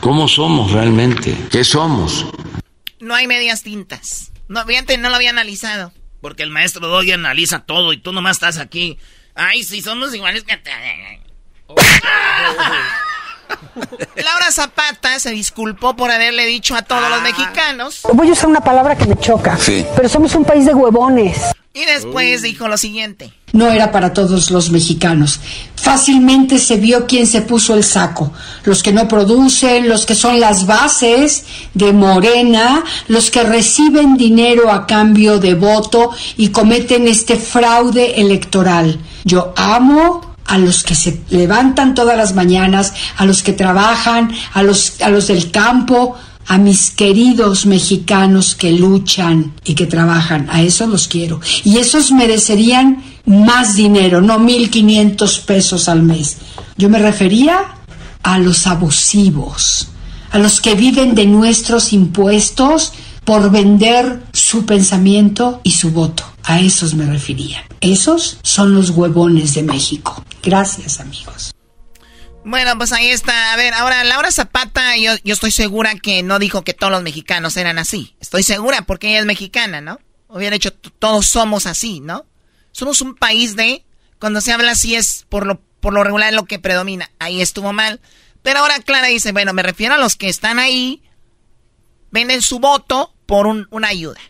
[0.00, 1.32] ¿cómo somos realmente?
[1.50, 2.26] ¿Qué somos?
[2.98, 4.32] No hay medias tintas.
[4.48, 5.92] No, fíjate, no lo había analizado.
[6.20, 8.98] Porque el maestro Doggy analiza todo y tú nomás estás aquí.
[9.36, 10.58] Ay, si somos iguales que...
[14.16, 18.00] Laura Zapata se disculpó por haberle dicho a todos los mexicanos.
[18.12, 19.56] Voy a usar una palabra que me choca.
[19.56, 19.84] Sí.
[19.96, 21.38] Pero somos un país de huevones.
[21.74, 23.32] Y después dijo lo siguiente.
[23.52, 25.38] No era para todos los mexicanos.
[25.76, 28.32] Fácilmente se vio quién se puso el saco.
[28.64, 34.72] Los que no producen, los que son las bases de Morena, los que reciben dinero
[34.72, 38.98] a cambio de voto y cometen este fraude electoral.
[39.24, 44.62] Yo amo a los que se levantan todas las mañanas, a los que trabajan, a
[44.62, 46.16] los, a los del campo,
[46.46, 51.40] a mis queridos mexicanos que luchan y que trabajan, a esos los quiero.
[51.62, 56.38] Y esos merecerían más dinero, no 1.500 pesos al mes.
[56.78, 57.76] Yo me refería
[58.22, 59.88] a los abusivos,
[60.30, 62.94] a los que viven de nuestros impuestos
[63.24, 66.24] por vender su pensamiento y su voto.
[66.44, 67.62] A esos me refería.
[67.82, 70.24] Esos son los huevones de México.
[70.42, 71.54] Gracias, amigos.
[72.44, 73.52] Bueno, pues ahí está.
[73.52, 77.02] A ver, ahora Laura Zapata, yo, yo estoy segura que no dijo que todos los
[77.02, 78.16] mexicanos eran así.
[78.20, 79.98] Estoy segura porque ella es mexicana, ¿no?
[80.28, 82.26] Hubiera dicho "T- todos somos así, ¿no?
[82.72, 83.84] Somos un país de
[84.20, 87.10] cuando se habla así es por lo por lo regular lo que predomina.
[87.18, 88.00] Ahí estuvo mal.
[88.42, 91.02] Pero ahora Clara dice, bueno, me refiero a los que están ahí,
[92.10, 94.20] venden su voto por un- una ayuda.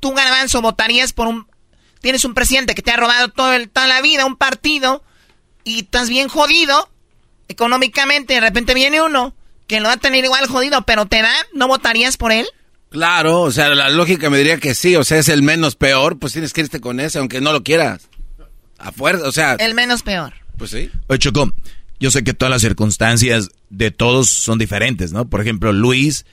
[0.00, 1.46] tú, Garbanzo, votarías por un...
[2.04, 5.02] Tienes un presidente que te ha robado todo el, toda la vida, un partido,
[5.64, 6.90] y estás bien jodido
[7.48, 9.34] económicamente, de repente viene uno
[9.66, 12.46] que lo va a tener igual jodido, pero te da, ¿no votarías por él?
[12.90, 16.18] Claro, o sea, la lógica me diría que sí, o sea, es el menos peor,
[16.18, 18.10] pues tienes que irte con ese, aunque no lo quieras.
[18.76, 19.54] A fuerza, o sea...
[19.54, 20.34] El menos peor.
[20.58, 20.90] Pues sí.
[21.06, 21.54] Oye, Choco,
[22.00, 25.26] yo sé que todas las circunstancias de todos son diferentes, ¿no?
[25.30, 26.26] Por ejemplo, Luis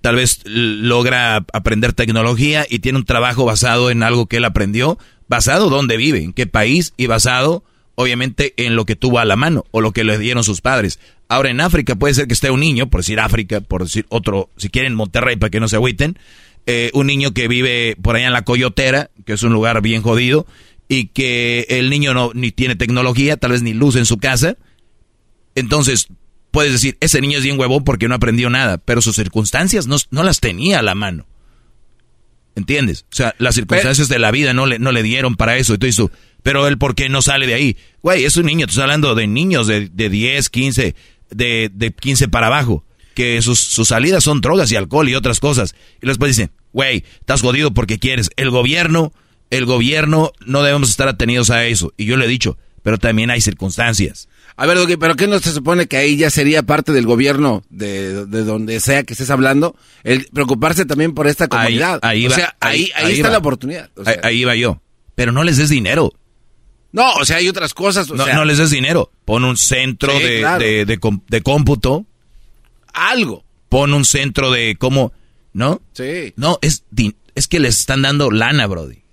[0.00, 4.98] tal vez logra aprender tecnología y tiene un trabajo basado en algo que él aprendió,
[5.28, 7.64] basado dónde vive, en qué país y basado
[7.94, 10.98] obviamente en lo que tuvo a la mano o lo que le dieron sus padres.
[11.28, 14.48] Ahora en África puede ser que esté un niño, por decir África, por decir otro,
[14.56, 16.18] si quieren Monterrey para que no se agüiten,
[16.66, 20.02] eh, un niño que vive por allá en la Coyotera, que es un lugar bien
[20.02, 20.46] jodido,
[20.88, 24.56] y que el niño no ni tiene tecnología, tal vez ni luz en su casa.
[25.54, 26.08] Entonces,
[26.50, 29.96] puedes decir, ese niño es bien huevón porque no aprendió nada, pero sus circunstancias no,
[30.10, 31.26] no las tenía a la mano.
[32.56, 33.06] ¿Entiendes?
[33.12, 35.74] O sea, las circunstancias de la vida no le, no le dieron para eso.
[35.74, 36.10] Entonces tú,
[36.42, 37.76] pero él, ¿por qué no sale de ahí?
[38.02, 40.94] Güey, es un niño, tú estás hablando de niños de, de 10, 15,
[41.30, 45.40] de, de 15 para abajo, que sus, sus salidas son drogas y alcohol y otras
[45.40, 45.74] cosas.
[46.02, 48.30] Y después dicen, güey, estás jodido porque quieres.
[48.36, 49.12] El gobierno,
[49.50, 51.92] el gobierno, no debemos estar atenidos a eso.
[51.96, 54.28] Y yo le he dicho, pero también hay circunstancias.
[54.62, 57.62] A ver, Doggy, ¿pero qué no se supone que ahí ya sería parte del gobierno
[57.70, 59.74] de, de donde sea que estés hablando?
[60.04, 61.98] El preocuparse también por esta comunidad.
[62.02, 63.32] Ahí, o va, sea, ahí, ahí, ahí está va.
[63.32, 63.90] la oportunidad.
[63.96, 64.82] O sea, ahí, va yo.
[65.14, 66.12] Pero no les des dinero.
[66.92, 68.10] no, o sea, hay otras cosas.
[68.10, 69.10] O No, sea, no les des dinero.
[69.24, 70.62] Pon un centro Sí, de, claro.
[70.62, 70.84] de,
[71.28, 72.04] de cómputo.
[72.92, 73.44] Algo.
[73.70, 75.12] Pon un centro de cómo...
[75.54, 75.80] ¿No?
[75.94, 76.34] Sí.
[76.36, 76.84] No, es,
[77.34, 79.04] es que les están dando lana, Brody.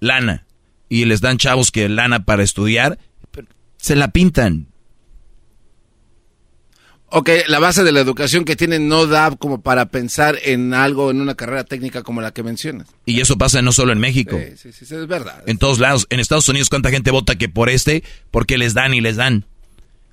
[0.00, 0.44] Lana.
[0.88, 2.98] Y les dan chavos que lana para estudiar.
[3.86, 4.66] Se la pintan.
[7.08, 11.12] Ok, la base de la educación que tienen no da como para pensar en algo,
[11.12, 12.88] en una carrera técnica como la que mencionas.
[13.04, 14.36] Y eso pasa no solo en México.
[14.56, 15.44] Sí, sí, sí, es verdad.
[15.46, 16.08] En todos lados.
[16.10, 18.02] En Estados Unidos, ¿cuánta gente vota que por este?
[18.32, 19.46] Porque les dan y les dan.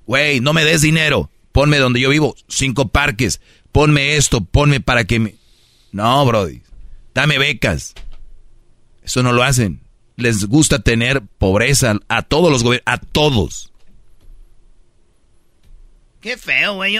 [0.06, 1.28] Güey, no me des dinero.
[1.50, 2.36] Ponme donde yo vivo.
[2.46, 3.40] Cinco parques.
[3.72, 4.44] Ponme esto.
[4.44, 5.34] Ponme para que me...
[5.90, 6.62] No, Brody.
[7.12, 7.94] Dame becas.
[9.02, 9.83] Eso no lo hacen.
[10.16, 12.84] Les gusta tener pobreza a todos los gobiernos.
[12.86, 13.72] A todos.
[16.20, 16.98] Qué feo, güey.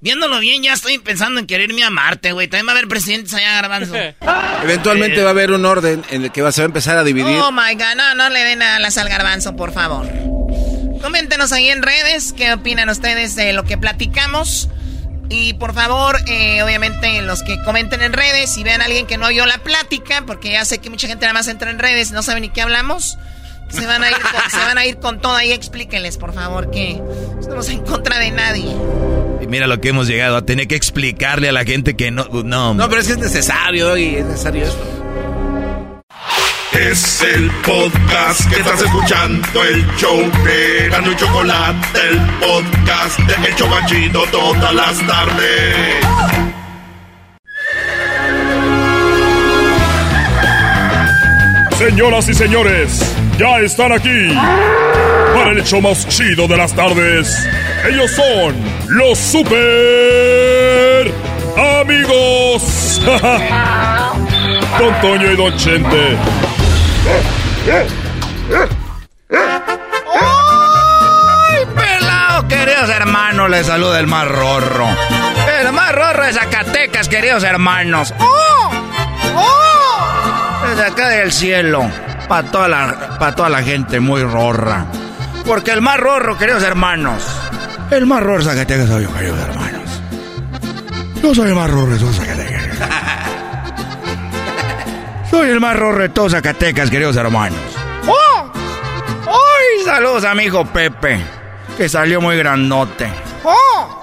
[0.00, 2.48] Viéndolo bien, ya estoy pensando en querer irme a Marte, güey.
[2.48, 3.94] También va a haber presidentes allá, Garbanzo.
[4.64, 7.04] Eventualmente va a haber un orden en el que va- se va a empezar a
[7.04, 7.36] dividir.
[7.36, 10.08] Oh my god, no, no le den alas al garbanzo, por favor.
[11.02, 14.68] Coméntenos ahí en redes qué opinan ustedes de lo que platicamos.
[15.30, 19.16] Y por favor, eh, obviamente, los que comenten en redes, si vean a alguien que
[19.16, 22.10] no oyó la plática, porque ya sé que mucha gente nada más entra en redes
[22.10, 23.16] y no sabe ni qué hablamos,
[23.68, 25.52] se van a ir con, se van a ir con todo ahí.
[25.52, 27.00] Explíquenles, por favor, que
[27.40, 28.74] estamos en contra de nadie.
[29.40, 32.24] Y mira lo que hemos llegado a tener que explicarle a la gente que no...
[32.42, 34.99] No, No, pero es que es necesario, y es necesario esto.
[36.72, 43.56] Es el podcast que estás escuchando, el show de y Chocolate, el podcast de El
[43.56, 46.06] Chocachito todas las tardes.
[51.76, 54.32] Señoras y señores, ya están aquí
[55.34, 57.48] para el hecho más chido de las tardes.
[57.88, 58.54] Ellos son
[58.90, 61.12] los super
[61.80, 63.02] amigos.
[64.78, 66.16] Don Toño y Don Chente.
[70.20, 73.50] ¡Ay, pelado, queridos hermanos!
[73.50, 74.86] Les saluda el más rorro.
[75.60, 78.12] El más rorro de Zacatecas, queridos hermanos.
[78.18, 78.70] ¡Oh!
[79.36, 80.66] ¡Oh!
[80.68, 81.90] Desde acá del cielo,
[82.28, 84.86] para toda, la, pa' toda la gente muy rorra.
[85.46, 87.22] Porque el más rorro, queridos hermanos.
[87.90, 90.02] El más rorro de Zacatecas soy yo, queridos hermanos.
[91.22, 92.49] Yo soy el más rorro de Zacatecas.
[95.30, 97.60] Soy el más rorro de todos Zacatecas, queridos hermanos.
[98.08, 98.50] ¡Oh!
[99.26, 99.84] ¡Ay!
[99.84, 101.20] Saludos a mi hijo Pepe,
[101.76, 103.08] que salió muy grandote.
[103.44, 103.96] ¡Oh!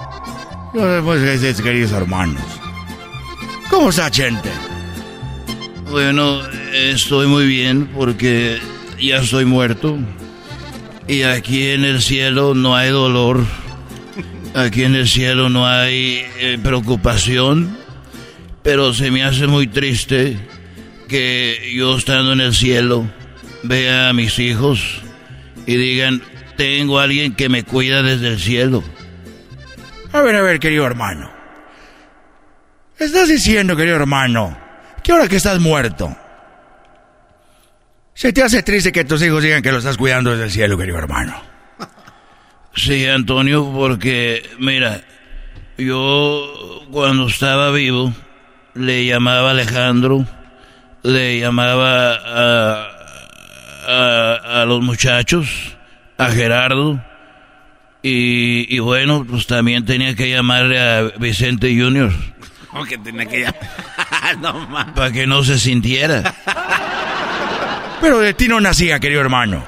[0.74, 2.42] Esos queridos hermanos.
[3.68, 4.48] ¿Cómo está, gente?
[5.90, 6.40] Bueno,
[6.72, 8.58] estoy muy bien porque
[8.98, 9.98] ya estoy muerto.
[11.06, 13.44] Y aquí en el cielo no hay dolor.
[14.54, 17.76] Aquí en el cielo no hay eh, preocupación.
[18.62, 20.38] Pero se me hace muy triste
[21.08, 23.10] que yo estando en el cielo
[23.62, 25.00] vea a mis hijos
[25.66, 26.22] y digan,
[26.56, 28.84] tengo a alguien que me cuida desde el cielo.
[30.12, 31.30] A ver, a ver, querido hermano.
[32.98, 34.56] Estás diciendo, querido hermano,
[35.02, 36.16] que ahora que estás muerto,
[38.14, 40.76] se te hace triste que tus hijos digan que lo estás cuidando desde el cielo,
[40.76, 41.40] querido hermano.
[42.74, 45.02] Sí, Antonio, porque, mira,
[45.76, 48.12] yo cuando estaba vivo
[48.74, 50.26] le llamaba Alejandro
[51.02, 52.88] le llamaba a,
[53.86, 55.76] a, a los muchachos,
[56.16, 57.02] a Gerardo,
[58.02, 62.12] y, y bueno, pues también tenía que llamarle a Vicente Junior.
[62.70, 64.38] ¿Cómo que tenía que llamar?
[64.40, 64.94] no.
[64.94, 66.34] Para que no se sintiera.
[68.00, 69.64] Pero de ti no nacía, querido hermano.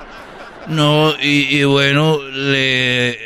[0.69, 3.19] No, y, y bueno, le,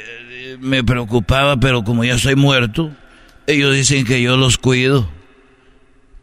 [0.60, 2.90] me preocupaba, pero como ya estoy muerto,
[3.47, 5.09] ellos dicen que yo los cuido.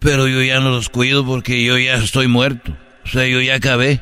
[0.02, 2.76] Pero yo ya no los cuido porque yo ya estoy muerto.
[3.06, 4.02] O sea, yo ya acabé.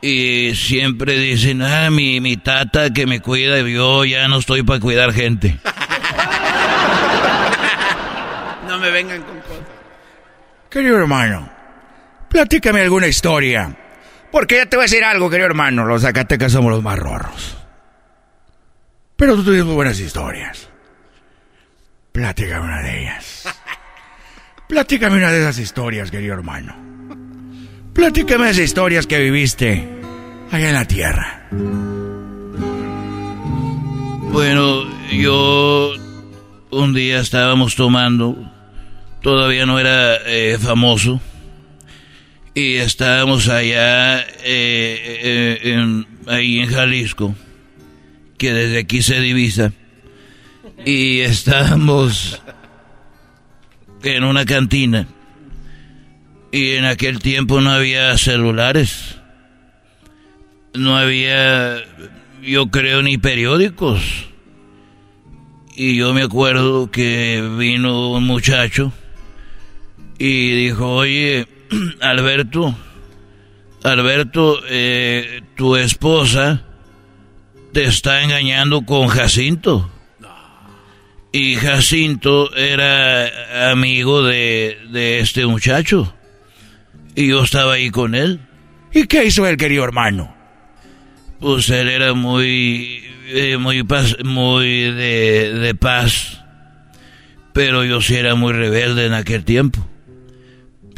[0.00, 4.80] Y siempre dicen, ah, mi, mi tata que me cuida, yo ya no estoy para
[4.80, 5.58] cuidar gente.
[8.66, 9.64] No me vengan con cosas.
[10.68, 11.48] Querido hermano,
[12.28, 13.74] platícame alguna historia.
[14.32, 15.86] Porque ya te voy a decir algo, querido hermano.
[15.86, 17.56] Los Zacatecas somos los más rorros.
[19.14, 20.68] Pero tú tienes muy buenas historias.
[22.12, 23.44] Platícame una de ellas.
[24.68, 26.74] Platícame una de esas historias, querido hermano.
[27.92, 29.88] Platícame esas historias que viviste
[30.50, 31.48] allá en la tierra.
[34.32, 35.92] Bueno, yo
[36.70, 38.36] un día estábamos tomando,
[39.22, 41.20] todavía no era eh, famoso,
[42.54, 47.34] y estábamos allá eh, eh, ahí en Jalisco,
[48.36, 49.72] que desde aquí se divisa,
[50.84, 52.42] y estábamos
[54.02, 55.06] en una cantina,
[56.52, 59.16] y en aquel tiempo no había celulares,
[60.74, 61.78] no había,
[62.42, 64.26] yo creo, ni periódicos.
[65.74, 68.92] Y yo me acuerdo que vino un muchacho
[70.18, 71.46] y dijo, oye,
[72.00, 72.74] Alberto,
[73.82, 76.62] Alberto, eh, tu esposa
[77.72, 79.90] te está engañando con Jacinto.
[81.38, 86.14] Y Jacinto era amigo de, de este muchacho.
[87.14, 88.40] Y yo estaba ahí con él.
[88.90, 90.34] ¿Y qué hizo el querido hermano?
[91.38, 96.42] Pues él era muy, eh, muy, paz, muy de, de paz,
[97.52, 99.86] pero yo sí era muy rebelde en aquel tiempo.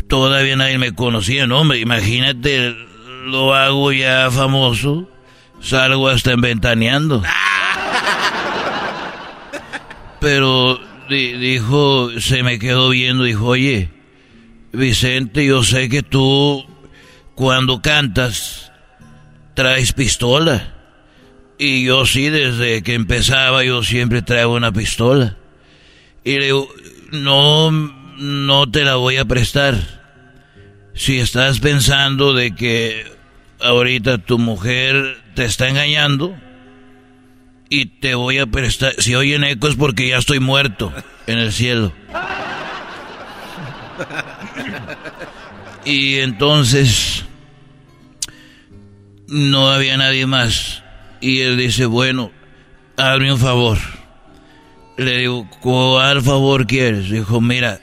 [0.07, 2.77] Todavía nadie me conocía, no, hombre, imagínate,
[3.25, 5.11] lo hago ya famoso,
[5.61, 7.25] salgo hasta en ventaneando.
[10.21, 13.91] Pero di- dijo, se me quedó viendo, dijo, oye,
[14.73, 16.65] Vicente, yo sé que tú
[17.35, 18.73] cuando cantas
[19.55, 20.75] traes pistola.
[21.59, 25.37] Y yo sí, desde que empezaba, yo siempre traigo una pistola.
[26.25, 26.69] Y le digo,
[27.11, 29.77] no, no te la voy a prestar.
[30.95, 33.05] Si estás pensando de que
[33.61, 36.37] ahorita tu mujer te está engañando
[37.71, 40.93] y te voy a prestar, si oyen eco es porque ya estoy muerto
[41.27, 41.93] en el cielo.
[45.85, 47.25] Y entonces
[49.27, 50.83] no había nadie más.
[51.21, 52.31] Y él dice, bueno,
[52.97, 53.79] hazme un favor.
[54.97, 57.11] Le digo, ¿cuál favor quieres?
[57.11, 57.81] Dijo, mira,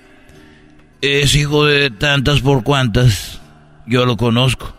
[1.02, 3.40] es hijo de tantas por cuantas,
[3.86, 4.76] yo lo conozco.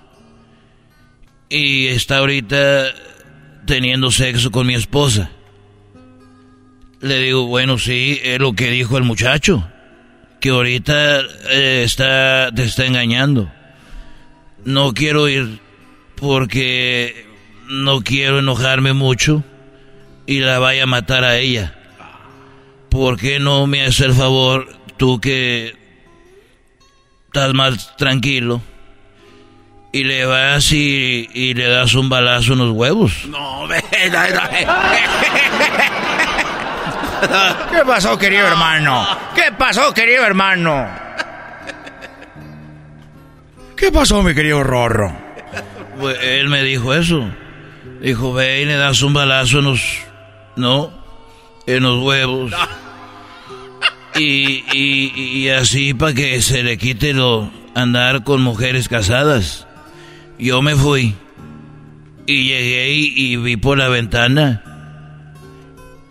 [1.48, 2.86] Y está ahorita
[3.66, 5.30] teniendo sexo con mi esposa.
[7.00, 9.68] Le digo, bueno, sí, es lo que dijo el muchacho,
[10.40, 11.20] que ahorita
[11.50, 13.52] eh, está, te está engañando.
[14.64, 15.60] No quiero ir
[16.16, 17.26] porque
[17.68, 19.44] no quiero enojarme mucho
[20.26, 21.74] y la vaya a matar a ella.
[22.88, 25.76] ¿Por qué no me haces el favor, tú que
[27.26, 28.62] estás más tranquilo,
[29.96, 33.24] y le vas y, y le das un balazo en los huevos?
[33.28, 34.20] No, ve, no,
[37.72, 39.08] ¿Qué pasó, querido hermano?
[39.34, 40.86] ¿Qué pasó, querido hermano?
[43.74, 45.16] ¿Qué pasó, mi querido Rorro?
[45.98, 47.30] Pues, él me dijo eso.
[48.02, 49.80] Dijo, ve y le das un balazo en los...
[50.56, 50.92] ¿No?
[51.66, 52.52] En los huevos.
[54.18, 59.65] Y, y, y así para que se le quite lo andar con mujeres casadas.
[60.38, 61.14] Yo me fui.
[62.26, 64.62] Y llegué y, y vi por la ventana.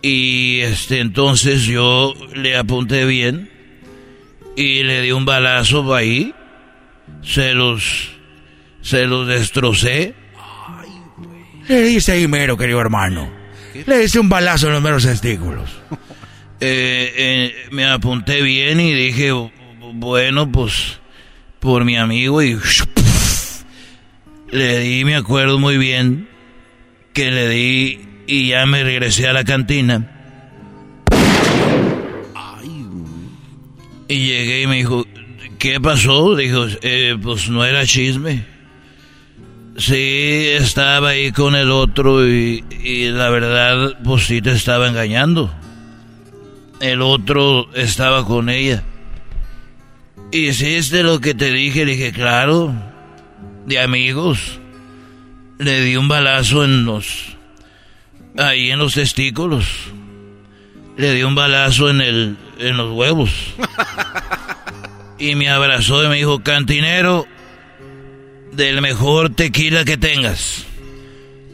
[0.02, 3.50] Y este entonces yo le apunté bien.
[4.56, 6.34] Y le di un balazo ahí.
[7.22, 8.10] Se los...
[8.82, 10.14] Se los destrocé.
[11.68, 13.28] Le dice ahí mero, querido hermano.
[13.84, 15.68] Le dice un balazo en los meros testículos.
[16.60, 19.32] Eh, eh, me apunté bien y dije,
[19.94, 21.00] bueno, pues
[21.58, 22.56] por mi amigo y
[24.50, 26.28] le di, me acuerdo muy bien
[27.12, 30.12] que le di y ya me regresé a la cantina.
[34.08, 35.04] Y llegué y me dijo,
[35.58, 36.36] ¿qué pasó?
[36.36, 38.44] Dijo, "Eh, pues no era chisme.
[39.76, 45.52] Sí, estaba ahí con el otro y, y la verdad, pues sí te estaba engañando.
[46.80, 48.84] El otro estaba con ella.
[50.32, 51.84] ¿Hiciste lo que te dije?
[51.84, 52.74] Le dije, claro,
[53.66, 54.60] de amigos.
[55.58, 57.36] Le di un balazo en los...
[58.38, 59.66] Ahí en los testículos.
[60.96, 62.36] Le di un balazo en el...
[62.58, 63.30] en los huevos.
[65.18, 67.26] Y me abrazó y me dijo, cantinero,
[68.52, 70.66] del mejor tequila que tengas.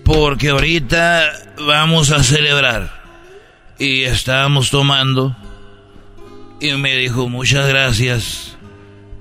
[0.05, 1.33] Porque ahorita
[1.67, 3.03] vamos a celebrar.
[3.79, 5.37] Y estábamos tomando.
[6.61, 8.57] Y me dijo, muchas gracias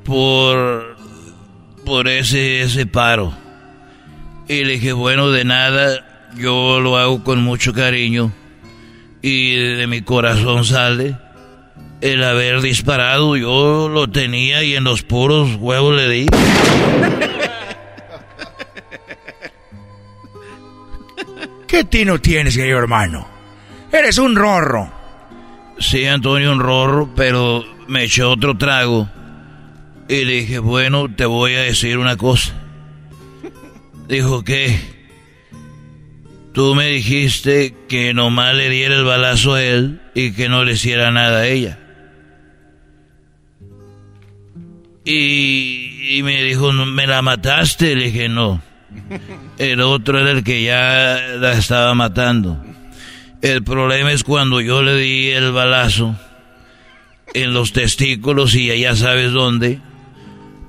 [0.03, 0.90] por,
[1.85, 3.33] por ese, ese paro.
[4.47, 8.31] Y le dije, bueno, de nada, yo lo hago con mucho cariño.
[9.21, 11.15] Y de mi corazón sale
[12.01, 13.37] el haber disparado.
[13.37, 16.25] Yo lo tenía y en los puros huevos le di.
[21.67, 23.27] ¿Qué tino tienes, querido hermano?
[23.91, 24.91] Eres un rorro.
[25.79, 29.07] Sí, Antonio, un rorro, pero me echó otro trago.
[30.11, 32.51] Y le dije, bueno, te voy a decir una cosa.
[34.09, 34.77] Dijo que
[36.53, 40.73] tú me dijiste que nomás le diera el balazo a él y que no le
[40.73, 41.79] hiciera nada a ella.
[45.05, 47.95] Y, me dijo, ¿me la mataste?
[47.95, 48.61] Le dije, no.
[49.57, 52.61] El otro era el que ya la estaba matando.
[53.41, 56.19] El problema es cuando yo le di el balazo
[57.33, 59.79] en los testículos y ya sabes dónde.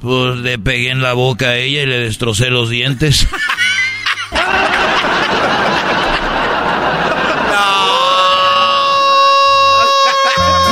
[0.02, 3.28] Pues le pegué en la boca a ella y le destrocé los dientes.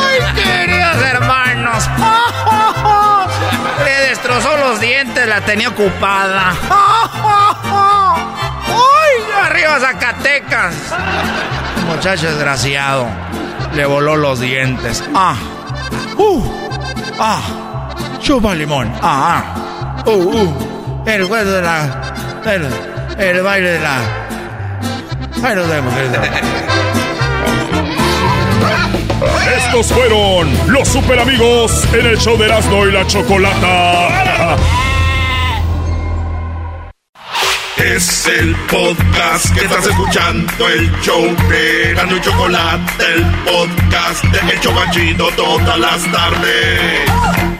[0.02, 1.84] ¡Ay, queridos hermanos!
[3.84, 6.52] Le destrozó los dientes, la tenía ocupada.
[8.66, 10.74] ¡Ay, arriba Zacatecas!
[11.86, 13.06] Muchacho desgraciado.
[13.76, 15.04] Le voló los dientes.
[15.14, 15.36] ¡Ah!
[16.16, 16.42] ¡Uh!
[17.20, 17.69] ¡Ah!
[18.30, 18.88] Chupa limón.
[19.02, 19.42] ¡Ah!
[19.42, 20.04] ah.
[20.06, 20.12] ¡Uh!
[20.12, 21.04] ¡Uh!
[21.04, 22.14] El juego de la...
[22.46, 22.64] El,
[23.18, 23.96] el baile de la...
[25.42, 25.92] Ahí nos vemos.
[29.56, 34.56] Estos fueron los super amigos en el show de Erasmo y la Chocolata.
[37.78, 44.52] Es el podcast que estás escuchando, el show de Gano y Chocolate, el podcast de
[44.52, 47.59] El Chobachito todas las tardes.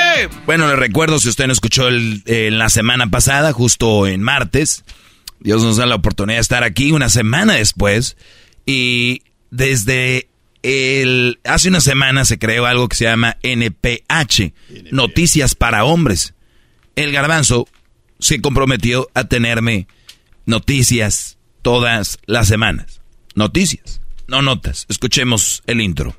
[0.45, 4.83] Bueno, les recuerdo, si usted no escuchó el, en la semana pasada, justo en martes,
[5.39, 8.17] Dios nos da la oportunidad de estar aquí una semana después.
[8.65, 10.29] Y desde
[10.63, 14.53] el, hace una semana se creó algo que se llama NPH,
[14.91, 16.33] Noticias para Hombres.
[16.95, 17.67] El garbanzo
[18.19, 19.87] se comprometió a tenerme
[20.45, 23.01] noticias todas las semanas.
[23.33, 24.85] Noticias, no notas.
[24.89, 26.15] Escuchemos el intro.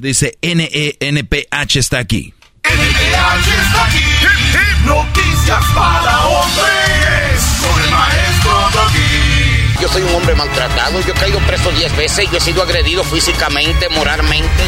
[0.00, 2.32] Dice NENPH está aquí.
[2.64, 4.02] está aquí.
[4.86, 9.82] Noticias para hombres con el maestro Doggy.
[9.82, 13.04] Yo soy un hombre maltratado, yo he caído preso 10 veces, yo he sido agredido
[13.04, 14.62] físicamente, moralmente.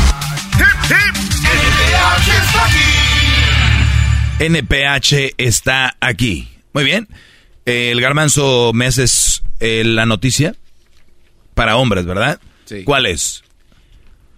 [1.58, 2.84] NPH está aquí.
[4.38, 6.48] NPH está aquí.
[6.74, 7.08] Muy bien.
[7.64, 10.54] El garbanzo me haces eh, la noticia
[11.54, 12.38] para hombres, ¿verdad?
[12.66, 12.84] Sí.
[12.84, 13.42] ¿Cuál es?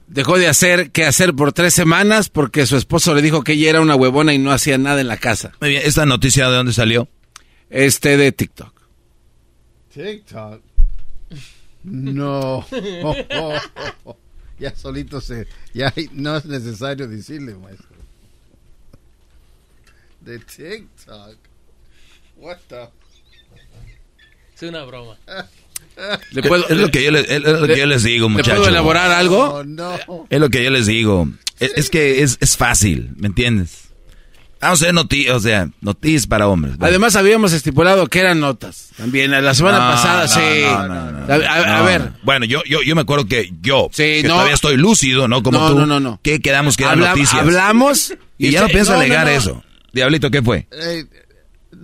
[0.06, 3.70] Dejó de hacer qué hacer por tres semanas porque su esposo le dijo que ella
[3.70, 5.52] era una huevona y no hacía nada en la casa.
[5.60, 5.82] Muy bien.
[5.84, 7.08] ¿Esta noticia de dónde salió?
[7.70, 8.72] Este de TikTok.
[9.92, 10.60] TikTok.
[11.84, 12.66] No.
[14.56, 15.48] Ya solito se.
[15.72, 17.88] Ya no es necesario decirle, maestro.
[20.20, 21.36] De TikTok.
[22.36, 22.88] What the.
[24.54, 25.18] Es una broma.
[26.32, 28.56] ¿Le puedo- es lo que yo, les- es lo que yo les digo, ¿Le muchachos.
[28.58, 29.62] puedo elaborar algo?
[29.64, 30.26] No, no.
[30.30, 31.28] Es lo que yo les digo.
[31.60, 33.80] Es, es que es, es fácil, ¿me entiendes?
[34.60, 36.76] Vamos a hacer noticias, o sea, noticias para hombres.
[36.80, 38.88] Además habíamos estipulado que eran notas.
[38.96, 40.62] También la semana No, pasada, no, sí.
[40.64, 44.22] no, no, no, a, a- ver, Bueno, yo, yo, yo me acuerdo que yo, que
[44.22, 44.30] no.
[44.30, 45.42] todavía estoy lúcido, ¿no?
[45.42, 45.78] Como No, tú.
[45.80, 46.18] no, no, no.
[46.22, 47.40] ¿Qué quedamos que eran Habla- noticias?
[47.42, 49.32] hablamos Y, y ya no pienso no, no, alegar no.
[49.32, 49.62] eso.
[49.92, 50.66] Diablito, ¿qué fue?
[50.72, 51.04] Eh,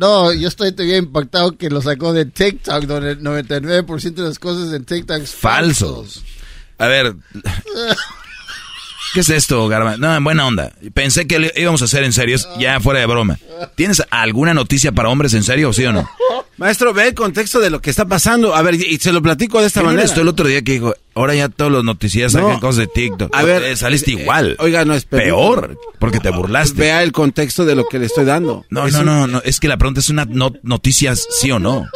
[0.01, 4.39] no, yo estoy todavía impactado que lo sacó de TikTok, donde el 99% de las
[4.39, 6.25] cosas en TikTok es Falsos.
[6.79, 7.17] A ver,
[9.15, 9.97] ¿qué es esto, Garba?
[9.97, 10.73] No, en buena onda.
[10.95, 13.39] Pensé que lo íbamos a hacer en serio, ya fuera de broma.
[13.77, 16.09] ¿Tienes alguna noticia para hombres en serio, sí o no?
[16.57, 18.55] maestro, ve el contexto de lo que está pasando.
[18.55, 20.03] A ver, y se lo platico de esta ¿Qué no manera.
[20.03, 22.43] eres tú el otro día que dijo, ahora ya todos los noticieros No.
[22.43, 23.35] sacan cosas de TikTok?
[23.35, 24.57] A ver, Eh, saliste eh, igual.
[24.59, 26.79] Oiga, no es Peor, porque te burlaste.
[26.79, 28.67] Vea el contexto de lo que le estoy dando.
[28.69, 31.59] No, Es no, no, no, es que la pregunta es una no- noticia sí o
[31.59, 31.87] no.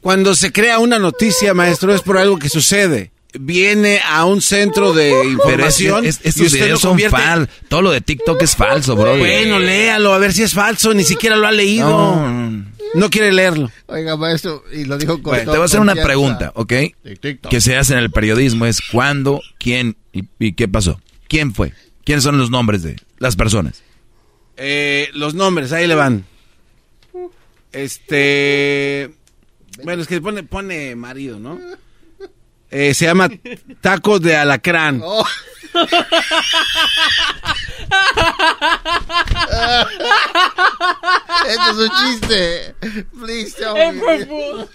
[0.00, 3.10] Cuando se crea una noticia, maestro, es por algo que sucede.
[3.38, 5.22] Viene a un centro de Pero
[5.66, 7.16] es, información es- y usted lo videos son convierte.
[7.16, 7.48] fal.
[7.68, 9.16] Todo lo de TikTok es falso, bro.
[9.16, 10.92] Bueno, léalo, a ver si es falso.
[10.92, 11.88] Ni siquiera lo ha leído.
[11.88, 12.72] No.
[12.94, 13.70] No, quiere leerlo.
[13.86, 16.72] Oiga, maestro, y lo dijo con Bueno, te voy a hacer una pregunta, ¿ok?
[17.20, 17.50] TikTok.
[17.50, 21.00] Que se hace en el periodismo es cuándo, quién y, y qué pasó.
[21.26, 21.72] ¿Quién fue?
[22.04, 23.82] ¿Quiénes son los nombres de las personas?
[24.58, 26.26] Eh, los nombres, ahí le van.
[27.72, 29.10] Este.
[29.84, 31.58] Bueno, es que pone, pone marido, ¿no?
[32.74, 33.28] Eh, se llama
[33.82, 35.02] tacos de alacrán.
[35.04, 35.26] Oh.
[41.46, 42.74] Esto es un chiste.
[43.20, 43.88] Please tell me.
[43.88, 44.70] April Fools.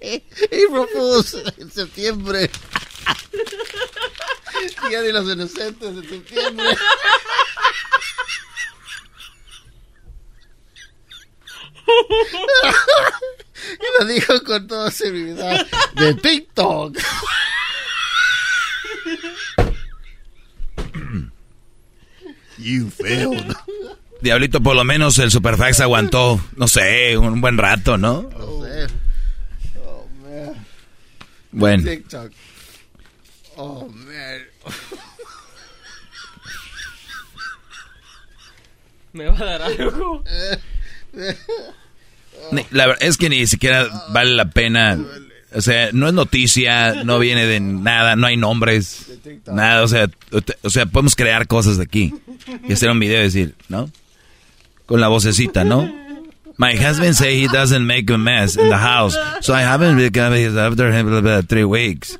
[0.00, 2.50] April Fools en septiembre.
[4.88, 6.78] Día de los Inocentes en septiembre.
[13.80, 16.96] y lo dijo con toda seguridad de TikTok.
[22.58, 23.54] You failed.
[24.20, 28.22] Diablito, por lo menos el Superfax aguantó, no sé, un buen rato, ¿no?
[28.36, 28.86] No sé.
[29.84, 30.66] Oh, man.
[31.52, 31.84] Bueno.
[31.90, 32.32] TikTok.
[33.56, 34.42] Oh, man.
[39.12, 40.22] Me va a dar algo.
[42.52, 44.98] Ni- La verdad es que ni siquiera vale la pena.
[45.54, 49.82] O sea, no es noticia, no viene de nada, no hay nombres, nada.
[49.82, 50.10] O sea,
[50.62, 52.14] o sea, podemos crear cosas de aquí
[52.68, 53.90] y hacer un video y decir, ¿no?
[54.86, 55.90] Con la vocecita, ¿no?
[56.58, 60.58] My husband say he doesn't make a mess in the house, so I haven't been
[60.58, 62.18] after him blah, three weeks.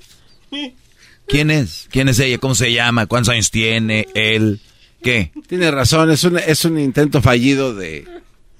[1.26, 1.88] ¿Quién es?
[1.90, 2.38] ¿Quién es ella?
[2.38, 3.06] ¿Cómo se llama?
[3.06, 4.06] ¿Cuántos años tiene?
[4.14, 4.60] ¿Él?
[5.02, 5.32] ¿Qué?
[5.46, 8.06] Tiene razón, es un, es un intento fallido de,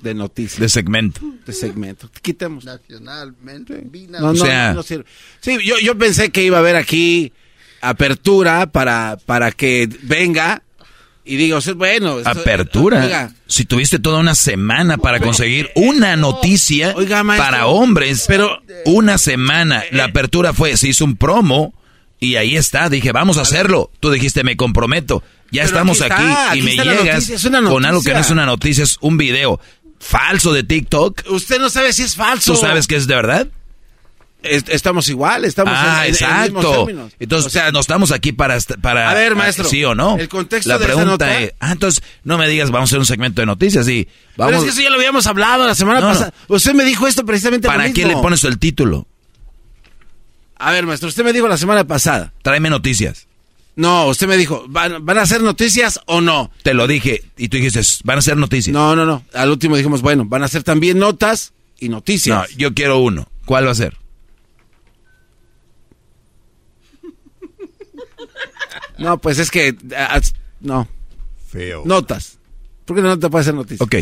[0.01, 0.61] de noticia.
[0.61, 1.21] De segmento.
[1.47, 2.11] De segmento.
[2.23, 2.65] Quitemos.
[2.65, 3.85] Nacionalmente.
[4.11, 5.05] No, no, O sea- no, sirve.
[5.41, 7.33] Sí, yo, yo pensé que iba a haber aquí
[7.81, 10.63] apertura para, para que venga
[11.25, 12.19] y diga, usted, bueno.
[12.19, 13.05] esto- Apertura.
[13.05, 17.37] Oiga, Si tuviste toda una semana para conseguir una noticia maestro.
[17.37, 19.83] para hombres, Pero- una semana.
[19.93, 21.75] La apertura fue, se hizo un promo
[22.19, 22.89] y ahí está.
[22.89, 23.91] Dije, vamos a hacerlo.
[24.01, 25.23] Tú dijiste, me comprometo.
[25.51, 28.45] Ya Pero estamos aquí y aquí me llegas noticia, con algo que no es una
[28.45, 29.59] noticia, es un video
[30.01, 31.25] falso de TikTok.
[31.31, 32.53] usted no sabe si es falso.
[32.55, 33.49] ¿Tú sabes que es de verdad?
[34.41, 36.85] Est- estamos igual, estamos ah, en, en- en mismos exacto.
[36.87, 37.13] términos.
[37.19, 39.11] Entonces, o sea, no estamos aquí para, para...
[39.11, 40.17] A ver, maestro, ¿Sí o no?
[40.17, 41.55] el contexto La de pregunta nota- es...
[41.59, 44.07] Ah, entonces, no me digas, vamos a hacer un segmento de noticias y...
[44.37, 46.13] Vamos, Pero es que eso ya lo habíamos hablado la semana No, no.
[46.13, 46.35] pasada.
[46.47, 48.17] Usted me dijo esto precisamente lo ¿Para qué mismo.
[48.19, 49.09] le pones el título?
[50.57, 52.33] A ver, maestro, usted me dijo la semana pasada.
[52.43, 53.28] Tráeme noticias.
[53.79, 56.51] No, usted me dijo, ¿van, van a hacer noticias o no?
[56.65, 58.75] Te lo dije y tú dijiste, van a ser noticias.
[58.75, 59.23] No, no, no.
[59.33, 62.49] Al último dijimos, bueno, van a ser también notas y No, noticias.
[62.57, 63.29] yo quiero uno.
[63.45, 63.97] ¿Cuál va a ser?
[68.99, 69.77] No, pues es que...
[69.97, 70.21] ah,
[70.61, 70.89] no.
[71.47, 71.85] Failed.
[71.85, 72.39] Notas.
[72.85, 73.85] ¿Por qué no te puede ser noticia?
[73.85, 73.95] Ok.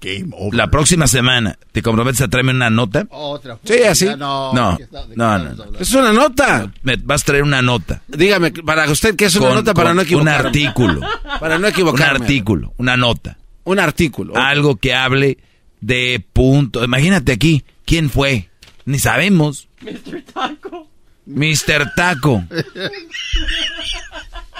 [0.00, 0.54] Game over.
[0.54, 3.06] La próxima semana, ¿te comprometes a traerme una nota?
[3.10, 3.58] Otra.
[3.64, 4.04] Sí, así.
[4.16, 5.78] No, No, ¿de qué está- de qué no?
[5.80, 6.72] Es una nota.
[6.82, 8.02] Me vas a traer una nota.
[8.06, 10.38] Dígame, para usted, ¿qué es una Con- nota para no equivocarme?
[10.40, 11.00] Un artículo.
[11.40, 12.24] Para no un equivocarme.
[12.26, 13.38] artículo, una nota.
[13.64, 14.36] Un artículo.
[14.36, 15.38] Algo que hable
[15.80, 16.82] de punto.
[16.84, 18.48] Imagínate aquí, ¿quién fue?
[18.84, 19.68] Ni sabemos.
[19.82, 20.22] Mr.
[20.32, 20.88] Taco.
[21.26, 21.92] Mr.
[21.96, 22.44] Taco.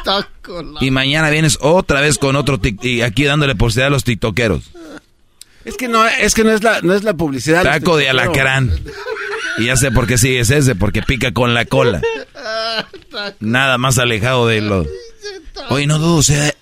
[0.05, 3.91] Taco la- Y mañana vienes otra vez con otro tic- y aquí dándole publicidad a
[3.91, 4.71] los tiktokeros.
[5.69, 7.63] Es que no, es que no es la, no es la publicidad.
[7.63, 8.73] Taco de Pero- alacrán.
[9.59, 12.01] Y ya sé por qué sí es ese, porque pica con la cola.
[13.41, 14.87] Nada más alejado de lo.
[15.69, 16.55] Oye, no dudo, o sea,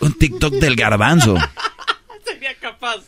[0.00, 1.36] un TikTok del garbanzo.
[2.24, 2.98] Sería capaz.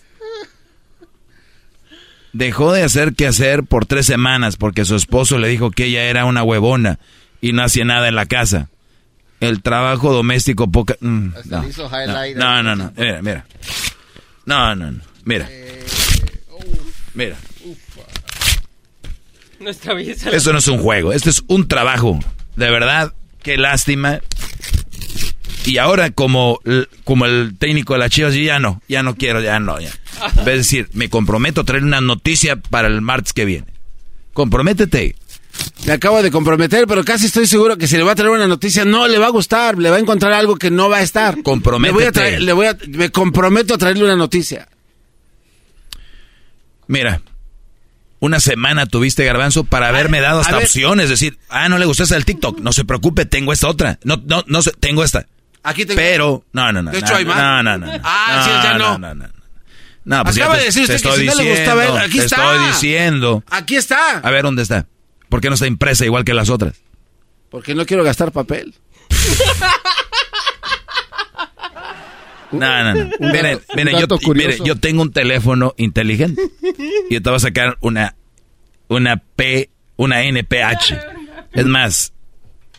[2.32, 6.04] Dejó de hacer que hacer por tres semanas porque su esposo le dijo que ella
[6.04, 6.98] era una huevona
[7.40, 8.68] y no hacía nada en la casa.
[9.40, 10.96] El trabajo doméstico poca...
[11.00, 11.28] mm,
[12.36, 13.46] no, no, no, mira, mira.
[14.46, 15.48] No, no, no, mira.
[17.14, 17.36] Mira,
[20.36, 22.18] esto no es un juego, esto es un trabajo.
[22.56, 23.12] De verdad,
[23.42, 24.20] qué lástima.
[25.64, 26.60] Y ahora como,
[27.04, 29.90] como el técnico de las Chivas, yo ya no, ya no quiero, ya no, ya.
[30.40, 33.66] Es decir, me comprometo a traer una noticia para el martes que viene.
[34.32, 35.16] Comprométete.
[35.86, 38.46] Me acabo de comprometer, pero casi estoy seguro que si le va a traer una
[38.46, 41.02] noticia no le va a gustar, le va a encontrar algo que no va a
[41.02, 41.42] estar.
[41.42, 41.94] Comprométete.
[41.94, 44.68] Le voy a traer- le voy a- me comprometo a traerle una noticia.
[46.88, 47.20] Mira,
[48.20, 51.04] una semana tuviste garbanzo para haberme dado hasta opciones.
[51.04, 52.60] Es decir, ah, no le gustó esa del TikTok.
[52.60, 53.98] No se preocupe, tengo esta otra.
[54.04, 55.26] No, no, no sé, tengo esta.
[55.62, 55.96] Aquí tengo.
[55.96, 56.90] Pero, no, no, no.
[56.90, 57.36] De no, hecho, hay más.
[57.36, 58.00] No, no, no.
[58.04, 58.98] Ah, sí, ya no.
[58.98, 59.28] No, no,
[60.04, 60.22] no.
[60.22, 61.74] Pues Acaba ya te, de decir te usted que si no le diciendo.
[61.74, 62.36] gusta ver, aquí te está.
[62.36, 63.44] estoy diciendo.
[63.50, 64.18] Aquí está.
[64.18, 64.86] A ver, ¿dónde está?
[65.28, 66.74] ¿Por qué no está impresa igual que las otras?
[67.50, 68.74] Porque no quiero gastar papel.
[72.58, 73.10] No, no, no.
[73.18, 74.48] Un Miren, miren, yo, dato curioso.
[74.48, 76.42] mire, yo tengo un teléfono inteligente.
[77.10, 78.14] Y yo te voy a sacar una,
[78.88, 80.94] una P, una NPH.
[81.52, 82.12] Es más,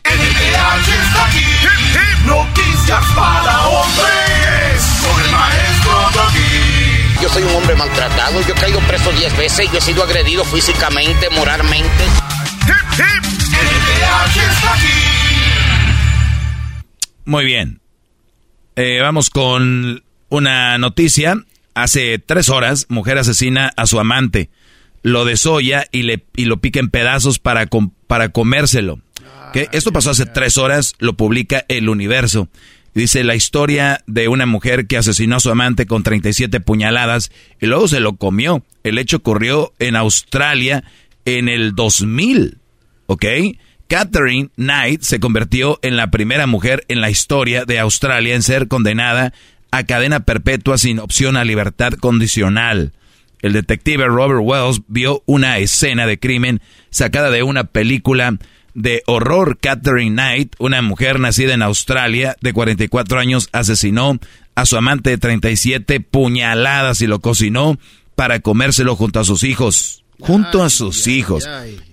[0.04, 1.38] está aquí.
[1.38, 5.00] Hip, hip, noticias para hombres.
[5.02, 7.22] Con el maestro Doggy.
[7.22, 10.44] Yo soy un hombre maltratado, yo he caído preso 10 veces, yo he sido agredido
[10.44, 12.04] físicamente, moralmente.
[12.66, 14.88] Hip, hip, NPH está aquí.
[17.24, 17.77] Muy bien.
[18.80, 21.44] Eh, vamos con una noticia.
[21.74, 24.50] Hace tres horas, mujer asesina a su amante.
[25.02, 29.00] Lo desolla y, le, y lo pica en pedazos para, com- para comérselo.
[29.52, 29.68] ¿Qué?
[29.72, 32.48] Esto pasó hace tres horas, lo publica El Universo.
[32.94, 37.30] Dice la historia de una mujer que asesinó a su amante con 37 puñaladas
[37.60, 38.64] y luego se lo comió.
[38.84, 40.84] El hecho ocurrió en Australia
[41.24, 42.58] en el 2000.
[43.06, 43.24] ¿Ok?
[43.88, 48.68] Catherine Knight se convirtió en la primera mujer en la historia de Australia en ser
[48.68, 49.32] condenada
[49.70, 52.92] a cadena perpetua sin opción a libertad condicional.
[53.40, 56.60] El detective Robert Wells vio una escena de crimen
[56.90, 58.36] sacada de una película
[58.74, 59.56] de horror.
[59.58, 64.18] Catherine Knight, una mujer nacida en Australia de 44 años, asesinó
[64.54, 67.78] a su amante de 37 puñaladas y lo cocinó
[68.14, 70.04] para comérselo junto a sus hijos.
[70.20, 71.44] Junto a sus hijos.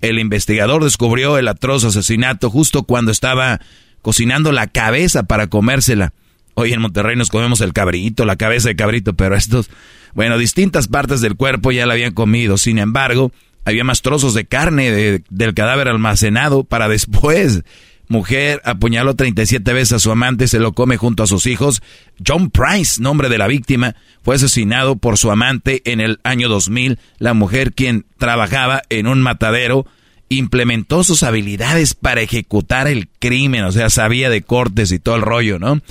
[0.02, 3.60] El investigador descubrió el atroz asesinato justo cuando estaba
[4.02, 6.14] cocinando la cabeza para comérsela.
[6.56, 9.69] Hoy en Monterrey nos comemos el cabrito, la cabeza de cabrito, pero estos,
[10.14, 12.57] bueno, distintas partes del cuerpo ya la habían comido.
[12.57, 13.31] Sin embargo,
[13.65, 17.64] había más trozos de carne de- del cadáver almacenado para después.
[18.07, 21.82] Mujer apuñaló 37 veces a su amante, se lo come junto a sus hijos.
[22.26, 26.99] John Price, nombre de la víctima, fue asesinado por su amante en el año 2000.
[27.18, 29.86] La mujer, quien trabajaba en un matadero,
[30.30, 35.22] implementó sus habilidades para ejecutar el crimen, o sea, sabía de cortes y todo el
[35.22, 35.82] rollo, ¿no?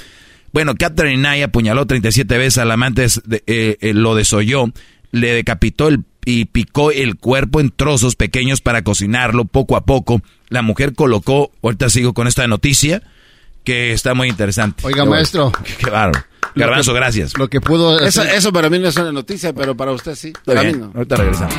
[0.53, 4.73] Bueno, Catherine Knight apuñaló 37 veces al amante, eh, eh, lo desolló,
[5.11, 10.21] le decapitó el, y picó el cuerpo en trozos pequeños para cocinarlo poco a poco.
[10.49, 13.03] La mujer colocó, ahorita sigo con esta noticia,
[13.65, 14.83] que está muy interesante.
[14.87, 15.51] Oiga, Qué maestro.
[15.51, 15.67] bueno.
[15.79, 16.25] Qué bárbaro.
[16.57, 17.39] Garbanzo, Lo que- gracias.
[17.39, 20.15] Lo que pudo Eso, hacer- eso para mí no es una noticia, pero para usted
[20.15, 20.29] sí.
[20.29, 20.93] Está Para mí no.
[20.95, 21.55] ahorita regresamos.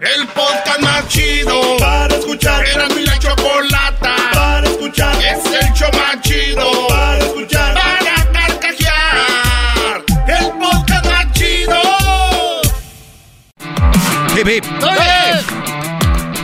[0.00, 2.64] El podcast más chido para escuchar.
[2.66, 5.14] Era mi la chocolata para escuchar.
[5.16, 7.59] Es el show más chido para escuchar.
[14.40, 14.64] Hip, hip.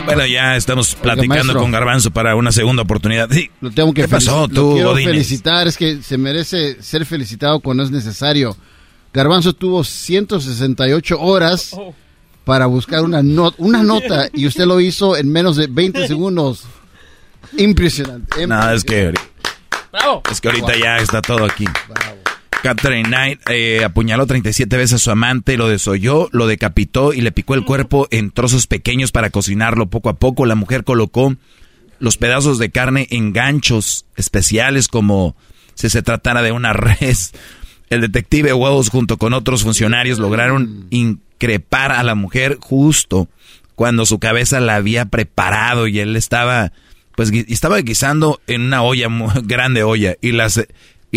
[0.05, 3.29] Bueno, ya estamos platicando con Garbanzo para una segunda oportunidad.
[3.31, 3.49] Sí.
[3.59, 5.11] Lo tengo que ¿Qué pasó felici- tú, lo quiero Godínez?
[5.13, 8.55] felicitar, es que se merece ser felicitado cuando es necesario.
[9.13, 11.71] Garbanzo tuvo 168 horas
[12.45, 16.63] para buscar una, not- una nota y usted lo hizo en menos de 20 segundos.
[17.57, 18.45] Impresionante.
[18.47, 19.11] No, es que,
[19.91, 20.21] ¡Bravo!
[20.31, 21.65] es que ahorita ya está todo aquí.
[22.63, 27.31] Catherine Knight eh, apuñaló 37 veces a su amante, lo desolló, lo decapitó y le
[27.31, 30.45] picó el cuerpo en trozos pequeños para cocinarlo poco a poco.
[30.45, 31.35] La mujer colocó
[31.99, 35.35] los pedazos de carne en ganchos especiales como
[35.75, 37.31] si se tratara de una res.
[37.89, 43.29] El detective Wells junto con otros funcionarios lograron increpar a la mujer justo
[43.75, 46.73] cuando su cabeza la había preparado y él estaba
[47.15, 49.07] pues estaba guisando en una olla
[49.43, 50.67] grande olla y la se-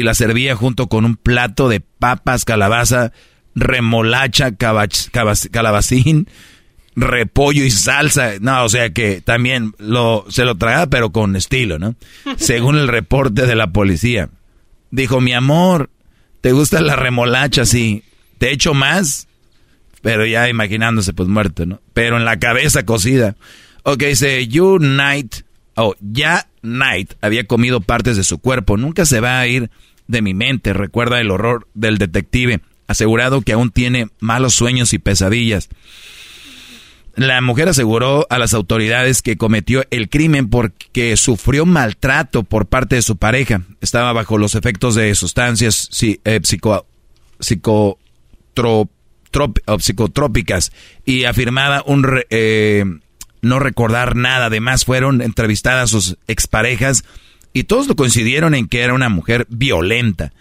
[0.01, 3.13] y la servía junto con un plato de papas, calabaza,
[3.55, 6.29] remolacha, cabach- calabacín,
[6.97, 8.33] repollo y salsa.
[8.41, 11.95] No, o sea que también lo, se lo tragaba, pero con estilo, ¿no?
[12.37, 14.29] Según el reporte de la policía.
[14.91, 15.91] Dijo, mi amor,
[16.41, 17.65] ¿te gusta la remolacha?
[17.65, 18.03] Sí.
[18.39, 19.29] ¿Te echo más?
[20.03, 21.81] Pero ya imaginándose, pues muerto, ¿no?
[21.93, 23.37] Pero en la cabeza cocida.
[23.83, 25.37] Ok, dice, you night,
[25.77, 28.77] Oh, ya Knight había comido partes de su cuerpo.
[28.77, 29.71] Nunca se va a ir
[30.11, 30.73] de mi mente.
[30.73, 35.69] Recuerda el horror del detective, asegurado que aún tiene malos sueños y pesadillas.
[37.17, 42.97] La mujer aseguró a las autoridades que cometió el crimen porque sufrió maltrato por parte
[42.97, 43.63] de su pareja.
[43.81, 45.89] Estaba bajo los efectos de sustancias
[46.25, 46.87] eh, psico,
[47.41, 48.91] psicotrop,
[49.33, 50.73] trop- o psicotrópicas
[51.05, 52.85] y afirmaba un re- eh,
[53.43, 54.47] no recordar nada.
[54.47, 57.05] Además, fueron entrevistadas sus exparejas
[57.53, 60.33] y todos lo coincidieron en que era una mujer violenta.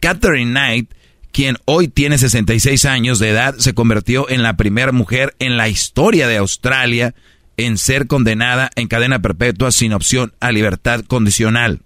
[0.00, 0.90] Catherine Knight,
[1.32, 5.68] quien hoy tiene 66 años de edad, se convirtió en la primera mujer en la
[5.68, 7.14] historia de Australia
[7.56, 11.80] en ser condenada en cadena perpetua sin opción a libertad condicional.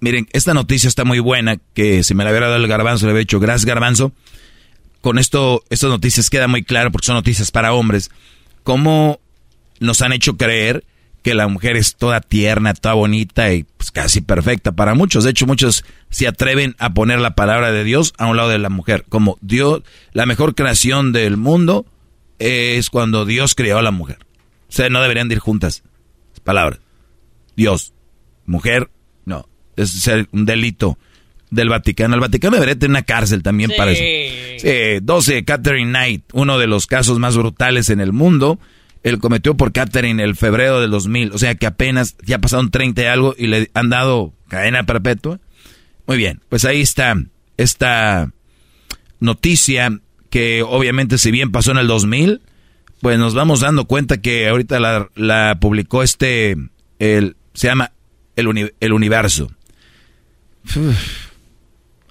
[0.00, 3.12] Miren, esta noticia está muy buena, que si me la hubiera dado el garbanzo le
[3.12, 4.12] hubiera dicho, gracias garbanzo.
[5.00, 8.10] Con esto, estas noticias queda muy claro porque son noticias para hombres.
[8.62, 9.20] Cómo
[9.80, 10.84] nos han hecho creer
[11.26, 15.24] que la mujer es toda tierna, toda bonita y pues, casi perfecta para muchos.
[15.24, 18.60] De hecho, muchos se atreven a poner la palabra de Dios a un lado de
[18.60, 19.04] la mujer.
[19.08, 19.82] Como Dios,
[20.12, 21.84] la mejor creación del mundo
[22.38, 24.18] es cuando Dios creó a la mujer.
[24.68, 25.82] O sea, no deberían de ir juntas.
[26.44, 26.78] Palabras.
[27.56, 27.92] Dios,
[28.44, 28.88] mujer,
[29.24, 29.48] no.
[29.74, 30.96] Es ser un delito
[31.50, 32.14] del Vaticano.
[32.14, 34.60] El Vaticano debería tener una cárcel también para eso.
[34.60, 38.60] Sí, 12, Catherine Knight, uno de los casos más brutales en el mundo.
[39.06, 41.30] Él cometió por Catherine el febrero del 2000.
[41.30, 45.38] O sea que apenas ya pasaron 30 y algo y le han dado cadena perpetua.
[46.08, 47.14] Muy bien, pues ahí está
[47.56, 48.32] esta
[49.20, 52.40] noticia que obviamente si bien pasó en el 2000,
[53.00, 54.80] pues nos vamos dando cuenta que ahorita
[55.14, 56.56] la, publicó este,
[56.98, 57.92] el, se llama
[58.34, 59.52] el, el Universo.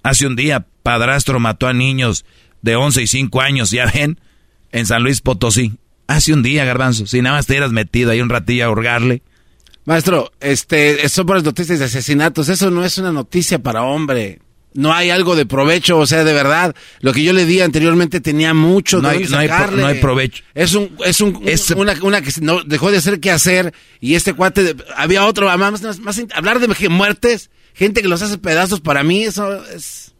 [0.01, 2.23] Hace un día, padrastro mató a niños
[2.61, 4.17] de 11 y 5 años, ya ven,
[4.71, 5.73] en San Luis Potosí.
[6.07, 9.21] Hace un día, garbanzo, si nada más te hubieras metido ahí un ratillo a hurgarle.
[9.85, 12.49] Maestro, este, son por las noticias de asesinatos.
[12.49, 14.39] Eso no es una noticia para hombre.
[14.73, 16.75] No hay algo de provecho, o sea, de verdad.
[16.99, 19.01] Lo que yo le di anteriormente tenía mucho.
[19.01, 19.81] No hay- no hay pro- sacarle.
[19.81, 20.43] no hay provecho.
[20.53, 24.15] Es un, es un, un- una, una que no dejó de hacer qué hacer y
[24.15, 28.37] este cuate, de- había otro, más, más, más hablar de muertes, gente que los hace
[28.37, 30.13] pedazos para mí, eso es.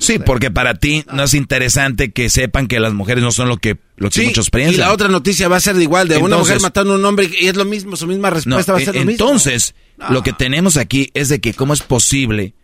[0.00, 3.58] Sí, porque para ti no es interesante que sepan que las mujeres no son lo
[3.58, 4.80] que, lo que Sí, muchos y piensan.
[4.80, 7.46] la otra noticia va a ser igual, de una mujer matando a un hombre y
[7.46, 9.10] es lo mismo, su misma No, respuesta va a ser e- lo mismo.
[9.26, 9.74] entonces,
[10.10, 12.54] lo que tenemos aquí es de que cómo es posible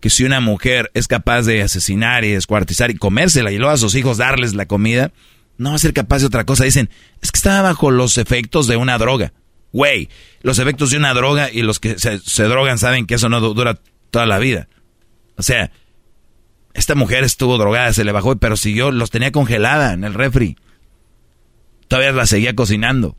[0.00, 3.78] que si una mujer es capaz de asesinar y descuartizar y comérsela y luego a
[3.78, 5.10] sus hijos darles la comida,
[5.58, 6.64] no va a ser capaz de otra cosa.
[6.64, 6.90] Dicen,
[7.22, 9.32] es que estaba bajo los efectos de una droga.
[9.72, 10.08] Güey,
[10.42, 13.40] los efectos de una droga y los que se, se drogan saben que eso no
[13.40, 13.80] du- dura
[14.10, 14.68] toda la vida.
[15.36, 15.72] O sea,
[16.76, 20.56] esta mujer estuvo drogada, se le bajó, pero siguió, los tenía congelada en el refri.
[21.88, 23.16] Todavía la seguía cocinando.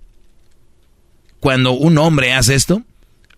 [1.40, 2.84] Cuando un hombre hace esto,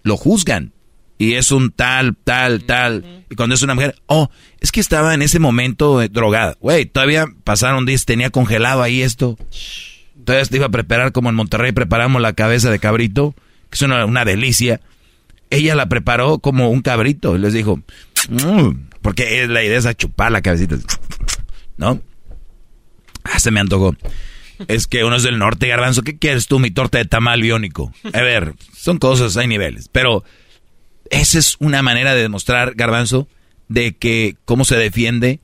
[0.04, 0.74] lo juzgan.
[1.18, 3.26] Y es un tal, tal, tal.
[3.30, 4.30] Y cuando es una mujer, oh,
[4.62, 6.56] es que estaba en ese momento eh, drogada.
[6.62, 9.38] Güey, todavía pasaron días, tenía congelado ahí esto.
[10.24, 13.36] Todavía te iba a preparar como en Monterrey preparamos la cabeza de cabrito,
[13.70, 14.80] que es una, una delicia.
[15.50, 17.82] Ella la preparó como un cabrito y les dijo,
[18.30, 20.78] "Mm", porque es la idea es a chupar la cabecita.
[21.78, 22.02] ¿No?
[23.24, 23.96] Ah, se me antojó.
[24.68, 26.02] Es que uno es del norte, garbanzo.
[26.02, 27.94] ¿Qué quieres tú, mi torta de tamal biónico?
[28.14, 29.90] A ver, son cosas, hay niveles.
[29.92, 30.24] Pero
[31.10, 33.28] esa es una manera de demostrar, garbanzo,
[33.68, 35.40] de que cómo se defiende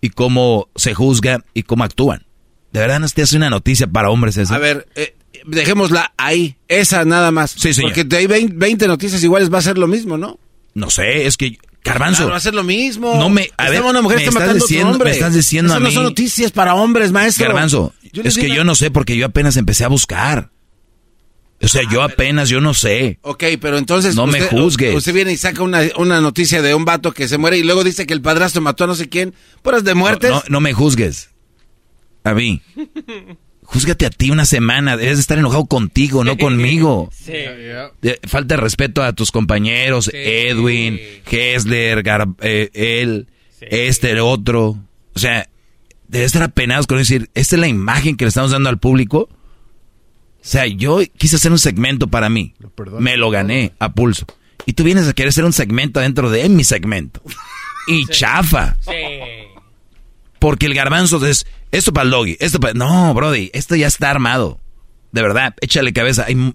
[0.00, 2.26] y cómo se juzga y cómo actúan.
[2.72, 4.52] De verdad, no te hace una noticia para hombres eso.
[4.52, 5.16] A ver, eh,
[5.46, 7.52] dejémosla ahí, esa nada más.
[7.52, 7.92] Sí, señor.
[7.92, 10.38] Porque de ahí 20, 20 noticias iguales va a ser lo mismo, ¿no?
[10.74, 12.18] No sé, es que, garbanzo.
[12.18, 13.14] Claro, va a ser lo mismo.
[13.16, 15.10] No me- a ver, una mujer me está estás diciendo- hombre.
[15.10, 17.46] me estás diciendo Esas a no mí- son noticias para hombres, maestro.
[17.46, 17.94] Garbanzo,
[18.24, 20.50] es que yo no sé porque yo apenas empecé a buscar.
[21.62, 23.18] O sea, yo apenas, yo no sé.
[23.22, 24.14] Ok, pero entonces.
[24.14, 24.94] No me juzgues.
[24.94, 27.82] Usted viene y saca una, una noticia de un vato que se muere y luego
[27.82, 29.32] dice que el padrastro mató a no sé quién.
[29.62, 30.30] Puras de muertes.
[30.30, 31.30] No, no me juzgues.
[32.24, 32.60] A mí.
[33.66, 34.96] Júzgate a ti una semana.
[34.96, 37.10] Debes de estar enojado contigo, no conmigo.
[37.12, 37.32] Sí.
[38.26, 40.98] Falta de respeto a tus compañeros, Edwin,
[41.30, 43.26] Hessler, Gar- eh, él,
[43.60, 44.78] este, el otro.
[45.14, 45.48] O sea,
[46.08, 49.28] debes estar apenados con decir, esta es la imagen que le estamos dando al público.
[49.28, 52.54] O sea, yo quise hacer un segmento para mí.
[53.00, 54.26] Me lo gané a pulso.
[54.64, 57.20] Y tú vienes a querer hacer un segmento dentro de mi segmento.
[57.88, 58.76] Y chafa.
[60.38, 62.74] Porque el garbanzo es esto para el doggy, esto para...
[62.74, 64.60] No, Brody, esto ya está armado.
[65.12, 66.24] De verdad, échale cabeza.
[66.26, 66.54] Hay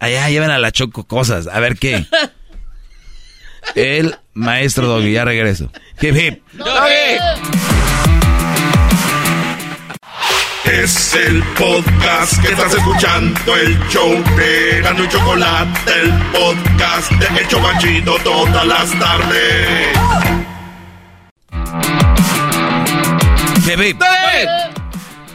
[0.00, 1.48] Allá llevan a la choco cosas.
[1.48, 2.06] A ver qué.
[3.74, 5.70] El maestro doggy, ya regreso.
[6.00, 6.42] Hip hip.
[10.64, 17.42] Es el podcast que estás escuchando, el show de Gano y Chocolate, el podcast de
[17.42, 20.37] Hecho Machito todas las tardes.
[23.76, 23.94] Bebé.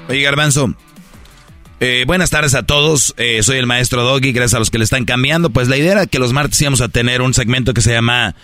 [0.10, 0.74] Oye, Garbanzo.
[1.80, 3.14] eh, buenas tardes a todos.
[3.18, 4.32] eh, soy el maestro Doggy.
[4.32, 5.52] Gracias a los que le están cambiando.
[5.52, 8.36] Pues la idea era que los martes íbamos a tener un segmento que se llama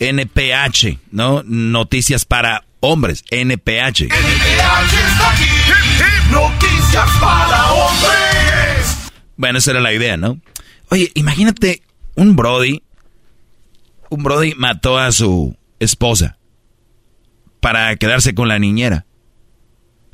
[0.00, 1.44] NPH, ¿no?
[1.44, 3.22] Noticias para hombres.
[3.30, 4.02] NPH.
[4.02, 5.44] está aquí.
[5.44, 9.12] Hip, hip, noticias para hombres.
[9.36, 10.40] Bueno, esa era la idea, ¿no?
[10.90, 11.82] Oye, imagínate
[12.16, 12.82] un Brody.
[14.10, 16.36] Un Brody mató a su esposa
[17.60, 19.06] para quedarse con la niñera.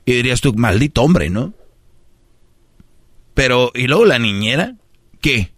[0.05, 1.55] Y dirías tú, maldito hombre, ¿no?
[3.35, 4.77] Pero, ¿y luego la niñera?
[5.21, 5.53] ¿Qué?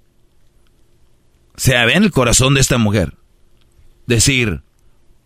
[1.56, 3.14] Se ve en el corazón de esta mujer.
[4.06, 4.62] Decir,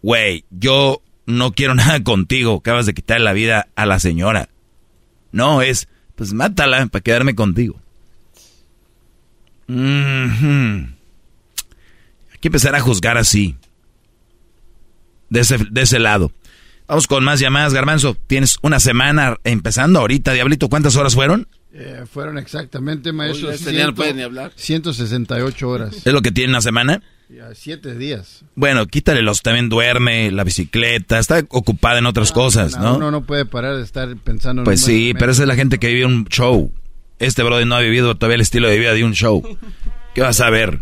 [0.03, 4.49] güey, yo no quiero nada contigo, acabas de quitar la vida a la señora.
[5.33, 7.81] No, es, pues mátala para quedarme contigo.
[9.67, 10.95] Mhm.
[12.33, 13.57] Hay que empezar a juzgar así.
[15.29, 16.33] De ese, de ese lado.
[16.89, 18.17] Vamos con más llamadas, Garbanzo.
[18.27, 20.69] Tienes una semana empezando ahorita, Diablito.
[20.71, 21.47] ¿Cuántas horas fueron?
[21.75, 24.53] Eh, fueron exactamente, maestro, Uy, este ya no ciento- puede ni hablar.
[24.57, 25.97] 168 horas.
[26.07, 27.03] ¿Es lo que tiene una semana?
[27.29, 28.43] Ya, siete días.
[28.55, 32.97] Bueno, quítale los también duerme, la bicicleta, está ocupada en otras cosas, ¿no?
[32.97, 35.79] Uno no puede parar de estar pensando en Pues sí, pero esa es la gente
[35.79, 36.73] que vive un show.
[37.19, 39.43] Este brother no ha vivido todavía el estilo de vida de un show.
[40.15, 40.81] ¿Qué vas a ver?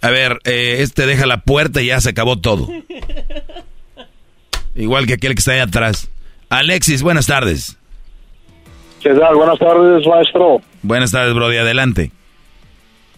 [0.00, 2.68] A ver, eh, este deja la puerta y ya se acabó todo.
[4.76, 6.10] Igual que aquel que está ahí atrás.
[6.50, 7.78] Alexis, buenas tardes.
[9.02, 9.34] ¿Qué tal?
[9.36, 10.60] Buenas tardes, maestro.
[10.82, 12.10] Buenas tardes, Brody, adelante.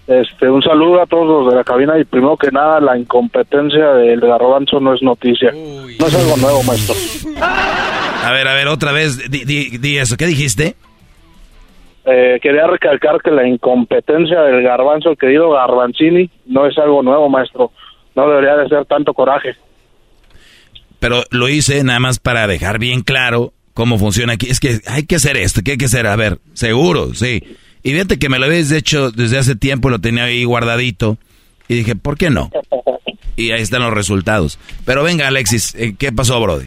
[0.07, 3.89] Este, un saludo a todos los de la cabina y primero que nada, la incompetencia
[3.93, 5.53] del garbanzo no es noticia.
[5.53, 6.95] No es algo nuevo, maestro.
[8.25, 10.17] A ver, a ver, otra vez, di, di- di eso.
[10.17, 10.77] ¿Qué dijiste?
[12.07, 17.29] Eh, quería recalcar que la incompetencia del garbanzo, el querido Garbanzini, no es algo nuevo,
[17.29, 17.71] maestro.
[18.17, 19.57] No debería de ser tanto coraje.
[21.01, 24.49] Pero lo hice nada más para dejar bien claro cómo funciona aquí.
[24.49, 26.07] Es que hay que hacer esto, ¿qué hay que hacer?
[26.07, 27.43] A ver, seguro, sí.
[27.83, 31.17] Y fíjate que me lo habéis hecho desde hace tiempo, lo tenía ahí guardadito.
[31.69, 32.51] Y dije, ¿por qué no?
[33.37, 34.59] Y ahí están los resultados.
[34.85, 36.67] Pero venga, Alexis, eh, ¿qué pasó, Brody?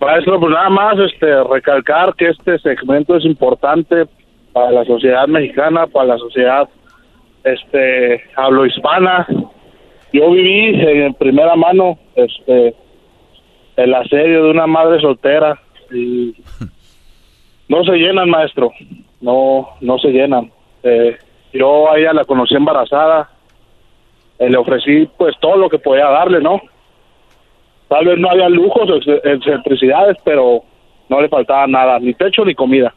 [0.00, 4.06] Maestro, pues nada más este, recalcar que este segmento es importante
[4.52, 6.68] para la sociedad mexicana, para la sociedad
[7.44, 9.26] este, hablohispana.
[10.12, 12.74] Yo viví en primera mano este,
[13.76, 15.60] el asedio de una madre soltera
[15.92, 16.34] y
[17.68, 18.72] no se llenan, maestro,
[19.20, 20.50] no, no se llenan.
[20.82, 21.16] Eh,
[21.52, 23.30] yo a ella la conocí embarazada,
[24.38, 26.60] eh, le ofrecí pues todo lo que podía darle, ¿no?
[27.88, 28.96] Tal vez no había lujos o
[29.28, 30.62] excentricidades, pero
[31.08, 32.94] no le faltaba nada, ni techo ni comida.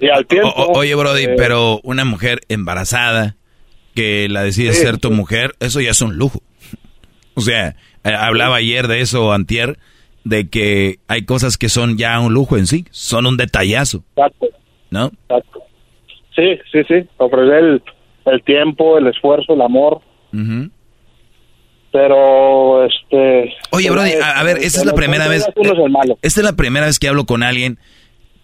[0.00, 0.48] Y al tiempo...
[0.56, 3.36] O- oye, Brody, eh, pero una mujer embarazada
[3.94, 6.40] que la decide Sí, ser tu mujer, eso ya es un lujo.
[7.34, 9.78] O sea, eh, hablaba ayer de eso, antier,
[10.24, 14.46] de que hay cosas que son ya un lujo en sí, son un detallazo, Exacto,
[14.90, 15.06] ¿no?
[15.28, 15.62] exacto.
[16.36, 17.82] Sí, sí, sí, ofrecer el,
[18.26, 20.00] el tiempo, el esfuerzo, el amor,
[21.92, 23.52] pero este...
[23.72, 25.46] Oye, Brody, a, a ver, esta es la primera vez.
[25.56, 26.18] Es malo.
[26.22, 27.78] Esta es la primera vez que hablo con alguien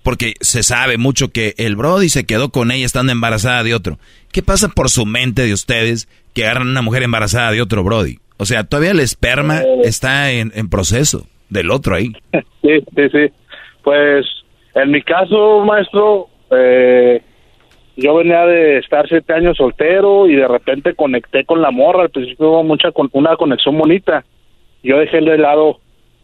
[0.03, 3.99] porque se sabe mucho que el Brody se quedó con ella estando embarazada de otro.
[4.31, 8.19] ¿Qué pasa por su mente de ustedes que agarran una mujer embarazada de otro Brody?
[8.39, 12.13] O sea, todavía el esperma está en, proceso del otro ahí.
[12.63, 13.33] Sí, sí, sí.
[13.85, 14.27] Pues
[14.75, 17.23] en mi caso, maestro, eh,
[17.97, 22.03] yo venía de estar siete años soltero y de repente conecté con la morra.
[22.03, 24.25] Al principio hubo mucha una conexión bonita.
[24.83, 25.79] Yo dejé de lado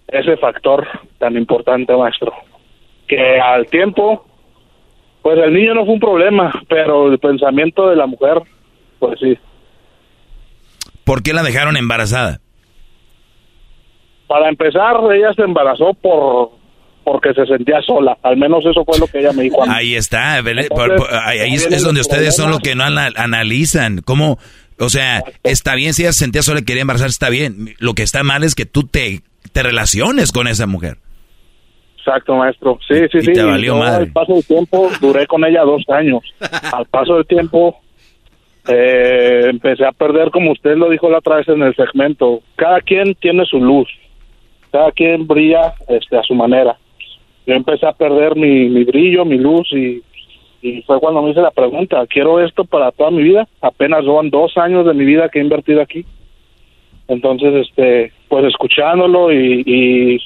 [0.09, 0.87] ese factor
[1.19, 2.33] tan importante, maestro.
[3.07, 4.27] Que al tiempo,
[5.23, 8.43] pues el niño no fue un problema, pero el pensamiento de la mujer,
[8.99, 9.39] pues sí.
[11.05, 12.41] ¿Por qué la dejaron embarazada?
[14.27, 16.51] Para empezar, ella se embarazó por
[17.05, 18.17] porque se sentía sola.
[18.23, 19.61] Al menos eso fue lo que ella me dijo.
[19.63, 19.73] a mí.
[19.75, 20.63] Ahí está, ¿vele?
[20.63, 22.63] Entonces, Por- por- ahí es, donde los ustedes son lo problemas.
[22.63, 23.99] que no ana- analizan.
[24.03, 24.39] ¿Cómo?
[24.79, 27.75] O sea, está bien si ella se sentía sola y quería embarazar, está bien.
[27.79, 29.21] Lo que está mal es que tú te,
[29.53, 30.99] te relaciones con esa mujer.
[31.99, 32.79] Exacto, maestro.
[32.87, 33.33] Sí, sí, y sí.
[33.33, 34.05] te valió Yo, madre.
[34.05, 36.21] Al paso del tiempo, duré con ella dos años.
[36.73, 37.81] Al paso del tiempo,
[38.69, 42.41] eh, empecé a perder, como usted lo dijo la otra vez en el segmento.
[42.57, 43.89] Cada quien tiene su luz.
[44.71, 46.77] Cada quien brilla este, a su manera.
[47.47, 50.03] Yo empecé a perder mi, mi brillo, mi luz y,
[50.87, 53.49] fue cuando me hice la pregunta, ¿quiero esto para toda mi vida?
[53.61, 56.05] Apenas van dos años de mi vida que he invertido aquí.
[57.09, 60.21] Entonces, este, pues escuchándolo y, y,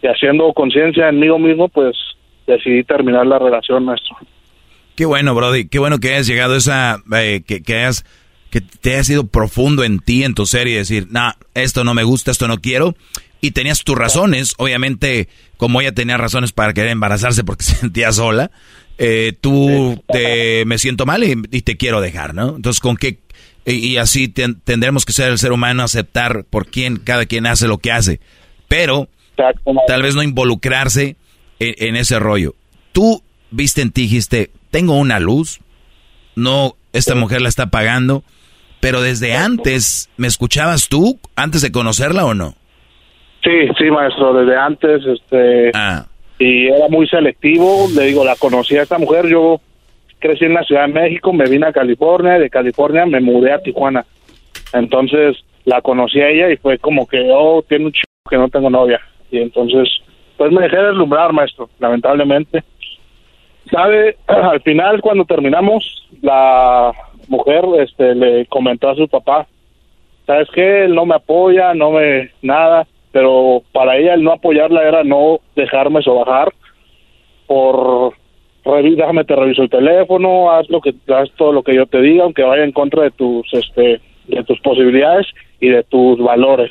[0.00, 1.96] y haciendo conciencia en mí mismo, pues
[2.46, 4.16] decidí terminar la relación, maestro.
[4.96, 5.66] Qué bueno, Brody.
[5.68, 7.02] Qué bueno que hayas llegado a esa.
[7.16, 8.04] eh, que, que, hayas,
[8.50, 11.94] que te hayas ido profundo en ti, en tu ser y decir, nah, esto no
[11.94, 12.94] me gusta, esto no quiero.
[13.40, 14.54] Y tenías tus razones.
[14.58, 18.50] Obviamente, como ella tenía razones para querer embarazarse porque se sentía sola,
[18.98, 22.56] eh, tú te, me siento mal y, y te quiero dejar, ¿no?
[22.56, 23.18] Entonces, ¿con qué?
[23.64, 27.46] Y, y así ten- tendremos que ser el ser humano, aceptar por quién cada quien
[27.46, 28.20] hace lo que hace.
[28.68, 29.08] Pero
[29.86, 31.16] tal vez no involucrarse
[31.58, 32.54] en, en ese rollo.
[32.92, 35.60] Tú viste en ti, dijiste, tengo una luz,
[36.34, 38.24] no, esta mujer la está pagando,
[38.80, 42.54] pero desde antes, ¿me escuchabas tú antes de conocerla o no?
[43.44, 45.72] Sí, sí, maestro, desde antes, este,
[46.38, 49.60] y era muy selectivo, le digo, la conocí a esta mujer, yo
[50.18, 53.60] crecí en la Ciudad de México, me vine a California, de California me mudé a
[53.60, 54.06] Tijuana,
[54.72, 58.48] entonces la conocí a ella y fue como que, oh, tiene un chico que no
[58.48, 59.00] tengo novia,
[59.30, 59.86] y entonces,
[60.38, 62.64] pues me dejé deslumbrar, maestro, lamentablemente.
[63.72, 64.16] ¿Sabe?
[64.26, 66.92] Al final, cuando terminamos, la
[67.28, 69.46] mujer este, le comentó a su papá,
[70.26, 70.84] ¿sabes qué?
[70.84, 72.30] Él no me apoya, no me...
[72.42, 76.52] nada, pero para ella el no apoyarla era no dejarme sobajar
[77.46, 78.14] por...
[78.64, 82.22] Déjame te reviso el teléfono, haz lo que haz todo lo que yo te diga,
[82.22, 85.26] aunque vaya en contra de tus este de tus posibilidades
[85.58, 86.70] y de tus valores.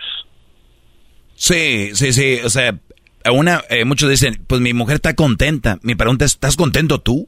[1.33, 2.71] Sí, sí, sí, o sea,
[3.29, 5.79] una, eh, muchos dicen, pues mi mujer está contenta.
[5.83, 7.27] Mi pregunta es, ¿estás contento tú?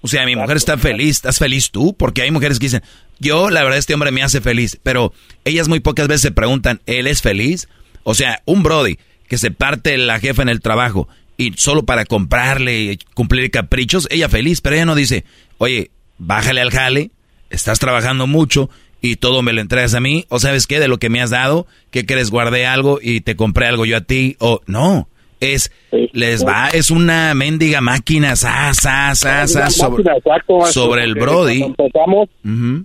[0.00, 1.94] O sea, mi mujer está feliz, ¿estás feliz tú?
[1.96, 2.82] Porque hay mujeres que dicen,
[3.18, 5.12] yo la verdad este hombre me hace feliz, pero
[5.44, 7.68] ellas muy pocas veces se preguntan, ¿él es feliz?
[8.04, 8.98] O sea, un Brody
[9.28, 14.06] que se parte la jefa en el trabajo y solo para comprarle y cumplir caprichos,
[14.10, 15.24] ella feliz, pero ella no dice,
[15.58, 17.10] oye, bájale al jale,
[17.50, 18.70] estás trabajando mucho
[19.00, 21.30] y todo me lo entregas a mí, o sabes qué, de lo que me has
[21.30, 22.30] dado, ¿qué crees?
[22.30, 25.08] Guardé algo y te compré algo yo a ti, o no,
[25.40, 25.70] es,
[26.12, 31.62] les va, es una mendiga máquina, sa, sa, sa, sobre, exacto, el Brody.
[31.62, 32.28] empezamos,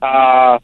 [0.01, 0.59] a-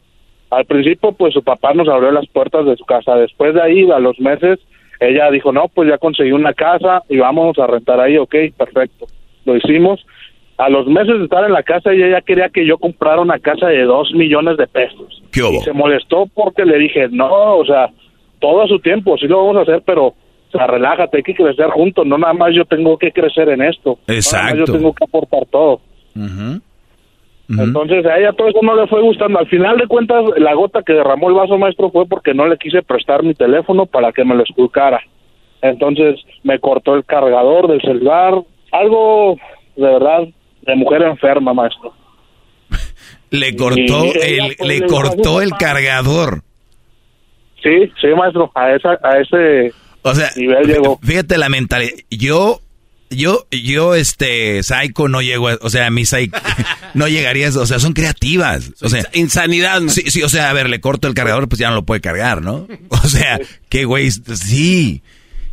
[0.50, 3.14] al principio, pues su papá nos abrió las puertas de su casa.
[3.14, 4.58] Después de ahí, a los meses,
[4.98, 9.06] ella dijo, no, pues ya conseguí una casa y vamos a rentar ahí, ok, perfecto.
[9.44, 10.04] Lo hicimos.
[10.60, 13.38] A los meses de estar en la casa, ella ya quería que yo comprara una
[13.38, 15.22] casa de dos millones de pesos.
[15.32, 15.54] ¿Qué hubo?
[15.54, 17.88] Y se molestó porque le dije, no, o sea,
[18.40, 20.14] todo a su tiempo, sí lo vamos a hacer, pero, o
[20.52, 23.98] sea, relájate, hay que crecer juntos, no nada más yo tengo que crecer en esto.
[24.06, 24.58] No Exacto.
[24.58, 25.80] yo tengo que aportar todo.
[26.14, 26.60] Ujú.
[27.58, 29.38] Entonces a ella todo eso no le fue gustando.
[29.38, 32.58] Al final de cuentas, la gota que derramó el vaso maestro fue porque no le
[32.58, 35.00] quise prestar mi teléfono para que me lo esculcara.
[35.62, 38.34] Entonces me cortó el cargador del celular.
[38.70, 39.36] Algo
[39.74, 40.28] de verdad
[40.70, 41.92] de mujer enferma, maestro.
[43.30, 46.42] Le cortó Y ella, el, pues, le le cortó el cargador.
[47.62, 48.50] Sí, sí, maestro.
[48.54, 49.72] A, esa, a ese
[50.02, 50.98] O sea, nivel llegó.
[51.02, 51.92] fíjate la mentalidad.
[52.10, 52.60] Yo,
[53.10, 56.36] yo, yo, este, psycho no llego, a- o sea, mi psycho
[56.94, 58.72] no llegaría, a eso, o sea, son creativas.
[58.82, 59.80] O sea, insanidad.
[59.88, 62.00] Sí, sí, o sea, a ver, le corto el cargador, pues ya no lo puede
[62.00, 62.66] cargar, ¿no?
[62.88, 63.38] O sea,
[63.68, 65.02] qué güey, sí.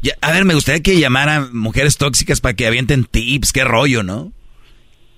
[0.01, 4.01] Ya, a ver, me gustaría que llamaran mujeres tóxicas para que avienten tips, qué rollo,
[4.03, 4.31] ¿no?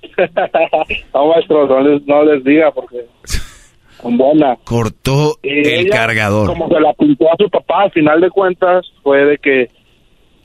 [1.14, 3.06] no, maestro, no les, no les diga porque
[4.02, 4.60] son buenas.
[4.64, 6.48] Cortó Y el ella, cargador.
[6.48, 9.70] Como se la pintó a su papá, al final de cuentas, fue de que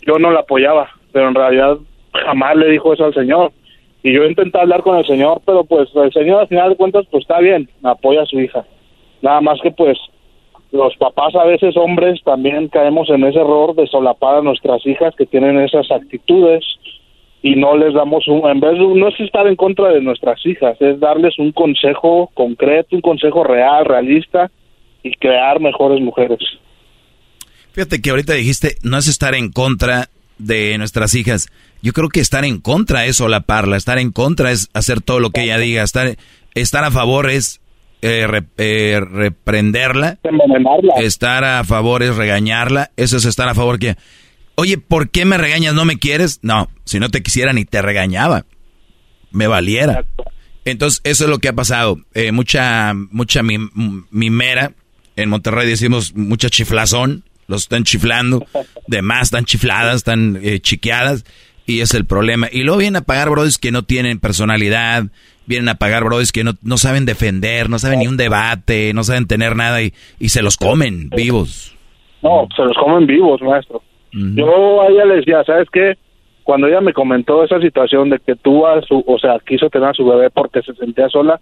[0.07, 1.79] yo no la apoyaba, pero en realidad
[2.13, 3.53] jamás le dijo eso al señor.
[4.03, 7.07] Y yo intenté hablar con el señor, pero pues el señor al final de cuentas,
[7.11, 8.65] pues está bien, apoya a su hija.
[9.23, 9.99] Nada más que pues
[10.73, 15.15] los papás a veces hombres también caemos en ese error de solapar a nuestras hijas
[15.17, 16.65] que tienen esas actitudes
[17.47, 20.41] y no les damos un, en vez de, no es estar en contra de nuestras
[20.47, 24.51] hijas, es darles un consejo concreto, un consejo real, realista
[25.03, 26.39] y crear mejores mujeres.
[27.73, 30.09] Fíjate que ahorita dijiste, no es estar en contra
[30.39, 31.49] de nuestras hijas.
[31.83, 35.29] Yo creo que estar en contra es solaparla, estar en contra es hacer todo lo
[35.29, 36.17] que ella diga, estar,
[36.55, 37.61] estar a favor es
[38.01, 40.17] eh, re- eh, reprenderla,
[41.03, 43.97] estar a favor es regañarla, eso es estar a favor que,
[44.57, 45.75] oye, ¿por qué me regañas?
[45.75, 46.41] ¿No me quieres?
[46.43, 48.47] No, si no te quisiera ni te regañaba,
[49.31, 50.05] me valiera.
[50.65, 51.99] Entonces, eso es lo que ha pasado.
[52.15, 54.73] Eh, mucha, mucha mim- mimera.
[55.17, 57.25] En Monterrey decimos mucha chiflazón.
[57.47, 58.47] Los están chiflando.
[58.87, 61.25] De más, están chifladas, están eh, chiqueadas.
[61.67, 62.49] Y es el problema.
[62.51, 65.05] Y luego vienen a pagar brodis que no tienen personalidad.
[65.47, 69.05] Vienen a pagar brodis que no, no saben defender, no saben ni un debate, no
[69.05, 71.77] saben tener nada y, y se los comen vivos.
[72.23, 73.83] No, se los comen vivos, maestro.
[74.17, 75.95] Yo a ella le decía, ¿sabes qué?
[76.45, 79.89] Cuando ella me comentó esa situación de que tuvo a su, o sea, quiso tener
[79.89, 81.41] a su bebé porque se sentía sola,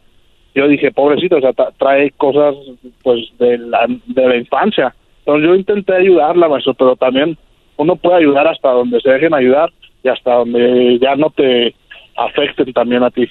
[0.54, 2.54] yo dije, pobrecito, o sea, tra- trae cosas,
[3.02, 4.94] pues, de la, de la infancia.
[5.20, 7.36] Entonces yo intenté ayudarla, maestro, pero también
[7.76, 9.70] uno puede ayudar hasta donde se dejen ayudar,
[10.04, 11.74] y hasta donde ya no te
[12.16, 13.28] afecten también a ti.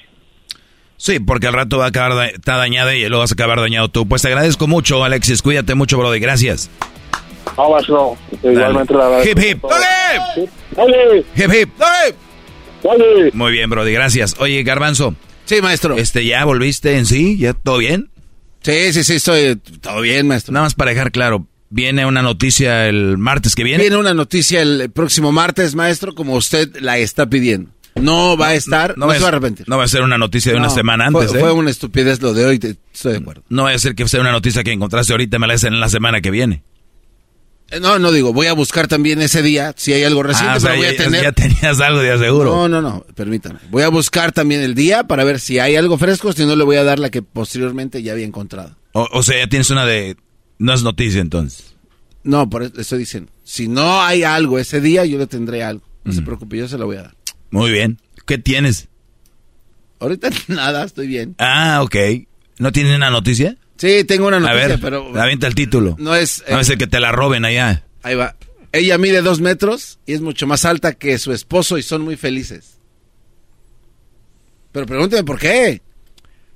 [0.96, 3.58] Sí, porque al rato va a acabar da- está dañada y luego vas a acabar
[3.60, 4.06] dañado tú.
[4.06, 5.42] Pues te agradezco mucho, Alexis.
[5.42, 6.20] Cuídate mucho, Brody.
[6.20, 6.70] Gracias.
[7.56, 9.24] No, maestro, igualmente la verdad.
[9.30, 9.64] Hip, hip.
[10.76, 11.68] Oye, Hip, hip.
[12.82, 13.30] oye.
[13.34, 13.92] Muy bien, Brody.
[13.92, 14.36] Gracias.
[14.38, 15.14] Oye, Garbanzo.
[15.44, 15.96] Sí, maestro.
[15.96, 17.36] Este, ¿ya volviste en sí?
[17.38, 18.10] ¿Ya todo bien?
[18.62, 20.52] Sí, sí, sí, estoy todo bien, maestro.
[20.52, 23.82] Nada más para dejar claro, viene una noticia el martes que viene.
[23.82, 27.70] Viene una noticia el próximo martes, maestro, como usted la está pidiendo.
[27.96, 29.68] No va a estar, no, va se va a arrepentir.
[29.68, 31.40] No va a ser una noticia de una No, semana fue- antes, ¿eh?
[31.40, 33.42] Fue una estupidez lo de hoy, te- estoy de acuerdo.
[33.50, 35.80] No va a ser que sea una noticia que encontraste ahorita, me la hacen en
[35.80, 36.62] la semana que viene.
[37.72, 40.56] Eh, No, no digo, voy a buscar también ese día, si hay algo reciente, Ah,
[40.56, 41.22] o sea, pero voy a ya, tener...
[41.22, 42.50] ya tenías algo de aseguro.
[42.54, 43.58] No, no, no, permítame.
[43.70, 46.64] Voy a buscar también el día para ver si hay algo fresco, si no le
[46.64, 48.76] voy a dar la que posteriormente ya había encontrado.
[48.92, 50.16] O, o sea, ya tienes una de...
[50.58, 51.74] No es noticia entonces.
[52.24, 53.32] No, por eso estoy diciendo.
[53.42, 55.82] Si no hay algo ese día, yo le tendré algo.
[56.04, 56.16] No Mm.
[56.16, 57.14] se preocupe, yo se lo voy a dar.
[57.50, 58.00] Muy bien.
[58.26, 58.88] ¿Qué tienes?
[59.98, 61.34] Ahorita nada, estoy bien.
[61.38, 61.96] Ah, ok.
[62.58, 63.56] ¿No tienes una noticia?
[63.82, 65.20] Sí, tengo una a noticia, ver, pero...
[65.20, 65.96] avienta el título.
[65.98, 66.44] No es...
[66.48, 67.82] No eh, es el que te la roben allá.
[68.04, 68.36] Ahí va.
[68.70, 72.14] Ella mide dos metros y es mucho más alta que su esposo y son muy
[72.14, 72.78] felices.
[74.70, 75.82] Pero pregúnteme por qué.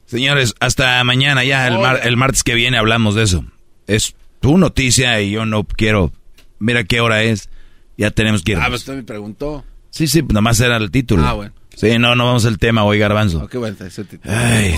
[0.05, 3.45] Señores, hasta mañana ya, el, mar- el martes que viene hablamos de eso.
[3.89, 6.13] Es tu noticia y yo no quiero...
[6.61, 7.51] Mira qué hora es.
[7.99, 8.59] Ya tenemos que ir.
[8.59, 9.65] Ah, pues usted me preguntó.
[9.91, 11.25] Sí, sí, nomás era el título.
[11.27, 11.53] Ah, bueno.
[11.77, 13.43] Sí, no, no vamos al tema hoy, Garbanzo.
[13.45, 13.77] Oh, qué bueno.
[14.25, 14.75] Ay,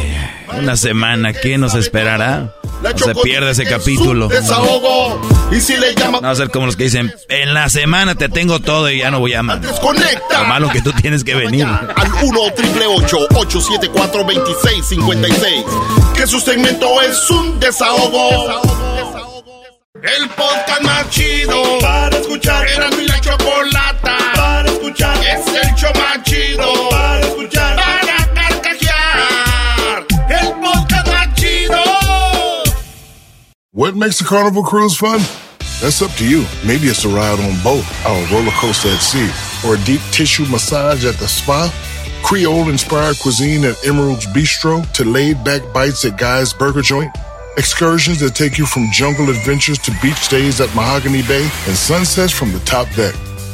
[0.59, 2.53] una semana, ¿qué nos esperará?
[2.83, 4.27] No se pierde ese capítulo.
[4.27, 5.21] desahogo.
[5.53, 8.17] Y si le llama, No va a ser como los que dicen, en la semana
[8.17, 9.61] te tengo todo y ya no voy a llamar.
[9.61, 10.41] desconecta.
[10.43, 11.67] Lo malo que tú tienes que venir.
[11.67, 15.65] Al 1 triple 874 2656
[16.17, 18.61] Que su segmento es un desahogo.
[20.03, 22.67] El podcast más chido para escuchar.
[22.67, 24.17] Era mi la chocolata
[24.89, 25.17] escuchar.
[25.25, 27.77] Es el show más chido para escuchar.
[27.77, 30.07] Para carcajear.
[30.29, 31.83] El podcast más chido.
[33.73, 35.21] What makes a carnival cruise fun?
[35.81, 36.45] That's up to you.
[36.65, 39.31] Maybe it's a ride on boat, or a roller coaster at sea,
[39.65, 41.73] or a deep tissue massage at the spa.
[42.25, 47.17] Creole inspired cuisine at Emerald's Bistro to laid back bites at Guy's Burger Joint.
[47.57, 52.33] Excursions that take you from jungle adventures to beach stays at Mahogany Bay and sunsets
[52.33, 53.15] from the top deck.